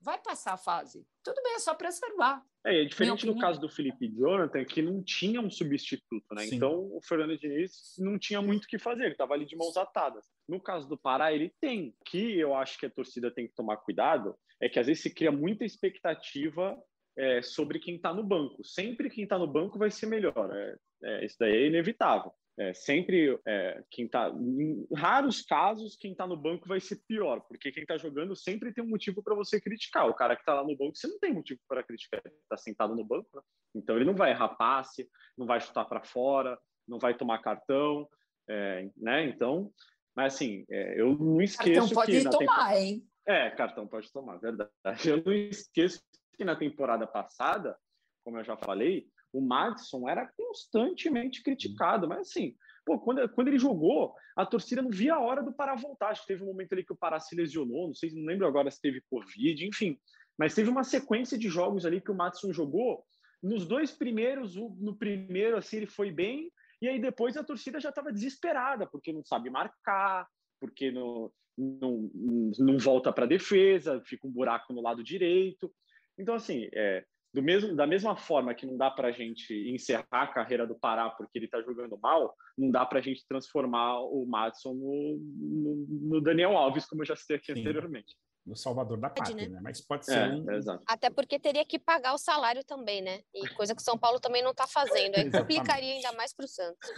Vai 0.00 0.18
passar 0.18 0.54
a 0.54 0.56
fase. 0.56 1.06
Tudo 1.22 1.42
bem, 1.42 1.54
é 1.54 1.58
só 1.58 1.74
preservar. 1.74 2.42
É, 2.64 2.82
é 2.82 2.84
diferente 2.84 3.26
no 3.26 3.38
caso 3.38 3.60
do 3.60 3.68
Felipe 3.68 4.08
Jonathan, 4.08 4.64
que 4.64 4.80
não 4.80 5.02
tinha 5.02 5.40
um 5.40 5.50
substituto, 5.50 6.34
né? 6.34 6.46
Sim. 6.46 6.56
Então 6.56 6.90
o 6.94 7.00
Fernando 7.02 7.36
Diniz 7.38 7.94
não 7.98 8.18
tinha 8.18 8.40
muito 8.40 8.64
o 8.64 8.68
que 8.68 8.78
fazer, 8.78 9.04
ele 9.04 9.12
estava 9.12 9.34
ali 9.34 9.44
de 9.44 9.56
mãos 9.56 9.76
atadas. 9.76 10.26
No 10.50 10.60
caso 10.60 10.88
do 10.88 10.98
Pará, 10.98 11.32
ele 11.32 11.54
tem. 11.60 11.90
O 11.90 12.04
que 12.04 12.36
eu 12.36 12.56
acho 12.56 12.76
que 12.76 12.86
a 12.86 12.90
torcida 12.90 13.30
tem 13.30 13.46
que 13.46 13.54
tomar 13.54 13.76
cuidado 13.76 14.34
é 14.60 14.68
que 14.68 14.80
às 14.80 14.88
vezes 14.88 15.00
se 15.00 15.14
cria 15.14 15.30
muita 15.30 15.64
expectativa 15.64 16.76
é, 17.16 17.40
sobre 17.40 17.78
quem 17.78 17.94
está 17.94 18.12
no 18.12 18.24
banco. 18.24 18.64
Sempre 18.64 19.08
quem 19.08 19.22
está 19.22 19.38
no 19.38 19.46
banco 19.46 19.78
vai 19.78 19.92
ser 19.92 20.06
melhor. 20.06 20.50
É, 20.52 20.76
é, 21.04 21.24
isso 21.24 21.36
daí 21.38 21.54
é 21.54 21.66
inevitável. 21.68 22.32
É, 22.58 22.74
sempre 22.74 23.38
é, 23.46 23.84
quem 23.92 24.06
está 24.06 24.28
em 24.28 24.86
raros 24.94 25.40
casos 25.40 25.96
quem 25.96 26.12
está 26.12 26.26
no 26.26 26.36
banco 26.36 26.68
vai 26.68 26.80
ser 26.80 26.96
pior 27.06 27.40
porque 27.42 27.70
quem 27.70 27.84
está 27.84 27.96
jogando 27.96 28.34
sempre 28.36 28.74
tem 28.74 28.84
um 28.84 28.88
motivo 28.88 29.22
para 29.22 29.36
você 29.36 29.58
criticar 29.58 30.06
o 30.06 30.14
cara 30.14 30.34
que 30.34 30.42
está 30.42 30.52
lá 30.52 30.62
no 30.62 30.76
banco 30.76 30.94
você 30.94 31.06
não 31.06 31.18
tem 31.20 31.32
motivo 31.32 31.60
para 31.66 31.82
criticar 31.82 32.20
está 32.26 32.56
sentado 32.58 32.94
no 32.94 33.04
banco 33.04 33.28
né? 33.34 33.40
então 33.74 33.96
ele 33.96 34.04
não 34.04 34.14
vai 34.14 34.32
errar 34.32 34.48
passe 34.48 35.08
não 35.38 35.46
vai 35.46 35.60
chutar 35.60 35.86
para 35.86 36.02
fora 36.02 36.58
não 36.86 36.98
vai 36.98 37.16
tomar 37.16 37.38
cartão 37.38 38.06
é, 38.48 38.90
né 38.96 39.24
então 39.24 39.72
mas 40.16 40.34
assim 40.34 40.64
é, 40.70 41.00
eu 41.00 41.16
não 41.16 41.40
esqueço 41.40 41.80
cartão 41.80 41.94
pode 41.94 42.12
que 42.12 42.24
tomar 42.24 42.38
temporada... 42.38 42.80
hein 42.80 43.06
é 43.26 43.50
cartão 43.50 43.86
pode 43.86 44.12
tomar 44.12 44.36
verdade 44.38 44.70
eu 45.08 45.22
não 45.24 45.32
esqueço 45.32 46.02
que 46.36 46.44
na 46.44 46.56
temporada 46.56 47.06
passada 47.06 47.76
como 48.24 48.38
eu 48.38 48.44
já 48.44 48.56
falei 48.56 49.08
o 49.32 49.40
Madison 49.40 50.08
era 50.08 50.26
constantemente 50.36 51.42
criticado, 51.42 52.08
mas 52.08 52.28
assim, 52.28 52.54
pô, 52.84 52.98
quando, 52.98 53.28
quando 53.30 53.48
ele 53.48 53.58
jogou, 53.58 54.14
a 54.36 54.44
torcida 54.44 54.82
não 54.82 54.90
via 54.90 55.14
a 55.14 55.20
hora 55.20 55.42
do 55.42 55.52
Pará 55.52 55.74
voltar. 55.74 56.08
Acho 56.08 56.22
que 56.22 56.28
teve 56.28 56.42
um 56.42 56.46
momento 56.46 56.72
ali 56.72 56.84
que 56.84 56.92
o 56.92 56.96
Pará 56.96 57.20
se 57.20 57.34
lesionou, 57.34 57.88
não 57.88 57.94
sei, 57.94 58.10
não 58.12 58.24
lembro 58.24 58.46
agora 58.46 58.70
se 58.70 58.80
teve 58.80 59.02
Covid, 59.08 59.66
enfim. 59.66 59.98
Mas 60.38 60.54
teve 60.54 60.70
uma 60.70 60.84
sequência 60.84 61.38
de 61.38 61.48
jogos 61.48 61.84
ali 61.86 62.00
que 62.00 62.10
o 62.10 62.14
Madison 62.14 62.52
jogou. 62.52 63.04
Nos 63.42 63.66
dois 63.66 63.92
primeiros, 63.92 64.54
no 64.56 64.96
primeiro, 64.96 65.56
assim, 65.56 65.78
ele 65.78 65.86
foi 65.86 66.10
bem, 66.10 66.50
e 66.80 66.88
aí 66.88 67.00
depois 67.00 67.36
a 67.36 67.44
torcida 67.44 67.80
já 67.80 67.90
estava 67.90 68.12
desesperada, 68.12 68.86
porque 68.86 69.12
não 69.12 69.24
sabe 69.24 69.50
marcar, 69.50 70.26
porque 70.58 70.90
não, 70.90 71.30
não, 71.56 72.10
não 72.58 72.78
volta 72.78 73.12
para 73.12 73.24
a 73.24 73.28
defesa, 73.28 74.02
fica 74.04 74.26
um 74.26 74.32
buraco 74.32 74.72
no 74.72 74.82
lado 74.82 75.02
direito. 75.04 75.72
Então, 76.18 76.34
assim, 76.34 76.68
é, 76.74 77.04
do 77.32 77.42
mesmo, 77.42 77.76
da 77.76 77.86
mesma 77.86 78.16
forma 78.16 78.54
que 78.54 78.66
não 78.66 78.76
dá 78.76 78.90
para 78.90 79.08
a 79.08 79.12
gente 79.12 79.54
encerrar 79.70 80.06
a 80.10 80.26
carreira 80.26 80.66
do 80.66 80.78
Pará 80.78 81.10
porque 81.10 81.38
ele 81.38 81.44
está 81.44 81.62
jogando 81.62 81.98
mal, 81.98 82.34
não 82.58 82.70
dá 82.70 82.84
para 82.84 82.98
a 82.98 83.02
gente 83.02 83.26
transformar 83.26 84.00
o 84.00 84.26
Madison 84.26 84.74
no, 84.74 85.18
no, 85.18 85.86
no, 85.88 86.20
Daniel 86.20 86.56
Alves, 86.56 86.86
como 86.86 87.02
eu 87.02 87.06
já 87.06 87.16
citei 87.16 87.36
aqui 87.36 87.52
Sim. 87.52 87.60
anteriormente. 87.60 88.16
No 88.50 88.56
salvador 88.56 88.98
da 88.98 89.08
pátria, 89.08 89.36
né? 89.36 89.48
né? 89.48 89.60
Mas 89.62 89.80
pode 89.80 90.04
ser 90.04 90.18
é, 90.18 90.34
um... 90.34 90.44
Até 90.84 91.08
porque 91.08 91.38
teria 91.38 91.64
que 91.64 91.78
pagar 91.78 92.12
o 92.14 92.18
salário 92.18 92.64
também, 92.64 93.00
né? 93.00 93.20
E 93.32 93.48
coisa 93.50 93.76
que 93.76 93.80
o 93.80 93.84
São 93.84 93.96
Paulo 93.96 94.18
também 94.18 94.42
não 94.42 94.50
está 94.50 94.66
fazendo. 94.66 95.14
Aí 95.14 95.30
complicaria 95.30 95.94
ainda 95.94 96.12
mais 96.14 96.32
para 96.34 96.44
o 96.44 96.48
Santos. 96.48 96.90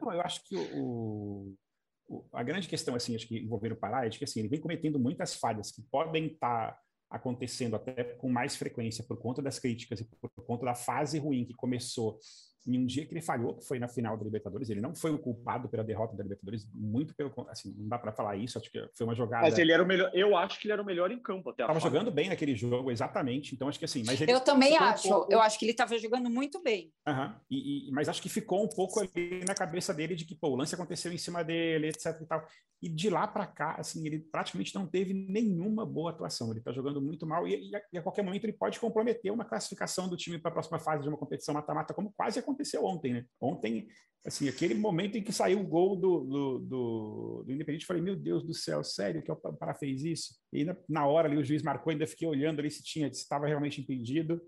Não, 0.00 0.10
eu 0.10 0.22
acho 0.22 0.42
que 0.44 0.56
o, 0.56 1.54
o, 2.08 2.24
a 2.32 2.42
grande 2.42 2.66
questão, 2.66 2.94
assim, 2.94 3.14
acho 3.14 3.28
que 3.28 3.38
envolver 3.38 3.72
o 3.72 3.76
Pará 3.76 4.06
é 4.06 4.08
de 4.08 4.18
que 4.18 4.24
assim, 4.24 4.40
ele 4.40 4.48
vem 4.48 4.58
cometendo 4.58 4.98
muitas 4.98 5.34
falhas 5.34 5.70
que 5.70 5.82
podem 5.82 6.28
estar 6.28 6.72
tá 6.72 6.80
acontecendo 7.10 7.76
até 7.76 8.02
com 8.02 8.30
mais 8.30 8.56
frequência 8.56 9.04
por 9.04 9.18
conta 9.18 9.42
das 9.42 9.58
críticas 9.58 10.00
e 10.00 10.04
por 10.04 10.30
conta 10.46 10.64
da 10.64 10.74
fase 10.74 11.18
ruim 11.18 11.44
que 11.44 11.54
começou 11.54 12.18
em 12.66 12.78
um 12.78 12.86
dia 12.86 13.06
que 13.06 13.14
ele 13.14 13.22
falhou, 13.22 13.54
que 13.54 13.64
foi 13.64 13.78
na 13.78 13.86
final 13.86 14.16
da 14.16 14.24
Libertadores, 14.24 14.68
ele 14.68 14.80
não 14.80 14.94
foi 14.94 15.12
o 15.12 15.18
culpado 15.18 15.68
pela 15.68 15.84
derrota 15.84 16.16
da 16.16 16.22
Libertadores, 16.22 16.68
muito 16.74 17.14
pelo 17.14 17.32
assim, 17.48 17.74
não 17.78 17.88
dá 17.88 17.98
para 17.98 18.12
falar 18.12 18.36
isso, 18.36 18.58
acho 18.58 18.70
que 18.70 18.88
foi 18.94 19.06
uma 19.06 19.14
jogada. 19.14 19.42
Mas 19.44 19.58
ele 19.58 19.70
era 19.70 19.82
o 19.82 19.86
melhor, 19.86 20.10
eu 20.12 20.36
acho 20.36 20.58
que 20.58 20.66
ele 20.66 20.72
era 20.72 20.82
o 20.82 20.84
melhor 20.84 21.10
em 21.10 21.18
campo 21.18 21.50
até. 21.50 21.64
Tava 21.64 21.78
jogando 21.78 22.10
bem 22.10 22.28
naquele 22.28 22.56
jogo, 22.56 22.90
exatamente. 22.90 23.54
Então 23.54 23.68
acho 23.68 23.78
que 23.78 23.84
assim, 23.84 24.02
mas 24.04 24.20
ele 24.20 24.32
Eu 24.32 24.40
também 24.40 24.76
acho. 24.76 25.06
Um 25.06 25.10
pouco... 25.12 25.32
Eu 25.32 25.40
acho 25.40 25.58
que 25.58 25.64
ele 25.64 25.72
estava 25.72 25.96
jogando 25.98 26.28
muito 26.28 26.60
bem. 26.62 26.92
Uhum. 27.06 27.34
E, 27.50 27.88
e, 27.88 27.92
mas 27.92 28.08
acho 28.08 28.20
que 28.20 28.28
ficou 28.28 28.64
um 28.64 28.68
pouco 28.68 29.00
ali 29.00 29.44
na 29.46 29.54
cabeça 29.54 29.94
dele 29.94 30.16
de 30.16 30.24
que 30.24 30.34
pô, 30.34 30.48
o 30.48 30.56
lance 30.56 30.74
aconteceu 30.74 31.12
em 31.12 31.18
cima 31.18 31.44
dele, 31.44 31.88
etc 31.88 32.20
e 32.20 32.26
tal. 32.26 32.44
E 32.82 32.88
de 32.88 33.08
lá 33.08 33.26
para 33.26 33.46
cá, 33.46 33.76
assim, 33.78 34.04
ele 34.06 34.18
praticamente 34.18 34.74
não 34.74 34.86
teve 34.86 35.14
nenhuma 35.14 35.86
boa 35.86 36.10
atuação. 36.10 36.50
Ele 36.50 36.58
está 36.58 36.72
jogando 36.72 37.00
muito 37.00 37.26
mal 37.26 37.46
e, 37.46 37.70
e, 37.70 37.76
a, 37.76 37.82
e, 37.92 37.98
a, 37.98 38.02
qualquer 38.02 38.22
momento 38.22 38.44
ele 38.44 38.52
pode 38.52 38.78
comprometer 38.78 39.32
uma 39.32 39.44
classificação 39.44 40.08
do 40.08 40.16
time 40.16 40.38
para 40.38 40.50
a 40.50 40.52
próxima 40.52 40.78
fase 40.78 41.02
de 41.02 41.08
uma 41.08 41.16
competição 41.16 41.54
mata-mata, 41.54 41.94
como 41.94 42.12
quase 42.16 42.38
aconteceu 42.38 42.55
ontem, 42.78 43.14
né? 43.14 43.24
Ontem, 43.40 43.88
assim, 44.24 44.48
aquele 44.48 44.74
momento 44.74 45.16
em 45.16 45.22
que 45.22 45.32
saiu 45.32 45.60
o 45.60 45.66
gol 45.66 45.96
do, 45.96 46.24
do, 46.24 46.58
do, 46.58 47.44
do 47.46 47.52
Independente, 47.52 47.86
falei, 47.86 48.02
meu 48.02 48.16
Deus 48.16 48.44
do 48.44 48.52
céu, 48.52 48.82
sério 48.82 49.22
que 49.22 49.30
o 49.30 49.36
Pará 49.36 49.74
fez 49.74 50.02
isso? 50.04 50.34
E 50.52 50.64
na, 50.64 50.76
na 50.88 51.06
hora 51.06 51.28
ali 51.28 51.36
o 51.36 51.44
juiz 51.44 51.62
marcou, 51.62 51.90
ainda 51.90 52.06
fiquei 52.06 52.26
olhando 52.26 52.60
ali 52.60 52.70
se 52.70 52.82
tinha, 52.82 53.12
se 53.12 53.20
estava 53.20 53.46
realmente 53.46 53.80
impedido. 53.80 54.40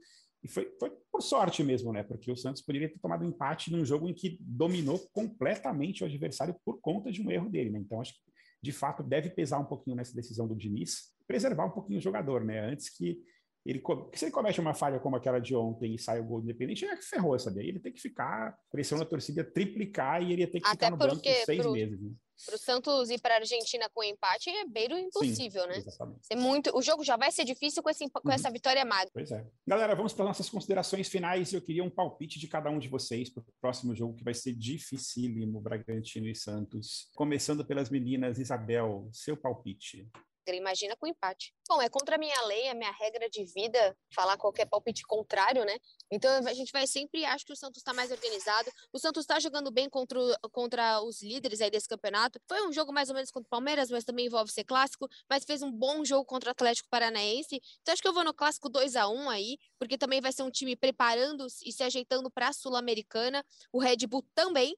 E 0.42 0.48
foi, 0.48 0.72
foi 0.78 0.92
por 1.10 1.20
sorte 1.20 1.64
mesmo, 1.64 1.92
né? 1.92 2.02
Porque 2.02 2.30
o 2.30 2.36
Santos 2.36 2.62
poderia 2.62 2.88
ter 2.88 2.98
tomado 2.98 3.24
um 3.24 3.28
empate 3.28 3.72
num 3.72 3.84
jogo 3.84 4.08
em 4.08 4.14
que 4.14 4.38
dominou 4.40 4.98
completamente 5.12 6.02
o 6.02 6.06
adversário 6.06 6.54
por 6.64 6.80
conta 6.80 7.10
de 7.10 7.22
um 7.22 7.30
erro 7.30 7.48
dele, 7.48 7.70
né? 7.70 7.78
Então, 7.80 8.00
acho 8.00 8.14
que, 8.14 8.20
de 8.62 8.72
fato, 8.72 9.02
deve 9.02 9.30
pesar 9.30 9.58
um 9.58 9.64
pouquinho 9.64 9.96
nessa 9.96 10.14
decisão 10.14 10.46
do 10.46 10.56
Diniz, 10.56 11.12
preservar 11.26 11.66
um 11.66 11.70
pouquinho 11.70 11.98
o 11.98 12.02
jogador, 12.02 12.44
né? 12.44 12.60
Antes 12.60 12.88
que 12.88 13.20
ele, 13.70 13.82
se 14.14 14.24
ele 14.24 14.32
comete 14.32 14.58
uma 14.60 14.72
falha 14.72 14.98
como 14.98 15.14
aquela 15.14 15.38
de 15.38 15.54
ontem 15.54 15.94
e 15.94 15.98
sai 15.98 16.20
o 16.20 16.24
gol 16.24 16.40
independente, 16.40 16.86
é 16.86 16.96
que 16.96 17.04
ferrou, 17.04 17.38
sabe? 17.38 17.68
Ele 17.68 17.78
tem 17.78 17.92
que 17.92 18.00
ficar, 18.00 18.58
pressão 18.70 18.98
da 18.98 19.04
torcida 19.04 19.44
triplicar 19.44 20.22
e 20.22 20.32
ele 20.32 20.40
ia 20.40 20.50
ter 20.50 20.58
que 20.58 20.66
Até 20.66 20.86
ficar 20.86 20.90
no 20.90 20.96
banco 20.96 21.22
por 21.22 21.44
seis 21.44 21.60
pro, 21.60 21.72
meses. 21.72 22.00
Né? 22.00 22.10
Para 22.46 22.54
o 22.54 22.58
Santos 22.58 23.10
ir 23.10 23.20
para 23.20 23.34
a 23.34 23.38
Argentina 23.38 23.86
com 23.92 24.02
empate 24.02 24.48
é 24.48 24.64
beiro 24.64 24.96
impossível, 24.96 25.62
Sim, 25.64 25.68
né? 25.68 25.76
Exatamente. 25.76 26.20
É 26.30 26.36
muito, 26.36 26.74
o 26.74 26.80
jogo 26.80 27.04
já 27.04 27.18
vai 27.18 27.30
ser 27.30 27.44
difícil 27.44 27.82
com, 27.82 27.90
esse, 27.90 28.08
com 28.08 28.26
uhum. 28.26 28.34
essa 28.34 28.50
vitória 28.50 28.82
magra. 28.86 29.10
Pois 29.12 29.30
é. 29.30 29.46
Galera, 29.66 29.94
vamos 29.94 30.14
para 30.14 30.24
nossas 30.24 30.48
considerações 30.48 31.08
finais. 31.08 31.52
Eu 31.52 31.60
queria 31.60 31.84
um 31.84 31.90
palpite 31.90 32.38
de 32.38 32.48
cada 32.48 32.70
um 32.70 32.78
de 32.78 32.88
vocês 32.88 33.28
para 33.28 33.42
o 33.42 33.46
próximo 33.60 33.94
jogo, 33.94 34.14
que 34.14 34.24
vai 34.24 34.32
ser 34.32 34.54
dificílimo, 34.54 35.60
Bragantino 35.60 36.26
e 36.26 36.34
Santos. 36.34 37.10
Começando 37.14 37.66
pelas 37.66 37.90
meninas, 37.90 38.38
Isabel, 38.38 39.10
seu 39.12 39.36
palpite 39.36 40.08
imagina 40.56 40.96
com 40.96 41.06
empate. 41.06 41.54
Bom, 41.68 41.82
é 41.82 41.88
contra 41.88 42.16
a 42.16 42.18
minha 42.18 42.40
lei, 42.42 42.68
a 42.68 42.74
minha 42.74 42.90
regra 42.90 43.28
de 43.28 43.44
vida, 43.44 43.96
falar 44.14 44.36
qualquer 44.36 44.66
palpite 44.66 45.02
contrário, 45.02 45.64
né? 45.64 45.76
Então 46.10 46.30
a 46.46 46.54
gente 46.54 46.72
vai 46.72 46.86
sempre, 46.86 47.24
acho 47.24 47.44
que 47.44 47.52
o 47.52 47.56
Santos 47.56 47.78
está 47.78 47.92
mais 47.92 48.10
organizado. 48.10 48.70
O 48.92 48.98
Santos 48.98 49.24
está 49.24 49.38
jogando 49.38 49.70
bem 49.70 49.88
contra, 49.88 50.18
contra 50.50 51.00
os 51.02 51.22
líderes 51.22 51.60
aí 51.60 51.70
desse 51.70 51.88
campeonato. 51.88 52.40
Foi 52.48 52.66
um 52.66 52.72
jogo 52.72 52.92
mais 52.92 53.08
ou 53.08 53.14
menos 53.14 53.30
contra 53.30 53.46
o 53.46 53.50
Palmeiras, 53.50 53.90
mas 53.90 54.04
também 54.04 54.26
envolve 54.26 54.50
ser 54.50 54.64
clássico, 54.64 55.08
mas 55.28 55.44
fez 55.44 55.62
um 55.62 55.70
bom 55.70 56.04
jogo 56.04 56.24
contra 56.24 56.50
o 56.50 56.52
Atlético 56.52 56.88
Paranaense. 56.88 57.60
Então 57.82 57.92
acho 57.92 58.02
que 58.02 58.08
eu 58.08 58.14
vou 58.14 58.24
no 58.24 58.32
clássico 58.32 58.68
2 58.68 58.96
a 58.96 59.08
1 59.08 59.30
aí, 59.30 59.58
porque 59.78 59.98
também 59.98 60.20
vai 60.20 60.32
ser 60.32 60.42
um 60.42 60.50
time 60.50 60.74
preparando 60.74 61.46
e 61.64 61.72
se 61.72 61.82
ajeitando 61.82 62.30
para 62.30 62.48
a 62.48 62.52
Sul-Americana. 62.52 63.44
O 63.72 63.78
Red 63.78 64.06
Bull 64.06 64.24
também, 64.34 64.76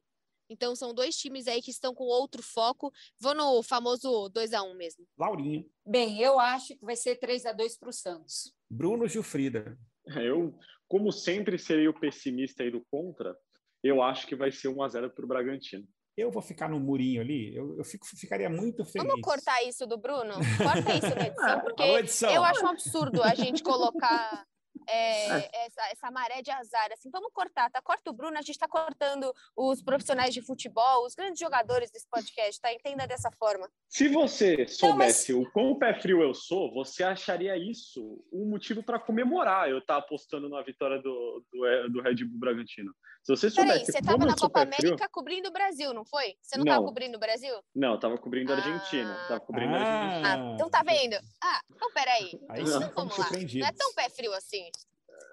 então 0.50 0.74
são 0.74 0.92
dois 0.92 1.16
times 1.16 1.46
aí 1.46 1.62
que 1.62 1.70
estão 1.70 1.94
com 1.94 2.04
outro 2.04 2.42
foco. 2.42 2.92
Vou 3.20 3.34
no 3.34 3.62
famoso 3.62 4.28
2 4.30 4.52
a 4.52 4.62
1 4.62 4.74
mesmo. 4.76 5.06
Laurinha. 5.16 5.64
Bem, 5.86 6.20
eu 6.20 6.40
acho 6.40 6.76
que 6.76 6.84
vai 6.84 6.96
ser 6.96 7.16
3 7.16 7.46
a 7.46 7.52
2 7.52 7.78
para 7.78 7.88
o 7.88 7.92
Santos. 7.92 8.52
Bruno 8.68 9.06
Gilfrida. 9.06 9.78
Eu, 10.16 10.58
como 10.88 11.12
sempre, 11.12 11.56
serei 11.56 11.86
o 11.86 11.98
pessimista 11.98 12.64
aí 12.64 12.70
do 12.70 12.84
contra. 12.90 13.36
Eu 13.82 14.02
acho 14.02 14.26
que 14.26 14.34
vai 14.34 14.50
ser 14.50 14.68
1 14.68 14.82
a 14.82 14.88
0 14.88 15.10
para 15.10 15.24
o 15.24 15.28
Bragantino. 15.28 15.86
Eu 16.16 16.30
vou 16.30 16.42
ficar 16.42 16.68
no 16.68 16.80
murinho 16.80 17.22
ali, 17.22 17.54
eu, 17.54 17.78
eu 17.78 17.84
fico, 17.84 18.04
ficaria 18.04 18.50
muito 18.50 18.84
feliz. 18.84 19.08
Vamos 19.08 19.22
cortar 19.22 19.62
isso 19.62 19.86
do 19.86 19.96
Bruno? 19.96 20.34
Corta 20.58 20.94
isso 20.94 21.14
na 21.14 21.26
edição, 21.28 21.60
porque 21.62 21.82
edição. 21.82 22.30
eu 22.30 22.44
acho 22.44 22.64
um 22.64 22.68
absurdo 22.68 23.22
a 23.22 23.34
gente 23.34 23.62
colocar 23.62 24.44
é, 24.90 25.38
é. 25.38 25.66
Essa, 25.66 25.82
essa 25.92 26.10
maré 26.10 26.42
de 26.42 26.50
azar. 26.50 26.88
Assim, 26.92 27.10
vamos 27.10 27.30
cortar, 27.32 27.70
tá? 27.70 27.80
Corta 27.80 28.10
o 28.10 28.12
Bruno, 28.12 28.36
a 28.36 28.42
gente 28.42 28.52
está 28.52 28.68
cortando 28.68 29.32
os 29.56 29.82
profissionais 29.82 30.34
de 30.34 30.42
futebol, 30.42 31.06
os 31.06 31.14
grandes 31.14 31.38
jogadores 31.38 31.90
desse 31.90 32.08
podcast, 32.08 32.60
tá? 32.60 32.72
Entenda 32.72 33.06
dessa 33.06 33.30
forma. 33.32 33.68
Se 33.88 34.08
você 34.08 34.66
soubesse 34.66 35.32
Não, 35.32 35.40
mas... 35.40 35.48
o 35.48 35.52
quão 35.52 35.78
pé 35.78 35.98
frio 36.00 36.22
eu 36.22 36.34
sou, 36.34 36.72
você 36.72 37.02
acharia 37.02 37.56
isso 37.56 38.24
um 38.32 38.46
motivo 38.46 38.82
para 38.82 38.98
comemorar 38.98 39.68
eu 39.68 39.78
estar 39.78 39.94
tá 39.94 40.00
apostando 40.00 40.48
na 40.48 40.62
vitória 40.62 41.00
do, 41.00 41.44
do, 41.52 41.88
do, 41.90 42.02
Red 42.02 42.24
Bull 42.24 42.38
Bragantino. 42.38 42.92
Se 43.22 43.36
você 43.36 43.50
soubesse. 43.50 43.80
Peraí, 43.80 43.92
você 43.92 43.98
estava 43.98 44.24
na 44.24 44.34
Copa 44.34 44.62
América 44.62 44.96
frio... 44.96 45.10
cobrindo 45.10 45.48
o 45.48 45.52
Brasil, 45.52 45.92
não 45.92 46.04
foi? 46.04 46.34
Você 46.40 46.56
não 46.56 46.64
estava 46.64 46.84
cobrindo 46.84 47.16
o 47.16 47.20
Brasil? 47.20 47.54
Não, 47.74 47.94
estava 47.94 48.16
cobrindo 48.18 48.52
a 48.52 48.56
Argentina. 48.56 49.12
Ah. 49.12 49.28
Tava 49.28 49.40
cobrindo 49.40 49.74
ah. 49.74 49.78
a 49.78 49.82
Argentina. 49.82 50.28
Ah, 50.28 50.54
então 50.54 50.70
tá 50.70 50.82
vendo? 50.82 51.16
Ah, 51.42 51.60
então 51.70 51.90
peraí. 51.92 52.40
Aí, 52.48 52.62
então 52.62 52.90
vamos 52.94 53.18
lá. 53.18 53.28
Não 53.30 53.66
é 53.66 53.72
tão 53.72 53.92
pé 53.94 54.08
frio 54.08 54.32
assim. 54.32 54.70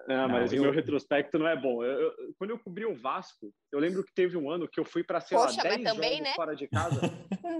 Não, 0.06 0.28
mas 0.28 0.52
não, 0.52 0.58
o 0.58 0.62
meu 0.62 0.72
retrospecto 0.72 1.38
não 1.38 1.46
é 1.46 1.54
bom. 1.54 1.84
Eu, 1.84 2.00
eu, 2.00 2.12
quando 2.38 2.50
eu 2.50 2.58
cobri 2.58 2.86
o 2.86 2.94
Vasco, 2.94 3.52
eu 3.70 3.78
lembro 3.78 4.02
que 4.02 4.12
teve 4.14 4.36
um 4.36 4.50
ano 4.50 4.66
que 4.66 4.80
eu 4.80 4.84
fui 4.84 5.04
para, 5.04 5.20
sei 5.20 5.36
Poxa, 5.36 5.56
lá, 5.58 5.62
10 5.64 5.82
também, 5.82 6.10
jogos 6.10 6.22
né? 6.22 6.34
fora 6.34 6.56
de 6.56 6.68
casa. 6.68 7.00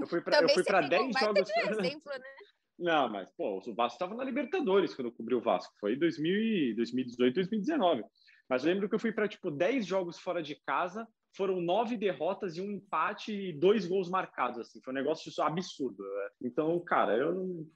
Eu 0.00 0.06
fui 0.06 0.20
para 0.22 0.40
10 0.40 1.12
jogos. 1.20 1.50
Exemplo, 1.78 2.12
né? 2.12 2.34
Não, 2.78 3.08
mas, 3.08 3.28
pô, 3.36 3.58
o 3.58 3.74
Vasco 3.74 3.96
estava 3.96 4.14
na 4.14 4.24
Libertadores 4.24 4.94
quando 4.94 5.08
eu 5.08 5.12
cobri 5.12 5.34
o 5.34 5.40
Vasco. 5.40 5.74
Foi 5.80 5.94
em 5.94 5.98
2018, 5.98 7.34
2019. 7.34 8.04
Mas 8.48 8.64
eu 8.64 8.72
lembro 8.72 8.88
que 8.88 8.94
eu 8.94 8.98
fui 8.98 9.12
para, 9.12 9.28
tipo, 9.28 9.50
10 9.50 9.86
jogos 9.86 10.18
fora 10.18 10.42
de 10.42 10.54
casa, 10.54 11.06
foram 11.36 11.60
nove 11.60 11.96
derrotas 11.96 12.56
e 12.56 12.60
um 12.60 12.70
empate 12.70 13.32
e 13.32 13.52
dois 13.52 13.86
gols 13.86 14.08
marcados, 14.08 14.58
assim. 14.58 14.80
Foi 14.82 14.92
um 14.92 14.96
negócio 14.96 15.30
absurdo. 15.42 16.02
Né? 16.02 16.28
Então, 16.42 16.78
cara, 16.80 17.16
eu 17.16 17.34
não 17.34 17.66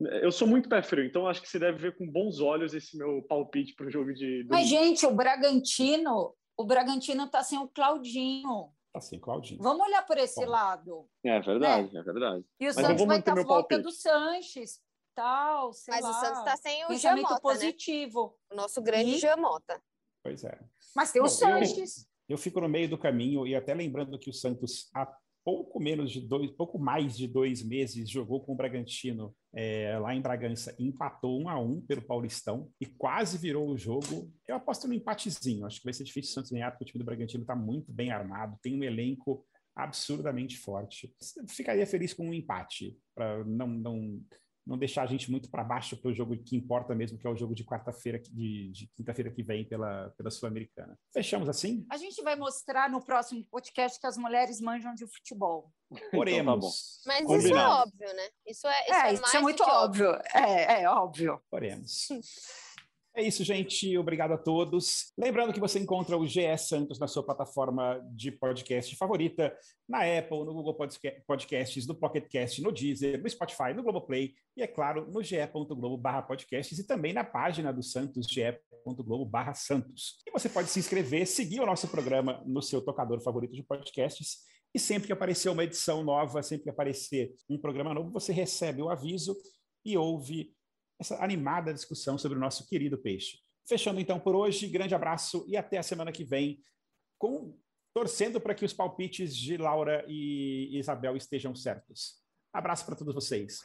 eu 0.00 0.30
sou 0.30 0.46
muito 0.46 0.68
pé 0.68 0.80
frio, 0.80 1.04
então 1.04 1.26
acho 1.26 1.42
que 1.42 1.48
você 1.48 1.58
deve 1.58 1.78
ver 1.78 1.96
com 1.96 2.08
bons 2.08 2.40
olhos 2.40 2.72
esse 2.72 2.96
meu 2.96 3.20
palpite 3.22 3.74
para 3.74 3.86
o 3.86 3.90
jogo 3.90 4.14
de. 4.14 4.46
Mas, 4.48 4.68
gente, 4.68 5.04
o 5.04 5.12
Bragantino, 5.12 6.34
o 6.56 6.64
Bragantino 6.64 7.24
está 7.24 7.42
sem 7.42 7.58
o 7.58 7.68
Claudinho. 7.68 8.72
Está 8.86 9.00
sem 9.00 9.18
Claudinho. 9.18 9.60
Vamos 9.60 9.84
olhar 9.84 10.06
por 10.06 10.16
esse 10.16 10.44
Bom. 10.44 10.52
lado. 10.52 11.08
É 11.24 11.40
verdade, 11.40 11.92
né? 11.92 12.00
é 12.00 12.02
verdade. 12.04 12.44
E 12.60 12.64
o 12.64 12.66
Mas 12.66 12.74
Santos 12.76 13.06
vai 13.06 13.18
estar 13.18 13.34
tá 13.34 13.42
volta 13.42 13.68
palpite. 13.68 13.82
do 13.82 13.90
Sanches, 13.90 14.80
tal, 15.16 15.70
Mas 15.88 16.04
lá. 16.04 16.10
o 16.10 16.14
Santos 16.14 16.38
está 16.38 16.56
sem 16.56 16.86
o 16.86 16.94
Jamota, 16.96 17.40
positivo. 17.40 18.38
Né? 18.48 18.54
O 18.54 18.56
nosso 18.56 18.80
grande 18.80 19.16
e... 19.16 19.18
Jamota. 19.18 19.82
Pois 20.22 20.44
é. 20.44 20.58
Mas 20.94 21.12
tem 21.12 21.22
Bom, 21.22 21.26
o 21.26 21.30
Sanches. 21.30 22.08
Eu, 22.28 22.34
eu 22.34 22.38
fico 22.38 22.60
no 22.60 22.68
meio 22.68 22.88
do 22.88 22.98
caminho 22.98 23.46
e 23.46 23.54
até 23.54 23.74
lembrando 23.74 24.18
que 24.18 24.30
o 24.30 24.34
Santos 24.34 24.90
pouco 25.48 25.80
menos 25.80 26.12
de 26.12 26.20
dois, 26.20 26.50
pouco 26.50 26.78
mais 26.78 27.16
de 27.16 27.26
dois 27.26 27.62
meses, 27.62 28.10
jogou 28.10 28.44
com 28.44 28.52
o 28.52 28.54
Bragantino 28.54 29.34
é, 29.54 29.98
lá 29.98 30.14
em 30.14 30.20
Bragança, 30.20 30.76
empatou 30.78 31.40
um 31.40 31.48
a 31.48 31.58
um 31.58 31.80
pelo 31.80 32.02
Paulistão 32.02 32.70
e 32.78 32.84
quase 32.84 33.38
virou 33.38 33.70
o 33.70 33.78
jogo. 33.78 34.30
Eu 34.46 34.56
aposto 34.56 34.86
no 34.86 34.92
empatezinho. 34.92 35.64
Acho 35.64 35.78
que 35.78 35.84
vai 35.84 35.94
ser 35.94 36.04
difícil 36.04 36.32
o 36.32 36.34
Santos 36.34 36.50
ganhar, 36.50 36.70
porque 36.70 36.84
o 36.84 36.86
time 36.86 37.02
do 37.02 37.06
Bragantino 37.06 37.44
está 37.44 37.56
muito 37.56 37.90
bem 37.90 38.10
armado, 38.10 38.58
tem 38.60 38.78
um 38.78 38.84
elenco 38.84 39.42
absurdamente 39.74 40.58
forte. 40.58 41.14
Ficaria 41.48 41.86
feliz 41.86 42.12
com 42.12 42.28
um 42.28 42.34
empate, 42.34 42.98
para 43.14 43.42
não, 43.44 43.68
não 43.68 44.20
não 44.68 44.76
deixar 44.76 45.02
a 45.02 45.06
gente 45.06 45.30
muito 45.30 45.50
para 45.50 45.64
baixo 45.64 45.96
para 45.96 46.10
o 46.10 46.14
jogo 46.14 46.36
que 46.36 46.54
importa 46.54 46.94
mesmo, 46.94 47.18
que 47.18 47.26
é 47.26 47.30
o 47.30 47.36
jogo 47.36 47.54
de 47.54 47.64
quarta-feira, 47.64 48.18
de, 48.18 48.70
de 48.70 48.86
quinta-feira 48.88 49.30
que 49.30 49.42
vem 49.42 49.64
pela, 49.64 50.10
pela 50.10 50.30
Sul-Americana. 50.30 50.98
Fechamos 51.10 51.48
assim? 51.48 51.86
A 51.90 51.96
gente 51.96 52.22
vai 52.22 52.36
mostrar 52.36 52.90
no 52.90 53.02
próximo 53.02 53.42
podcast 53.46 53.98
que 53.98 54.06
as 54.06 54.18
mulheres 54.18 54.60
manjam 54.60 54.94
de 54.94 55.06
futebol. 55.06 55.72
Oremos. 56.12 57.00
Então, 57.00 57.14
tá 57.14 57.20
Mas 57.20 57.26
Combinado. 57.26 57.46
isso 57.46 57.56
é 57.56 57.66
óbvio, 57.66 58.16
né? 58.16 58.28
Isso 58.46 58.68
é, 58.68 58.82
isso 58.82 58.92
é, 58.92 59.08
é, 59.08 59.14
isso 59.14 59.36
é 59.36 59.40
muito 59.40 59.62
óbvio. 59.62 60.10
óbvio. 60.10 60.22
É, 60.34 60.82
é 60.82 60.90
óbvio. 60.90 61.42
Oremos. 61.50 62.08
É 63.18 63.22
isso, 63.22 63.42
gente. 63.42 63.98
Obrigado 63.98 64.30
a 64.30 64.38
todos. 64.38 65.12
Lembrando 65.18 65.52
que 65.52 65.58
você 65.58 65.80
encontra 65.80 66.16
o 66.16 66.24
GE 66.24 66.56
Santos 66.56 67.00
na 67.00 67.08
sua 67.08 67.20
plataforma 67.20 68.00
de 68.12 68.30
podcast 68.30 68.94
favorita, 68.94 69.52
na 69.88 70.02
Apple, 70.02 70.44
no 70.44 70.54
Google 70.54 70.78
Podcasts, 71.26 71.84
no 71.84 71.96
Pocket 71.96 72.28
Cast, 72.28 72.62
no 72.62 72.70
Deezer, 72.70 73.20
no 73.20 73.28
Spotify, 73.28 73.74
no 73.74 73.82
Globoplay 73.82 74.34
e, 74.56 74.62
é 74.62 74.68
claro, 74.68 75.10
no 75.10 75.20
ge.globo 75.20 76.00
podcasts 76.28 76.78
e 76.78 76.86
também 76.86 77.12
na 77.12 77.24
página 77.24 77.72
do 77.72 77.82
Santos, 77.82 78.28
ge.globo 78.28 79.28
santos. 79.56 80.18
E 80.24 80.30
você 80.30 80.48
pode 80.48 80.68
se 80.68 80.78
inscrever, 80.78 81.26
seguir 81.26 81.58
o 81.58 81.66
nosso 81.66 81.88
programa 81.88 82.40
no 82.46 82.62
seu 82.62 82.80
tocador 82.80 83.20
favorito 83.20 83.52
de 83.52 83.64
podcasts 83.64 84.44
e 84.72 84.78
sempre 84.78 85.08
que 85.08 85.12
aparecer 85.12 85.48
uma 85.48 85.64
edição 85.64 86.04
nova, 86.04 86.40
sempre 86.40 86.62
que 86.62 86.70
aparecer 86.70 87.34
um 87.50 87.58
programa 87.58 87.92
novo, 87.92 88.12
você 88.12 88.32
recebe 88.32 88.80
o 88.80 88.88
aviso 88.88 89.36
e 89.84 89.98
ouve 89.98 90.56
essa 90.98 91.22
animada 91.22 91.72
discussão 91.72 92.18
sobre 92.18 92.36
o 92.36 92.40
nosso 92.40 92.66
querido 92.66 92.98
peixe. 92.98 93.38
Fechando 93.66 94.00
então 94.00 94.18
por 94.18 94.34
hoje, 94.34 94.66
grande 94.66 94.94
abraço 94.94 95.44
e 95.46 95.56
até 95.56 95.78
a 95.78 95.82
semana 95.82 96.10
que 96.10 96.24
vem 96.24 96.60
com 97.18 97.56
torcendo 97.94 98.40
para 98.40 98.54
que 98.54 98.64
os 98.64 98.72
palpites 98.72 99.34
de 99.36 99.56
Laura 99.56 100.04
e 100.08 100.78
Isabel 100.78 101.16
estejam 101.16 101.54
certos. 101.54 102.22
Abraço 102.52 102.86
para 102.86 102.96
todos 102.96 103.14
vocês. 103.14 103.60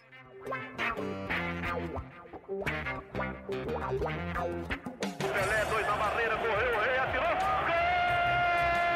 Pelé, 5.20 5.66
dois 5.70 5.88
na 5.88 5.96
barreira, 5.98 6.38
correu, 6.38 6.76
o 6.76 6.82
rei 6.82 6.98
atirou. 6.98 7.24
Gol! 7.24 7.84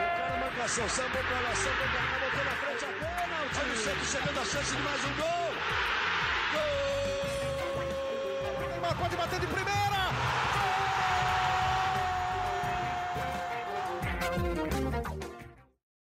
O 0.04 0.18
cara 0.18 0.38
marcação, 0.38 0.90
sambou 0.90 1.24
pra 1.24 1.42
lá, 1.42 1.56
sambou 1.56 1.88
pra 1.88 2.02
cá, 2.04 2.20
botou 2.20 2.44
na 2.44 2.52
frente 2.52 2.86
a 2.86 2.92
bola. 3.00 3.46
O 3.46 3.50
time 3.50 3.76
Santos 3.78 4.08
chegando 4.12 4.40
a 4.40 4.46
chance 4.46 4.76
de 4.76 4.82
mais 4.82 5.06
um 5.06 5.16
gol. 5.16 5.47
Neymar 8.88 8.96
pode 8.96 9.18
bater 9.18 9.40
de 9.40 9.48
primeira. 9.48 10.07